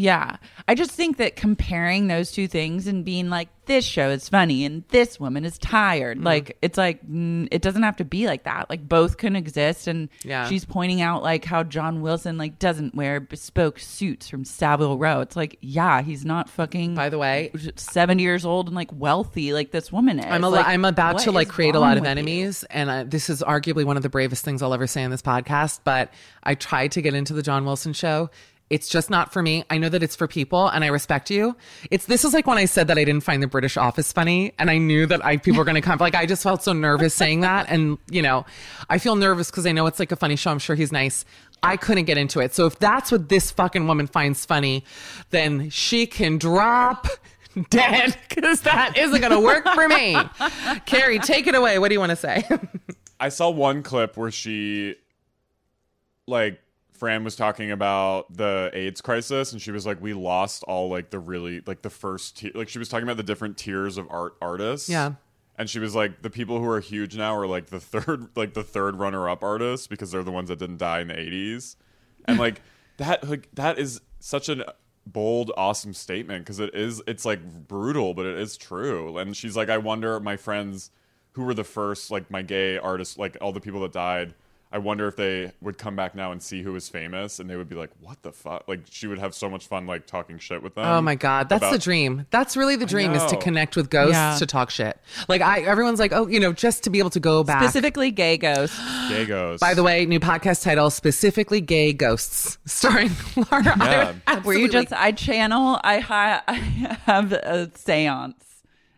Yeah. 0.00 0.36
I 0.66 0.74
just 0.74 0.92
think 0.92 1.18
that 1.18 1.36
comparing 1.36 2.06
those 2.08 2.32
two 2.32 2.48
things 2.48 2.86
and 2.86 3.04
being 3.04 3.28
like, 3.28 3.48
this 3.66 3.84
show 3.84 4.08
is 4.08 4.28
funny 4.28 4.64
and 4.64 4.82
this 4.88 5.20
woman 5.20 5.44
is 5.44 5.56
tired, 5.58 6.16
Mm-hmm. 6.16 6.26
like, 6.26 6.56
it's 6.62 6.76
like, 6.78 7.06
mm, 7.06 7.46
it 7.52 7.62
doesn't 7.62 7.82
have 7.84 7.96
to 7.96 8.04
be 8.04 8.26
like 8.26 8.44
that. 8.44 8.68
Like, 8.70 8.88
both 8.88 9.16
can 9.18 9.36
exist. 9.36 9.86
And 9.86 10.08
Yeah. 10.24 10.48
she's 10.48 10.64
pointing 10.64 11.02
out, 11.02 11.22
like, 11.22 11.44
how 11.44 11.62
John 11.62 12.00
Wilson, 12.00 12.36
like, 12.38 12.58
doesn't 12.58 12.94
wear 12.96 13.20
bespoke 13.20 13.78
suits 13.78 14.28
from 14.28 14.44
Savile 14.44 14.98
Row. 14.98 15.20
It's 15.20 15.36
like, 15.36 15.58
yeah, 15.60 16.02
he's 16.02 16.24
not 16.24 16.48
fucking, 16.48 16.94
By 16.96 17.10
the 17.10 17.18
way, 17.18 17.52
70 17.76 18.22
years 18.22 18.44
old 18.44 18.66
and, 18.66 18.74
like, 18.74 18.90
wealthy 18.92 19.52
like 19.52 19.70
this 19.70 19.92
woman 19.92 20.18
is. 20.18 20.26
I'm 20.26 20.42
a, 20.42 20.48
Like, 20.48 20.66
I'm 20.66 20.84
about 20.84 21.18
to 21.20 21.30
like 21.32 21.48
create 21.48 21.74
a 21.76 21.80
lot 21.80 21.96
of 21.96 22.00
with 22.02 22.08
you? 22.08 22.10
enemies, 22.10 22.64
and 22.70 22.90
uh, 22.90 23.04
this 23.06 23.30
is 23.30 23.42
arguably 23.42 23.84
one 23.84 23.96
of 23.96 24.02
the 24.02 24.08
bravest 24.08 24.44
things 24.44 24.62
I'll 24.62 24.74
ever 24.74 24.86
say 24.88 25.04
on 25.04 25.10
this 25.10 25.22
podcast. 25.22 25.80
But 25.84 26.12
I 26.42 26.54
tried 26.56 26.92
to 26.92 27.02
get 27.02 27.14
into 27.14 27.34
the 27.34 27.42
John 27.42 27.64
Wilson 27.64 27.92
show. 27.92 28.30
It's 28.70 28.88
just 28.88 29.10
not 29.10 29.32
for 29.32 29.42
me. 29.42 29.64
I 29.68 29.78
know 29.78 29.88
that 29.88 30.02
it's 30.02 30.14
for 30.14 30.28
people, 30.28 30.68
and 30.68 30.84
I 30.84 30.86
respect 30.86 31.28
you. 31.28 31.56
It's 31.90 32.06
this 32.06 32.24
is 32.24 32.32
like 32.32 32.46
when 32.46 32.56
I 32.56 32.64
said 32.64 32.86
that 32.86 32.98
I 32.98 33.04
didn't 33.04 33.24
find 33.24 33.42
the 33.42 33.48
British 33.48 33.76
Office 33.76 34.12
funny, 34.12 34.52
and 34.58 34.70
I 34.70 34.78
knew 34.78 35.06
that 35.06 35.24
I 35.24 35.36
people 35.38 35.58
were 35.58 35.64
going 35.64 35.74
to 35.74 35.80
come. 35.80 35.98
Like 35.98 36.14
I 36.14 36.24
just 36.24 36.42
felt 36.44 36.62
so 36.62 36.72
nervous 36.72 37.12
saying 37.12 37.40
that, 37.40 37.66
and 37.68 37.98
you 38.10 38.22
know, 38.22 38.46
I 38.88 38.98
feel 38.98 39.16
nervous 39.16 39.50
because 39.50 39.66
I 39.66 39.72
know 39.72 39.86
it's 39.86 39.98
like 39.98 40.12
a 40.12 40.16
funny 40.16 40.36
show. 40.36 40.52
I'm 40.52 40.60
sure 40.60 40.76
he's 40.76 40.92
nice. 40.92 41.24
I 41.62 41.76
couldn't 41.76 42.04
get 42.04 42.16
into 42.16 42.40
it. 42.40 42.54
So 42.54 42.66
if 42.66 42.78
that's 42.78 43.12
what 43.12 43.28
this 43.28 43.50
fucking 43.50 43.86
woman 43.86 44.06
finds 44.06 44.44
funny, 44.46 44.84
then 45.30 45.68
she 45.70 46.06
can 46.06 46.38
drop 46.38 47.08
dead 47.70 48.16
because 48.28 48.62
that 48.62 48.96
isn't 48.96 49.20
going 49.20 49.32
to 49.32 49.40
work 49.40 49.66
for 49.66 49.88
me. 49.88 50.16
Carrie, 50.86 51.18
take 51.18 51.46
it 51.46 51.54
away. 51.54 51.78
What 51.78 51.88
do 51.88 51.94
you 51.94 52.00
want 52.00 52.10
to 52.10 52.16
say? 52.16 52.44
I 53.20 53.28
saw 53.28 53.50
one 53.50 53.82
clip 53.82 54.16
where 54.16 54.30
she, 54.30 54.94
like, 56.26 56.60
Fran 57.00 57.24
was 57.24 57.34
talking 57.34 57.70
about 57.70 58.30
the 58.36 58.70
AIDS 58.74 59.00
crisis, 59.00 59.52
and 59.52 59.62
she 59.62 59.70
was 59.70 59.86
like, 59.86 60.02
"We 60.02 60.12
lost 60.12 60.62
all 60.64 60.90
like 60.90 61.08
the 61.08 61.18
really 61.18 61.62
like 61.64 61.80
the 61.80 61.88
first 61.88 62.36
tier." 62.36 62.52
Like 62.54 62.68
she 62.68 62.78
was 62.78 62.90
talking 62.90 63.04
about 63.04 63.16
the 63.16 63.22
different 63.22 63.56
tiers 63.56 63.96
of 63.96 64.06
art 64.10 64.36
artists. 64.42 64.86
Yeah. 64.86 65.14
And 65.56 65.68
she 65.68 65.78
was 65.78 65.94
like, 65.94 66.20
the 66.20 66.30
people 66.30 66.58
who 66.58 66.68
are 66.68 66.80
huge 66.80 67.16
now 67.16 67.34
are 67.34 67.46
like 67.46 67.66
the 67.66 67.80
third, 67.80 68.28
like 68.36 68.52
the 68.52 68.62
third 68.62 68.96
runner-up 68.96 69.42
artists 69.42 69.86
because 69.86 70.10
they're 70.10 70.22
the 70.22 70.30
ones 70.30 70.50
that 70.50 70.58
didn't 70.58 70.76
die 70.76 71.00
in 71.00 71.08
the 71.08 71.14
'80s, 71.14 71.76
and 72.28 72.38
like 72.38 72.60
that, 72.98 73.26
like 73.26 73.48
that 73.54 73.78
is 73.78 74.02
such 74.18 74.50
an 74.50 74.62
bold, 75.06 75.50
awesome 75.56 75.94
statement 75.94 76.44
because 76.44 76.60
it 76.60 76.74
is, 76.74 77.02
it's 77.06 77.24
like 77.24 77.66
brutal, 77.66 78.12
but 78.12 78.26
it 78.26 78.36
is 78.36 78.58
true. 78.58 79.16
And 79.16 79.34
she's 79.34 79.56
like, 79.56 79.70
I 79.70 79.78
wonder 79.78 80.20
my 80.20 80.36
friends 80.36 80.90
who 81.32 81.44
were 81.44 81.54
the 81.54 81.64
first, 81.64 82.10
like 82.10 82.30
my 82.30 82.42
gay 82.42 82.76
artists, 82.76 83.16
like 83.16 83.38
all 83.40 83.52
the 83.52 83.60
people 83.60 83.80
that 83.80 83.92
died. 83.92 84.34
I 84.72 84.78
wonder 84.78 85.08
if 85.08 85.16
they 85.16 85.50
would 85.60 85.78
come 85.78 85.96
back 85.96 86.14
now 86.14 86.30
and 86.30 86.40
see 86.40 86.62
who 86.62 86.72
was 86.72 86.88
famous, 86.88 87.40
and 87.40 87.50
they 87.50 87.56
would 87.56 87.68
be 87.68 87.74
like, 87.74 87.90
"What 88.00 88.22
the 88.22 88.30
fuck?" 88.30 88.68
Like 88.68 88.82
she 88.88 89.08
would 89.08 89.18
have 89.18 89.34
so 89.34 89.50
much 89.50 89.66
fun, 89.66 89.86
like 89.86 90.06
talking 90.06 90.38
shit 90.38 90.62
with 90.62 90.76
them. 90.76 90.84
Oh 90.84 91.00
my 91.00 91.16
god, 91.16 91.48
that's 91.48 91.62
about- 91.62 91.72
the 91.72 91.78
dream. 91.78 92.26
That's 92.30 92.56
really 92.56 92.76
the 92.76 92.86
dream 92.86 93.12
is 93.12 93.24
to 93.26 93.36
connect 93.36 93.74
with 93.74 93.90
ghosts 93.90 94.12
Yeah. 94.14 94.36
to 94.38 94.46
talk 94.46 94.70
shit. 94.70 94.96
Like 95.28 95.40
I, 95.40 95.60
everyone's 95.62 95.98
like, 95.98 96.12
oh, 96.12 96.28
you 96.28 96.38
know, 96.38 96.52
just 96.52 96.84
to 96.84 96.90
be 96.90 97.00
able 97.00 97.10
to 97.10 97.20
go 97.20 97.42
back. 97.42 97.62
Specifically, 97.64 98.10
gay 98.12 98.36
ghosts. 98.38 98.78
Gay 99.08 99.26
ghosts. 99.26 99.60
By 99.60 99.74
the 99.74 99.82
way, 99.82 100.06
new 100.06 100.20
podcast 100.20 100.62
title 100.62 100.88
specifically 100.90 101.60
gay 101.60 101.92
ghosts, 101.92 102.58
starring 102.64 103.10
Laura. 103.50 103.64
Yeah. 103.76 104.40
Where 104.42 104.56
you 104.56 104.68
just, 104.68 104.92
I 104.92 105.10
channel, 105.10 105.80
I, 105.82 105.98
hi, 105.98 106.40
I 106.48 106.54
have 107.06 107.32
a 107.32 107.70
seance 107.74 108.49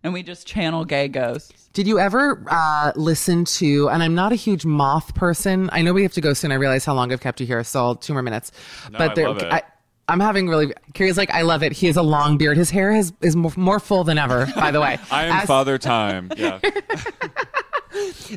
and 0.04 0.12
we 0.12 0.22
just 0.22 0.46
channel 0.46 0.84
gay 0.84 1.08
ghosts. 1.08 1.68
Did 1.72 1.86
you 1.86 1.98
ever 1.98 2.44
uh, 2.50 2.92
listen 2.96 3.44
to? 3.46 3.88
And 3.88 4.02
I'm 4.02 4.14
not 4.14 4.32
a 4.32 4.34
huge 4.34 4.64
moth 4.66 5.14
person. 5.14 5.70
I 5.72 5.82
know 5.82 5.92
we 5.92 6.02
have 6.02 6.12
to 6.14 6.20
go 6.20 6.34
soon. 6.34 6.52
I 6.52 6.56
realize 6.56 6.84
how 6.84 6.94
long 6.94 7.12
I've 7.12 7.20
kept 7.20 7.40
you 7.40 7.46
here, 7.46 7.64
so 7.64 7.80
I'll- 7.80 7.94
two 7.94 8.12
more 8.12 8.22
minutes. 8.22 8.52
No, 8.90 8.98
but 8.98 9.10
I 9.12 9.14
there, 9.14 9.28
love 9.28 9.38
it. 9.38 9.52
I, 9.52 9.62
I'm 10.08 10.20
having 10.20 10.48
really. 10.48 10.74
Carrie's 10.94 11.16
like, 11.16 11.30
I 11.30 11.42
love 11.42 11.62
it. 11.62 11.72
He 11.72 11.86
has 11.86 11.96
a 11.96 12.02
long 12.02 12.36
beard. 12.36 12.56
His 12.58 12.70
hair 12.70 12.92
has, 12.92 13.12
is 13.22 13.36
more, 13.36 13.52
more 13.56 13.80
full 13.80 14.04
than 14.04 14.18
ever. 14.18 14.46
By 14.54 14.70
the 14.70 14.80
way, 14.80 14.98
I 15.10 15.24
am 15.26 15.32
As- 15.36 15.46
Father 15.46 15.78
Time. 15.78 16.30
Yeah. 16.36 16.58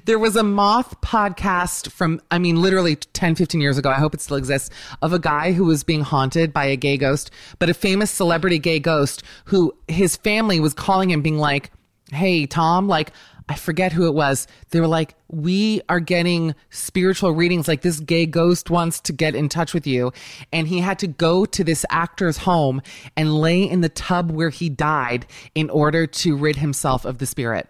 There 0.05 0.19
was 0.19 0.35
a 0.35 0.43
moth 0.43 0.99
podcast 1.01 1.91
from, 1.91 2.21
I 2.29 2.39
mean, 2.39 2.61
literally 2.61 2.95
10, 2.95 3.35
15 3.35 3.61
years 3.61 3.77
ago. 3.77 3.89
I 3.89 3.95
hope 3.95 4.13
it 4.13 4.21
still 4.21 4.37
exists 4.37 4.69
of 5.01 5.13
a 5.13 5.19
guy 5.19 5.53
who 5.53 5.65
was 5.65 5.83
being 5.83 6.01
haunted 6.01 6.51
by 6.51 6.65
a 6.65 6.75
gay 6.75 6.97
ghost, 6.97 7.31
but 7.59 7.69
a 7.69 7.73
famous 7.73 8.11
celebrity 8.11 8.59
gay 8.59 8.79
ghost 8.79 9.23
who 9.45 9.73
his 9.87 10.15
family 10.17 10.59
was 10.59 10.73
calling 10.73 11.09
him, 11.09 11.21
being 11.21 11.37
like, 11.37 11.71
Hey, 12.11 12.45
Tom, 12.45 12.87
like, 12.87 13.11
I 13.47 13.55
forget 13.55 13.91
who 13.91 14.07
it 14.07 14.13
was. 14.13 14.47
They 14.71 14.79
were 14.79 14.87
like, 14.87 15.15
We 15.27 15.81
are 15.87 15.99
getting 15.99 16.55
spiritual 16.69 17.31
readings. 17.31 17.67
Like, 17.67 17.81
this 17.81 17.99
gay 17.99 18.25
ghost 18.25 18.69
wants 18.69 18.99
to 19.01 19.13
get 19.13 19.35
in 19.35 19.49
touch 19.49 19.73
with 19.73 19.87
you. 19.87 20.11
And 20.51 20.67
he 20.67 20.79
had 20.79 20.99
to 20.99 21.07
go 21.07 21.45
to 21.45 21.63
this 21.63 21.85
actor's 21.89 22.37
home 22.37 22.81
and 23.15 23.39
lay 23.39 23.63
in 23.63 23.81
the 23.81 23.89
tub 23.89 24.31
where 24.31 24.49
he 24.49 24.69
died 24.69 25.25
in 25.53 25.69
order 25.69 26.05
to 26.07 26.35
rid 26.35 26.57
himself 26.57 27.05
of 27.05 27.19
the 27.19 27.25
spirit. 27.25 27.69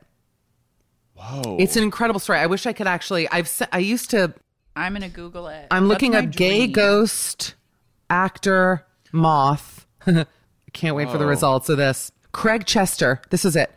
Whoa. 1.15 1.57
It's 1.59 1.75
an 1.75 1.83
incredible 1.83 2.19
story. 2.19 2.39
I 2.39 2.45
wish 2.45 2.65
I 2.65 2.73
could 2.73 2.87
actually. 2.87 3.27
I've 3.29 3.47
se- 3.47 3.67
I 3.71 3.79
used 3.79 4.09
to. 4.11 4.33
I'm 4.75 4.93
going 4.93 5.01
to 5.03 5.09
Google 5.09 5.47
it. 5.47 5.67
I'm 5.71 5.83
That's 5.83 5.89
looking 5.89 6.11
my 6.11 6.19
up 6.19 6.31
gay 6.31 6.59
dream. 6.59 6.71
ghost 6.73 7.55
actor 8.09 8.85
moth. 9.11 9.87
Can't 10.73 10.95
wait 10.95 11.09
for 11.09 11.17
the 11.17 11.25
results 11.25 11.69
of 11.69 11.77
this. 11.77 12.11
Craig 12.33 12.65
Chester. 12.65 13.21
This 13.29 13.45
is 13.45 13.55
it. 13.55 13.71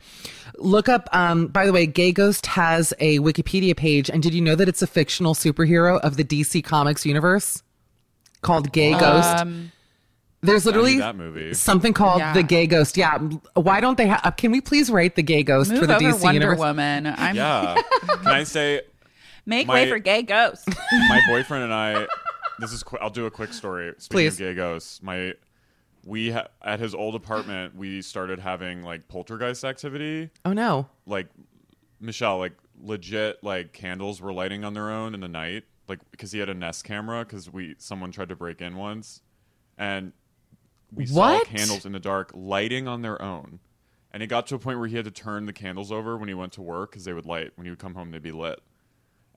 Look 0.56 0.88
up. 0.88 1.08
Um, 1.12 1.46
by 1.46 1.64
the 1.66 1.72
way, 1.72 1.86
Gay 1.86 2.10
Ghost 2.10 2.46
has 2.46 2.92
a 2.98 3.20
Wikipedia 3.20 3.76
page, 3.76 4.10
and 4.10 4.20
did 4.20 4.34
you 4.34 4.40
know 4.40 4.56
that 4.56 4.68
it's 4.68 4.82
a 4.82 4.88
fictional 4.88 5.34
superhero 5.34 6.00
of 6.00 6.16
the 6.16 6.24
DC 6.24 6.64
Comics 6.64 7.06
universe 7.06 7.62
called 8.42 8.72
Gay 8.72 8.90
Ghost? 8.98 9.36
Um, 9.36 9.70
There's 10.40 10.64
literally 10.66 10.98
that 10.98 11.16
movie. 11.16 11.52
something 11.54 11.92
called 11.92 12.20
Yeah. 12.20 12.32
the 12.32 12.42
Gay 12.44 12.66
Ghost. 12.66 12.96
Yeah. 12.96 13.18
Why 13.54 13.80
don't 13.80 13.96
they 13.98 14.06
have? 14.06 14.20
Uh, 14.24 14.30
can 14.30 14.52
we 14.52 14.60
please 14.60 14.90
rate 14.90 15.16
the 15.16 15.22
Gay 15.22 15.42
Ghost 15.42 15.70
move 15.70 15.80
for 15.80 15.86
the 15.86 15.96
over 15.96 16.04
DC 16.04 16.22
Wonder 16.22 16.34
universe? 16.40 16.58
Woman. 16.58 17.06
I'm 17.06 17.34
yeah. 17.36 17.80
Can 18.08 18.26
I 18.28 18.44
say 18.44 18.82
make 19.46 19.66
My- 19.66 19.74
way 19.74 19.90
for 19.90 19.98
gay 19.98 20.22
Ghost. 20.22 20.68
my 20.92 21.20
boyfriend 21.28 21.64
and 21.64 21.74
I? 21.74 22.06
This 22.60 22.72
is. 22.72 22.82
Qu- 22.84 22.98
I'll 23.00 23.10
do 23.10 23.26
a 23.26 23.30
quick 23.30 23.52
story. 23.52 23.92
Speaking 23.98 24.14
Please. 24.16 24.32
of 24.34 24.38
gay 24.38 24.54
ghosts, 24.54 25.02
my 25.02 25.34
we 26.04 26.30
ha- 26.30 26.48
at 26.62 26.78
his 26.80 26.94
old 26.94 27.14
apartment 27.16 27.74
we 27.76 28.00
started 28.02 28.38
having 28.38 28.82
like 28.82 29.08
poltergeist 29.08 29.64
activity. 29.64 30.30
Oh 30.44 30.52
no. 30.52 30.86
Like 31.06 31.26
Michelle, 32.00 32.38
like 32.38 32.54
legit, 32.80 33.42
like 33.42 33.72
candles 33.72 34.20
were 34.20 34.32
lighting 34.32 34.64
on 34.64 34.74
their 34.74 34.90
own 34.90 35.14
in 35.14 35.20
the 35.20 35.28
night, 35.28 35.64
like 35.88 35.98
because 36.12 36.30
he 36.30 36.38
had 36.38 36.48
a 36.48 36.54
Nest 36.54 36.84
camera 36.84 37.24
because 37.24 37.52
we 37.52 37.74
someone 37.78 38.12
tried 38.12 38.28
to 38.28 38.36
break 38.36 38.60
in 38.60 38.76
once, 38.76 39.22
and 39.76 40.12
we 40.92 41.06
What? 41.06 41.46
saw 41.46 41.52
candles 41.52 41.86
in 41.86 41.92
the 41.92 41.98
dark 42.00 42.30
lighting 42.34 42.88
on 42.88 43.02
their 43.02 43.20
own. 43.20 43.60
And 44.12 44.22
it 44.22 44.28
got 44.28 44.46
to 44.48 44.54
a 44.54 44.58
point 44.58 44.78
where 44.78 44.88
he 44.88 44.96
had 44.96 45.04
to 45.04 45.10
turn 45.10 45.44
the 45.46 45.52
candles 45.52 45.92
over 45.92 46.16
when 46.16 46.28
he 46.28 46.34
went 46.34 46.52
to 46.54 46.62
work 46.62 46.90
because 46.90 47.04
they 47.04 47.12
would 47.12 47.26
light. 47.26 47.52
When 47.56 47.66
he 47.66 47.70
would 47.70 47.78
come 47.78 47.94
home, 47.94 48.10
they'd 48.10 48.22
be 48.22 48.32
lit. 48.32 48.58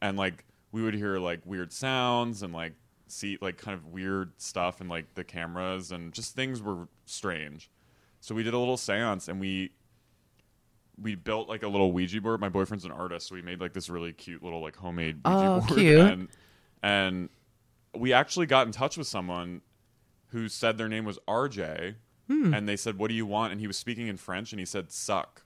And 0.01 0.17
like 0.17 0.45
we 0.71 0.81
would 0.81 0.93
hear 0.93 1.17
like 1.19 1.41
weird 1.45 1.73
sounds 1.73 2.41
and 2.41 2.53
like 2.53 2.73
see 3.07 3.37
like 3.41 3.57
kind 3.57 3.75
of 3.77 3.87
weird 3.87 4.31
stuff 4.37 4.79
and 4.79 4.89
like 4.89 5.13
the 5.15 5.23
cameras 5.25 5.91
and 5.91 6.13
just 6.13 6.35
things 6.35 6.61
were 6.61 6.87
strange. 7.05 7.69
So 8.21 8.33
we 8.33 8.43
did 8.43 8.53
a 8.53 8.57
little 8.59 8.77
seance 8.77 9.27
and 9.27 9.39
we 9.41 9.71
we 11.01 11.15
built 11.15 11.49
like 11.49 11.63
a 11.63 11.67
little 11.67 11.91
Ouija 11.91 12.21
board. 12.21 12.39
My 12.39 12.49
boyfriend's 12.49 12.85
an 12.85 12.91
artist, 12.91 13.27
so 13.27 13.35
we 13.35 13.41
made 13.41 13.59
like 13.59 13.73
this 13.73 13.89
really 13.89 14.13
cute 14.13 14.41
little 14.43 14.61
like 14.61 14.75
homemade 14.77 15.17
Ouija 15.25 15.37
Oh, 15.47 15.59
board. 15.59 15.79
cute. 15.79 15.99
And 15.99 16.27
and 16.81 17.29
we 17.97 18.13
actually 18.13 18.45
got 18.45 18.67
in 18.67 18.71
touch 18.71 18.97
with 18.97 19.07
someone 19.07 19.61
who 20.31 20.49
said 20.49 20.77
their 20.77 20.89
name 20.89 21.05
was 21.05 21.19
RJ, 21.27 21.95
Hmm. 22.27 22.53
and 22.53 22.67
they 22.67 22.77
said, 22.77 22.97
"What 22.97 23.09
do 23.09 23.13
you 23.13 23.25
want?" 23.25 23.51
And 23.51 23.59
he 23.61 23.67
was 23.67 23.77
speaking 23.77 24.07
in 24.07 24.17
French, 24.17 24.51
and 24.53 24.59
he 24.59 24.65
said 24.65 24.91
"suck." 24.91 25.43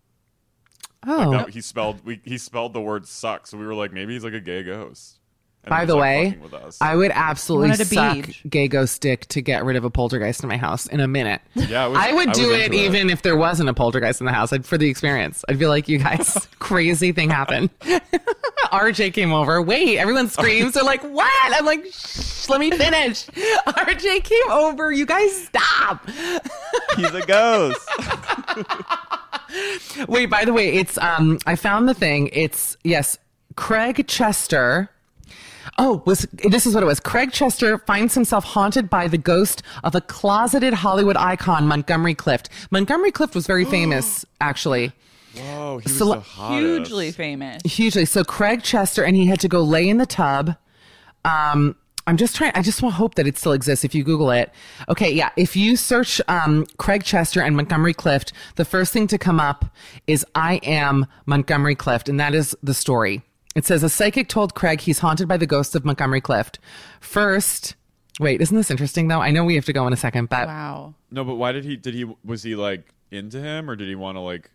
Oh. 1.07 1.29
Like 1.29 1.45
that, 1.47 1.53
he 1.53 1.61
spelled 1.61 2.03
we, 2.05 2.21
he 2.23 2.37
spelled 2.37 2.73
the 2.73 2.81
word 2.81 3.07
"suck," 3.07 3.47
so 3.47 3.57
we 3.57 3.65
were 3.65 3.75
like, 3.75 3.91
maybe 3.93 4.13
he's 4.13 4.23
like 4.23 4.33
a 4.33 4.39
gay 4.39 4.63
ghost. 4.63 5.19
And 5.65 5.71
By 5.71 5.85
the 5.85 5.97
way, 5.97 6.25
fucking 6.27 6.41
with 6.43 6.53
us. 6.53 6.77
I 6.79 6.95
would 6.95 7.09
absolutely 7.11 7.75
suck 7.85 8.25
beach. 8.27 8.43
gay 8.47 8.67
ghost 8.67 9.01
dick 9.01 9.25
to 9.29 9.41
get 9.41 9.65
rid 9.65 9.75
of 9.75 9.83
a 9.83 9.89
poltergeist 9.89 10.43
in 10.43 10.49
my 10.49 10.57
house 10.57 10.85
in 10.85 10.99
a 10.99 11.07
minute. 11.07 11.41
Yeah, 11.55 11.85
I 11.85 11.87
was- 11.87 11.97
I 11.99 12.13
would 12.13 12.29
I 12.29 12.33
do 12.33 12.51
into 12.53 12.63
it 12.63 12.73
it. 12.73 12.73
even 12.75 13.09
if 13.09 13.23
there 13.23 13.35
wasn't 13.35 13.69
a 13.69 13.73
poltergeist 13.73 14.21
in 14.21 14.25
the 14.27 14.31
house. 14.31 14.53
I'd, 14.53 14.63
for 14.65 14.77
the 14.77 14.87
experience, 14.89 15.43
I'd 15.49 15.57
be 15.57 15.65
like, 15.65 15.87
"You 15.89 15.97
guys, 15.97 16.47
crazy 16.59 17.11
thing 17.13 17.29
happened." 17.31 17.71
RJ 18.71 19.13
came 19.13 19.31
over. 19.33 19.61
Wait, 19.61 19.97
everyone 19.97 20.27
screams. 20.29 20.73
They're 20.73 20.83
like, 20.83 21.01
"What?" 21.03 21.31
I'm 21.55 21.65
like, 21.65 21.85
Shh, 21.91 22.47
"Let 22.49 22.59
me 22.59 22.69
finish." 22.71 23.25
RJ 23.67 24.23
came 24.23 24.51
over. 24.51 24.91
You 24.91 25.05
guys, 25.07 25.45
stop. 25.47 26.07
he's 26.95 27.11
a 27.13 27.25
ghost. 27.25 27.79
Wait, 30.07 30.27
by 30.29 30.45
the 30.45 30.53
way, 30.53 30.69
it's 30.75 30.97
um 30.99 31.39
I 31.45 31.55
found 31.55 31.87
the 31.89 31.93
thing. 31.93 32.29
It's 32.33 32.77
yes, 32.83 33.17
Craig 33.55 34.05
Chester. 34.07 34.89
Oh, 35.77 36.03
was 36.05 36.27
this 36.31 36.65
is 36.65 36.73
what 36.73 36.83
it 36.83 36.85
was. 36.85 36.99
Craig 36.99 37.31
Chester 37.31 37.77
finds 37.79 38.13
himself 38.13 38.43
haunted 38.43 38.89
by 38.89 39.07
the 39.07 39.17
ghost 39.17 39.63
of 39.83 39.95
a 39.95 40.01
closeted 40.01 40.73
Hollywood 40.73 41.17
icon, 41.17 41.67
Montgomery 41.67 42.15
Clift. 42.15 42.49
Montgomery 42.71 43.11
Clift 43.11 43.35
was 43.35 43.47
very 43.47 43.65
famous, 43.77 44.25
actually. 44.41 44.91
Whoa, 45.35 45.79
he 45.79 45.89
was 45.89 45.97
So- 45.97 46.05
the 46.13 46.19
hottest. 46.21 46.61
Hugely 46.61 47.11
famous. 47.11 47.61
Hugely. 47.63 48.05
So 48.05 48.23
Craig 48.23 48.63
Chester 48.63 49.03
and 49.03 49.15
he 49.17 49.25
had 49.25 49.39
to 49.41 49.47
go 49.47 49.61
lay 49.61 49.87
in 49.89 49.97
the 49.97 50.05
tub. 50.05 50.55
Um 51.23 51.75
I'm 52.07 52.17
just 52.17 52.35
trying 52.35 52.51
I 52.53 52.61
just 52.61 52.83
want 52.83 52.93
to 52.93 52.97
hope 52.97 53.15
that 53.15 53.25
it 53.25 53.35
still 53.35 53.51
exists 53.51 53.83
if 53.83 53.95
you 53.95 54.03
Google 54.03 54.29
it. 54.29 54.51
Okay, 54.89 55.11
yeah. 55.11 55.31
If 55.35 55.55
you 55.55 55.75
search 55.75 56.21
um 56.27 56.65
Craig 56.77 57.03
Chester 57.03 57.41
and 57.41 57.55
Montgomery 57.55 57.93
Clift, 57.95 58.31
the 58.57 58.65
first 58.65 58.93
thing 58.93 59.07
to 59.07 59.17
come 59.17 59.39
up 59.39 59.65
is 60.05 60.23
I 60.35 60.57
am 60.63 61.07
Montgomery 61.25 61.73
Clift, 61.75 62.07
and 62.07 62.19
that 62.19 62.35
is 62.35 62.55
the 62.61 62.75
story. 62.75 63.23
It 63.55 63.65
says 63.65 63.83
a 63.83 63.89
psychic 63.89 64.27
told 64.27 64.53
Craig 64.53 64.81
he's 64.81 64.99
haunted 64.99 65.27
by 65.27 65.37
the 65.37 65.47
ghost 65.47 65.75
of 65.75 65.85
Montgomery 65.85 66.21
Clift. 66.21 66.59
First 66.99 67.75
wait, 68.19 68.41
isn't 68.41 68.55
this 68.55 68.69
interesting 68.71 69.07
though? 69.07 69.21
I 69.21 69.31
know 69.31 69.43
we 69.43 69.55
have 69.55 69.65
to 69.65 69.73
go 69.73 69.87
in 69.87 69.93
a 69.93 69.97
second, 69.97 70.29
but 70.29 70.47
Wow. 70.47 70.93
No, 71.11 71.23
but 71.23 71.35
why 71.35 71.51
did 71.53 71.63
he? 71.65 71.75
Did 71.77 71.93
he? 71.93 72.05
Was 72.23 72.43
he 72.43 72.55
like 72.55 72.93
into 73.11 73.39
him, 73.41 73.69
or 73.69 73.75
did 73.75 73.87
he 73.87 73.95
want 73.95 74.17
to 74.17 74.19
like 74.21 74.51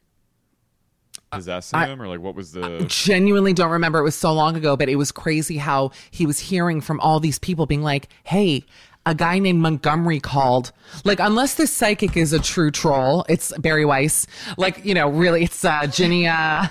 possess 1.32 1.72
I- 1.72 1.86
him, 1.86 2.00
or 2.02 2.08
like 2.08 2.20
what 2.20 2.34
was 2.34 2.52
the? 2.52 2.84
genuinely 2.88 3.52
don't 3.52 3.70
remember. 3.70 3.98
It 4.00 4.04
was 4.04 4.14
so 4.16 4.32
long 4.32 4.56
ago, 4.56 4.76
but 4.76 4.88
it 4.88 4.96
was 4.96 5.12
crazy 5.12 5.56
how 5.58 5.92
he 6.10 6.26
was 6.26 6.38
hearing 6.38 6.80
from 6.80 7.00
all 7.00 7.20
these 7.20 7.38
people 7.38 7.64
being 7.66 7.82
like, 7.82 8.08
hey, 8.24 8.64
a 9.06 9.14
guy 9.14 9.38
named 9.38 9.60
Montgomery 9.60 10.20
called. 10.20 10.72
Like, 11.04 11.20
unless 11.20 11.54
this 11.54 11.72
psychic 11.72 12.16
is 12.16 12.32
a 12.34 12.38
true 12.40 12.70
troll, 12.70 13.24
it's 13.28 13.56
Bari 13.58 13.84
Weiss. 13.86 14.26
Like, 14.58 14.84
you 14.84 14.92
know, 14.92 15.08
really, 15.08 15.44
it's 15.44 15.64
uh, 15.64 15.86
Ginny, 15.86 16.26
uh, 16.28 16.66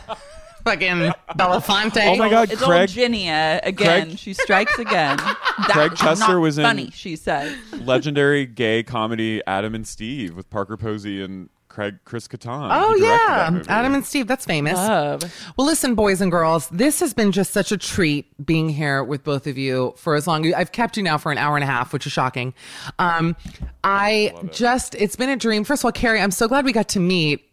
Fucking 0.66 1.12
Bellafante. 1.38 2.05
Oh 2.05 2.16
my 2.18 2.30
God, 2.30 2.51
It's 2.51 2.62
Craig. 2.62 2.82
old 2.82 2.89
Ginia 2.89 3.60
again. 3.64 4.07
Craig- 4.07 4.18
she 4.20 4.34
strikes 4.34 4.78
again. 4.80 5.18
That 5.60 5.72
Craig 5.74 5.95
Chester 5.95 6.34
not 6.34 6.39
was 6.39 6.57
in- 6.57 6.64
funny. 6.64 6.89
She 6.91 7.16
said 7.18 7.53
Legendary 7.82 8.45
gay 8.45 8.82
comedy 8.82 9.41
Adam 9.45 9.76
and 9.76 9.86
Steve 9.86 10.36
with 10.36 10.49
Parker 10.49 10.78
Posey 10.78 11.22
and 11.22 11.49
Craig 11.68 11.99
Chris 12.05 12.28
Kattan. 12.30 12.70
Oh 12.72 12.93
He 12.95 13.01
directed 13.01 13.28
that 13.28 13.66
yeah. 13.68 13.78
Adam 13.78 13.93
and 13.93 14.05
Steve. 14.05 14.26
That's 14.26 14.45
famous. 14.45 14.74
Love. 14.76 15.22
Well, 15.57 15.68
listen, 15.68 15.95
boys 15.95 16.22
and 16.22 16.32
girls, 16.32 16.70
this 16.70 16.99
has 17.01 17.14
been 17.14 17.32
just 17.34 17.51
such 17.51 17.72
a 17.74 17.78
treat 17.78 18.26
being 18.43 18.70
here 18.70 19.03
with 19.03 19.24
both 19.26 19.47
of 19.47 19.57
you 19.57 19.93
for 19.97 20.16
as 20.16 20.26
long. 20.28 20.51
I've 20.53 20.72
kept 20.72 20.95
you 20.97 21.03
now 21.03 21.18
for 21.18 21.32
an 21.32 21.38
hour 21.38 21.55
and 21.57 21.64
a 21.64 21.68
half, 21.68 21.91
which 21.93 22.05
is 22.07 22.12
shocking. 22.14 22.53
Um, 22.97 23.36
I 23.84 24.34
just, 24.51 24.95
it's 24.95 25.16
been 25.18 25.30
a 25.30 25.36
dream. 25.38 25.64
First 25.66 25.82
of 25.82 25.86
all, 25.86 25.91
Carrie, 25.91 26.22
I'm 26.22 26.32
so 26.32 26.47
glad 26.47 26.64
we 26.66 26.72
got 26.72 26.88
to 26.89 26.99
meet. 26.99 27.45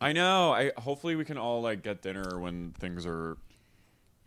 I 0.00 0.12
know. 0.12 0.52
I 0.52 0.72
hopefully 0.78 1.16
we 1.16 1.24
can 1.24 1.38
all 1.38 1.60
like 1.60 1.82
get 1.82 2.02
dinner 2.02 2.38
when 2.38 2.72
things 2.78 3.04
are 3.06 3.36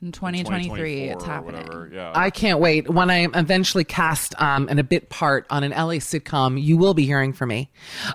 In 0.02 0.12
2023, 0.12 1.10
it's 1.10 1.24
happening. 1.24 1.62
Whatever. 1.62 1.90
Yeah. 1.94 2.12
I 2.16 2.32
can't 2.32 2.60
wait. 2.60 2.90
When 2.90 3.12
I 3.12 3.18
am 3.18 3.36
eventually 3.36 3.84
cast 3.84 4.34
um, 4.42 4.68
in 4.68 4.80
a 4.80 4.84
bit 4.84 5.10
part 5.10 5.46
on 5.52 5.64
an 5.64 5.70
LA 5.72 6.00
sitcom, 6.02 6.60
you 6.60 6.76
will 6.76 6.96
be 6.96 7.06
hearing 7.06 7.34
from 7.34 7.50
me 7.50 7.70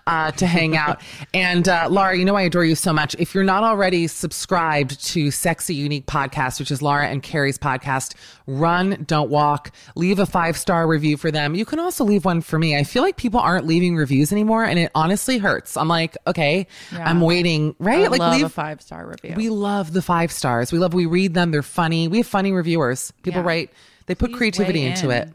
uh, 0.04 0.32
to 0.32 0.48
hang 0.48 0.76
out. 0.76 1.00
and 1.32 1.68
uh, 1.68 1.86
Laura, 1.88 2.16
you 2.18 2.24
know 2.24 2.34
I 2.34 2.42
adore 2.42 2.64
you 2.64 2.74
so 2.74 2.92
much. 2.92 3.14
If 3.20 3.36
you're 3.36 3.44
not 3.44 3.62
already 3.62 4.08
subscribed 4.08 5.00
to 5.06 5.30
Sexy 5.30 5.76
Unique 5.76 6.06
Podcast, 6.06 6.58
which 6.58 6.72
is 6.72 6.82
Laura 6.82 7.06
and 7.06 7.22
Carrie's 7.22 7.56
podcast, 7.56 8.14
run, 8.48 9.04
don't 9.06 9.30
walk. 9.30 9.70
Leave 9.94 10.18
a 10.18 10.26
five 10.26 10.56
star 10.56 10.88
review 10.88 11.16
for 11.16 11.30
them. 11.30 11.54
You 11.54 11.64
can 11.64 11.78
also 11.78 12.02
leave 12.02 12.24
one 12.24 12.40
for 12.40 12.58
me. 12.58 12.76
I 12.76 12.82
feel 12.82 13.04
like 13.04 13.16
people 13.16 13.38
aren't 13.38 13.64
leaving 13.64 13.94
reviews 13.94 14.32
anymore, 14.32 14.64
and 14.64 14.76
it 14.80 14.90
honestly 14.96 15.38
hurts. 15.38 15.76
I'm 15.76 15.86
like, 15.86 16.16
okay, 16.26 16.66
Yeah. 16.92 17.08
I'm 17.08 17.20
waiting. 17.20 17.76
Right? 17.78 18.00
would 18.00 18.10
like 18.10 18.18
love 18.18 18.36
leave 18.36 18.46
a 18.46 18.48
five 18.48 18.82
star 18.82 19.06
review. 19.06 19.36
we 19.36 19.50
love 19.50 19.92
the 19.92 20.02
five 20.02 20.32
stars. 20.32 20.72
We 20.72 20.80
love, 20.80 20.92
we 20.92 21.06
read 21.06 21.32
them. 21.34 21.52
They're 21.52 21.62
funny. 21.76 22.08
We 22.08 22.18
have 22.18 22.26
funny 22.26 22.50
reviewers. 22.52 23.12
People 23.22 23.42
Yeah. 23.42 23.46
write, 23.46 23.70
they 24.06 24.14
put 24.14 24.30
Please 24.30 24.36
creativity 24.38 24.82
into 24.84 25.10
in. 25.10 25.16
it. 25.22 25.28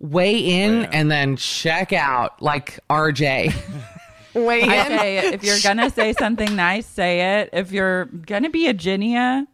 Weigh 0.00 0.38
in 0.38 0.80
Weigh 0.80 0.88
and 0.92 1.10
then 1.10 1.36
check 1.36 1.92
out 1.92 2.42
like 2.42 2.80
RJ. 2.90 3.54
Weigh 4.34 4.62
in. 4.62 4.68
I 4.70 4.88
say 4.88 5.18
if 5.32 5.44
you're 5.44 5.60
gonna 5.62 5.88
say 5.98 6.12
something 6.14 6.56
nice, 6.56 6.86
say 6.86 7.40
it. 7.40 7.50
If 7.52 7.70
you're 7.70 8.06
gonna 8.06 8.50
be 8.50 8.66
a 8.66 8.74
Ginia, 8.74 9.46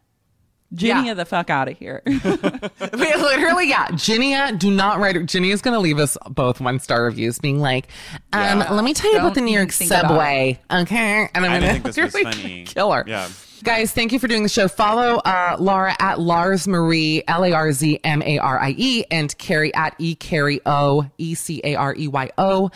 Ginia 0.74 1.04
Yeah. 1.06 1.14
the 1.14 1.24
fuck 1.24 1.50
out 1.50 1.68
of 1.68 1.76
here. 1.78 2.02
We- 2.06 3.14
Literally, 3.14 3.68
yeah. 3.68 3.88
Ginia, 3.88 4.58
do 4.58 4.70
not 4.70 4.98
write. 4.98 5.16
Ginia's 5.16 5.60
going 5.62 5.74
to 5.74 5.80
leave 5.80 5.98
us 5.98 6.16
both 6.28 6.60
one 6.60 6.78
star 6.80 7.04
reviews 7.04 7.38
being 7.38 7.58
like, 7.60 7.88
um, 8.32 8.58
let 8.70 8.82
me 8.84 8.92
tell 8.94 9.10
you 9.10 9.18
about 9.18 9.34
Don't 9.34 9.34
the 9.36 9.40
New 9.42 9.52
York 9.52 9.68
even 9.68 9.88
think 9.88 9.90
about 9.90 10.08
subway. 10.10 10.60
Okay. 10.70 11.28
And 11.34 11.44
I'm 11.44 11.50
going 11.50 11.60
didn't 11.60 11.82
think 11.82 11.94
this 11.94 11.96
was 12.14 12.22
funny. 12.22 12.64
kill 12.64 12.92
her. 12.92 13.04
Yeah. 13.06 13.28
Guys, 13.62 13.92
thank 13.92 14.10
you 14.10 14.18
for 14.18 14.26
doing 14.26 14.42
the 14.42 14.48
show. 14.48 14.68
Follow 14.68 15.16
uh, 15.16 15.56
Laura 15.58 15.94
at 15.98 16.18
Larz 16.18 16.66
Marie, 16.66 17.22
L 17.28 17.44
A 17.44 17.52
R 17.52 17.72
Z 17.72 18.00
M 18.04 18.22
A 18.22 18.38
R 18.38 18.58
I 18.58 18.74
E, 18.76 19.04
and 19.10 19.36
Carrie 19.36 19.74
at 19.74 19.94
E 19.98 20.14
Carey 20.14 20.60
O, 20.64 21.04
E 21.18 21.34
C 21.34 21.60
A 21.64 21.74
R 21.74 21.94
E 21.94 22.08
Y 22.08 22.30
O, 22.38 22.70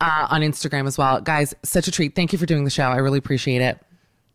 uh, 0.00 0.26
on 0.30 0.40
Instagram 0.40 0.86
as 0.86 0.96
well. 0.96 1.20
Guys, 1.20 1.54
such 1.62 1.88
a 1.88 1.90
treat. 1.90 2.14
Thank 2.14 2.32
you 2.32 2.38
for 2.38 2.46
doing 2.46 2.64
the 2.64 2.70
show. 2.70 2.84
I 2.84 2.96
really 2.96 3.18
appreciate 3.18 3.60
it. 3.60 3.78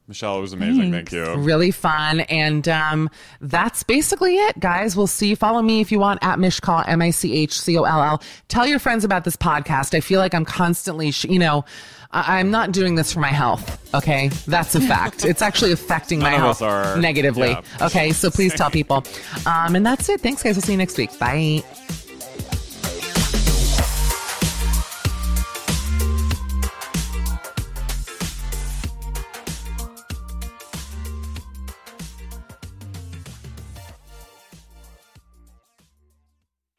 Michelle, 0.07 0.37
it 0.37 0.41
was 0.41 0.53
amazing. 0.53 0.91
Thank 0.91 1.11
you. 1.11 1.33
Really 1.37 1.71
fun. 1.71 2.19
And 2.21 2.67
um, 2.67 3.09
that's 3.41 3.81
basically 3.81 4.35
it, 4.35 4.59
guys. 4.59 4.95
We'll 4.95 5.07
see. 5.07 5.33
Follow 5.33 5.63
me 5.63 5.81
if 5.81 5.91
you 5.91 5.97
want 5.97 6.19
at 6.21 6.37
Michcoll, 6.37 6.87
M 6.87 7.01
I 7.01 7.09
C 7.09 7.33
H 7.33 7.59
C 7.59 7.75
O 7.79 7.83
L 7.83 8.03
L. 8.03 8.21
Tell 8.47 8.67
your 8.67 8.77
friends 8.77 9.03
about 9.03 9.23
this 9.23 9.35
podcast. 9.35 9.95
I 9.95 10.01
feel 10.01 10.19
like 10.19 10.35
I'm 10.35 10.45
constantly, 10.45 11.09
sh- 11.09 11.25
you 11.25 11.39
know, 11.39 11.65
I- 12.11 12.39
I'm 12.39 12.51
not 12.51 12.71
doing 12.71 12.95
this 12.95 13.11
for 13.13 13.19
my 13.19 13.29
health. 13.29 13.79
Okay. 13.93 14.29
That's 14.47 14.75
a 14.75 14.81
fact. 14.81 15.25
it's 15.25 15.41
actually 15.41 15.71
affecting 15.71 16.19
my 16.19 16.31
None 16.31 16.35
of 16.41 16.59
health 16.59 16.61
are. 16.61 16.97
negatively. 16.97 17.49
Yeah. 17.49 17.61
Okay. 17.81 18.11
So 18.11 18.29
please 18.29 18.53
tell 18.53 18.69
people. 18.79 19.03
Um, 19.45 19.75
and 19.75 19.85
that's 19.85 20.09
it. 20.09 20.21
Thanks, 20.21 20.43
guys. 20.43 20.55
We'll 20.55 20.63
see 20.63 20.73
you 20.73 20.77
next 20.77 20.97
week. 20.97 21.17
Bye. 21.19 21.63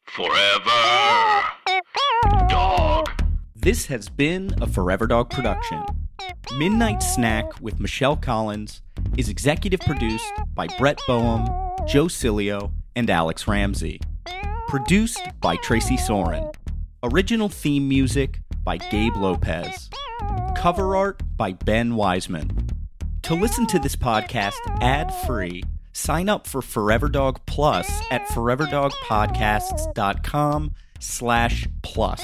Forever. 0.05 1.43
Dog. 2.49 2.86
This 3.67 3.87
has 3.87 4.07
been 4.07 4.55
a 4.61 4.65
Forever 4.65 5.07
Dog 5.07 5.29
production. 5.29 5.83
Midnight 6.57 7.03
Snack 7.03 7.59
with 7.59 7.81
Michelle 7.81 8.15
Collins 8.15 8.81
is 9.17 9.27
executive 9.27 9.81
produced 9.81 10.31
by 10.53 10.67
Brett 10.79 11.01
Boehm, 11.05 11.45
Joe 11.85 12.05
Cilio, 12.05 12.71
and 12.95 13.09
Alex 13.09 13.45
Ramsey. 13.45 13.99
Produced 14.69 15.21
by 15.41 15.57
Tracy 15.57 15.97
Soren. 15.97 16.49
Original 17.03 17.49
theme 17.49 17.89
music 17.89 18.39
by 18.63 18.77
Gabe 18.77 19.17
Lopez. 19.17 19.89
Cover 20.55 20.95
art 20.95 21.21
by 21.35 21.51
Ben 21.51 21.97
Wiseman. 21.97 22.69
To 23.23 23.35
listen 23.35 23.67
to 23.67 23.79
this 23.79 23.97
podcast 23.97 24.55
ad 24.79 25.13
free, 25.25 25.61
sign 25.91 26.29
up 26.29 26.47
for 26.47 26.61
Forever 26.61 27.09
Dog 27.09 27.41
Plus 27.45 27.91
at 28.11 28.25
foreverdogpodcasts.com 28.29 30.73
slash 31.01 31.67
plus. 31.81 32.23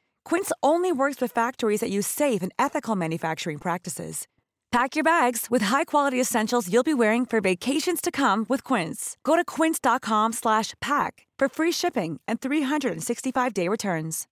Quince 0.25 0.51
only 0.63 0.91
works 0.91 1.21
with 1.21 1.31
factories 1.31 1.81
that 1.81 1.91
use 1.91 2.07
safe 2.07 2.41
and 2.41 2.51
ethical 2.57 2.95
manufacturing 2.95 3.59
practices. 3.59 4.27
Pack 4.71 4.95
your 4.95 5.03
bags 5.03 5.47
with 5.49 5.63
high-quality 5.63 6.19
essentials 6.19 6.71
you'll 6.71 6.81
be 6.81 6.93
wearing 6.93 7.25
for 7.25 7.41
vacations 7.41 7.99
to 7.99 8.09
come 8.09 8.45
with 8.47 8.63
Quince. 8.63 9.17
Go 9.25 9.35
to 9.35 9.43
quince.com 9.43 10.31
slash 10.31 10.73
pack 10.79 11.27
for 11.37 11.49
free 11.49 11.73
shipping 11.73 12.21
and 12.25 12.39
365-day 12.39 13.67
returns. 13.67 14.27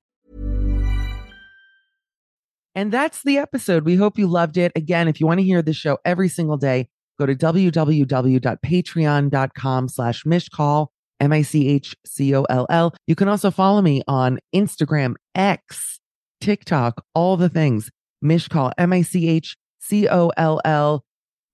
And 2.74 2.94
that's 2.94 3.22
the 3.24 3.38
episode. 3.38 3.84
We 3.84 3.96
hope 3.96 4.18
you 4.18 4.28
loved 4.28 4.56
it. 4.56 4.72
Again, 4.78 5.10
if 5.10 5.20
you 5.20 5.28
want 5.28 5.40
to 5.40 5.44
hear 5.44 5.62
the 5.62 5.74
show 5.74 5.98
every 6.06 6.30
single 6.30 6.56
day, 6.56 6.88
go 7.18 7.26
to 7.26 7.36
www.patreon.com 7.36 9.90
slash 9.90 10.24
michcoll. 10.24 10.88
M 11.20 11.34
I 11.34 11.42
C 11.42 11.68
H 11.68 11.96
C 12.06 12.36
O 12.36 12.44
L 12.44 12.66
L. 12.70 12.96
You 13.08 13.16
can 13.16 13.28
also 13.28 13.52
follow 13.52 13.82
me 13.82 14.02
on 14.08 14.40
Instagram, 14.54 15.16
X, 15.36 16.00
TikTok, 16.42 17.04
all 17.14 17.38
the 17.38 17.50
things. 17.50 17.90
Michcoll, 18.24 18.72
M 18.78 18.94
I 18.94 19.02
C 19.02 19.30
H 19.30 19.56
C 19.80 20.08
O 20.08 20.32
L 20.38 20.62
L. 20.66 21.04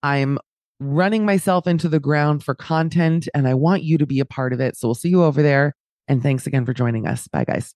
I'm 0.03 0.39
running 0.79 1.25
myself 1.25 1.67
into 1.67 1.87
the 1.87 1.99
ground 1.99 2.43
for 2.43 2.53
content 2.53 3.27
and 3.33 3.47
I 3.47 3.53
want 3.53 3.83
you 3.83 3.97
to 3.97 4.05
be 4.05 4.19
a 4.19 4.25
part 4.25 4.53
of 4.53 4.59
it. 4.59 4.75
So 4.75 4.87
we'll 4.87 4.95
see 4.95 5.09
you 5.09 5.23
over 5.23 5.41
there. 5.41 5.73
And 6.07 6.21
thanks 6.21 6.45
again 6.45 6.65
for 6.65 6.73
joining 6.73 7.07
us. 7.07 7.27
Bye, 7.27 7.45
guys. 7.45 7.73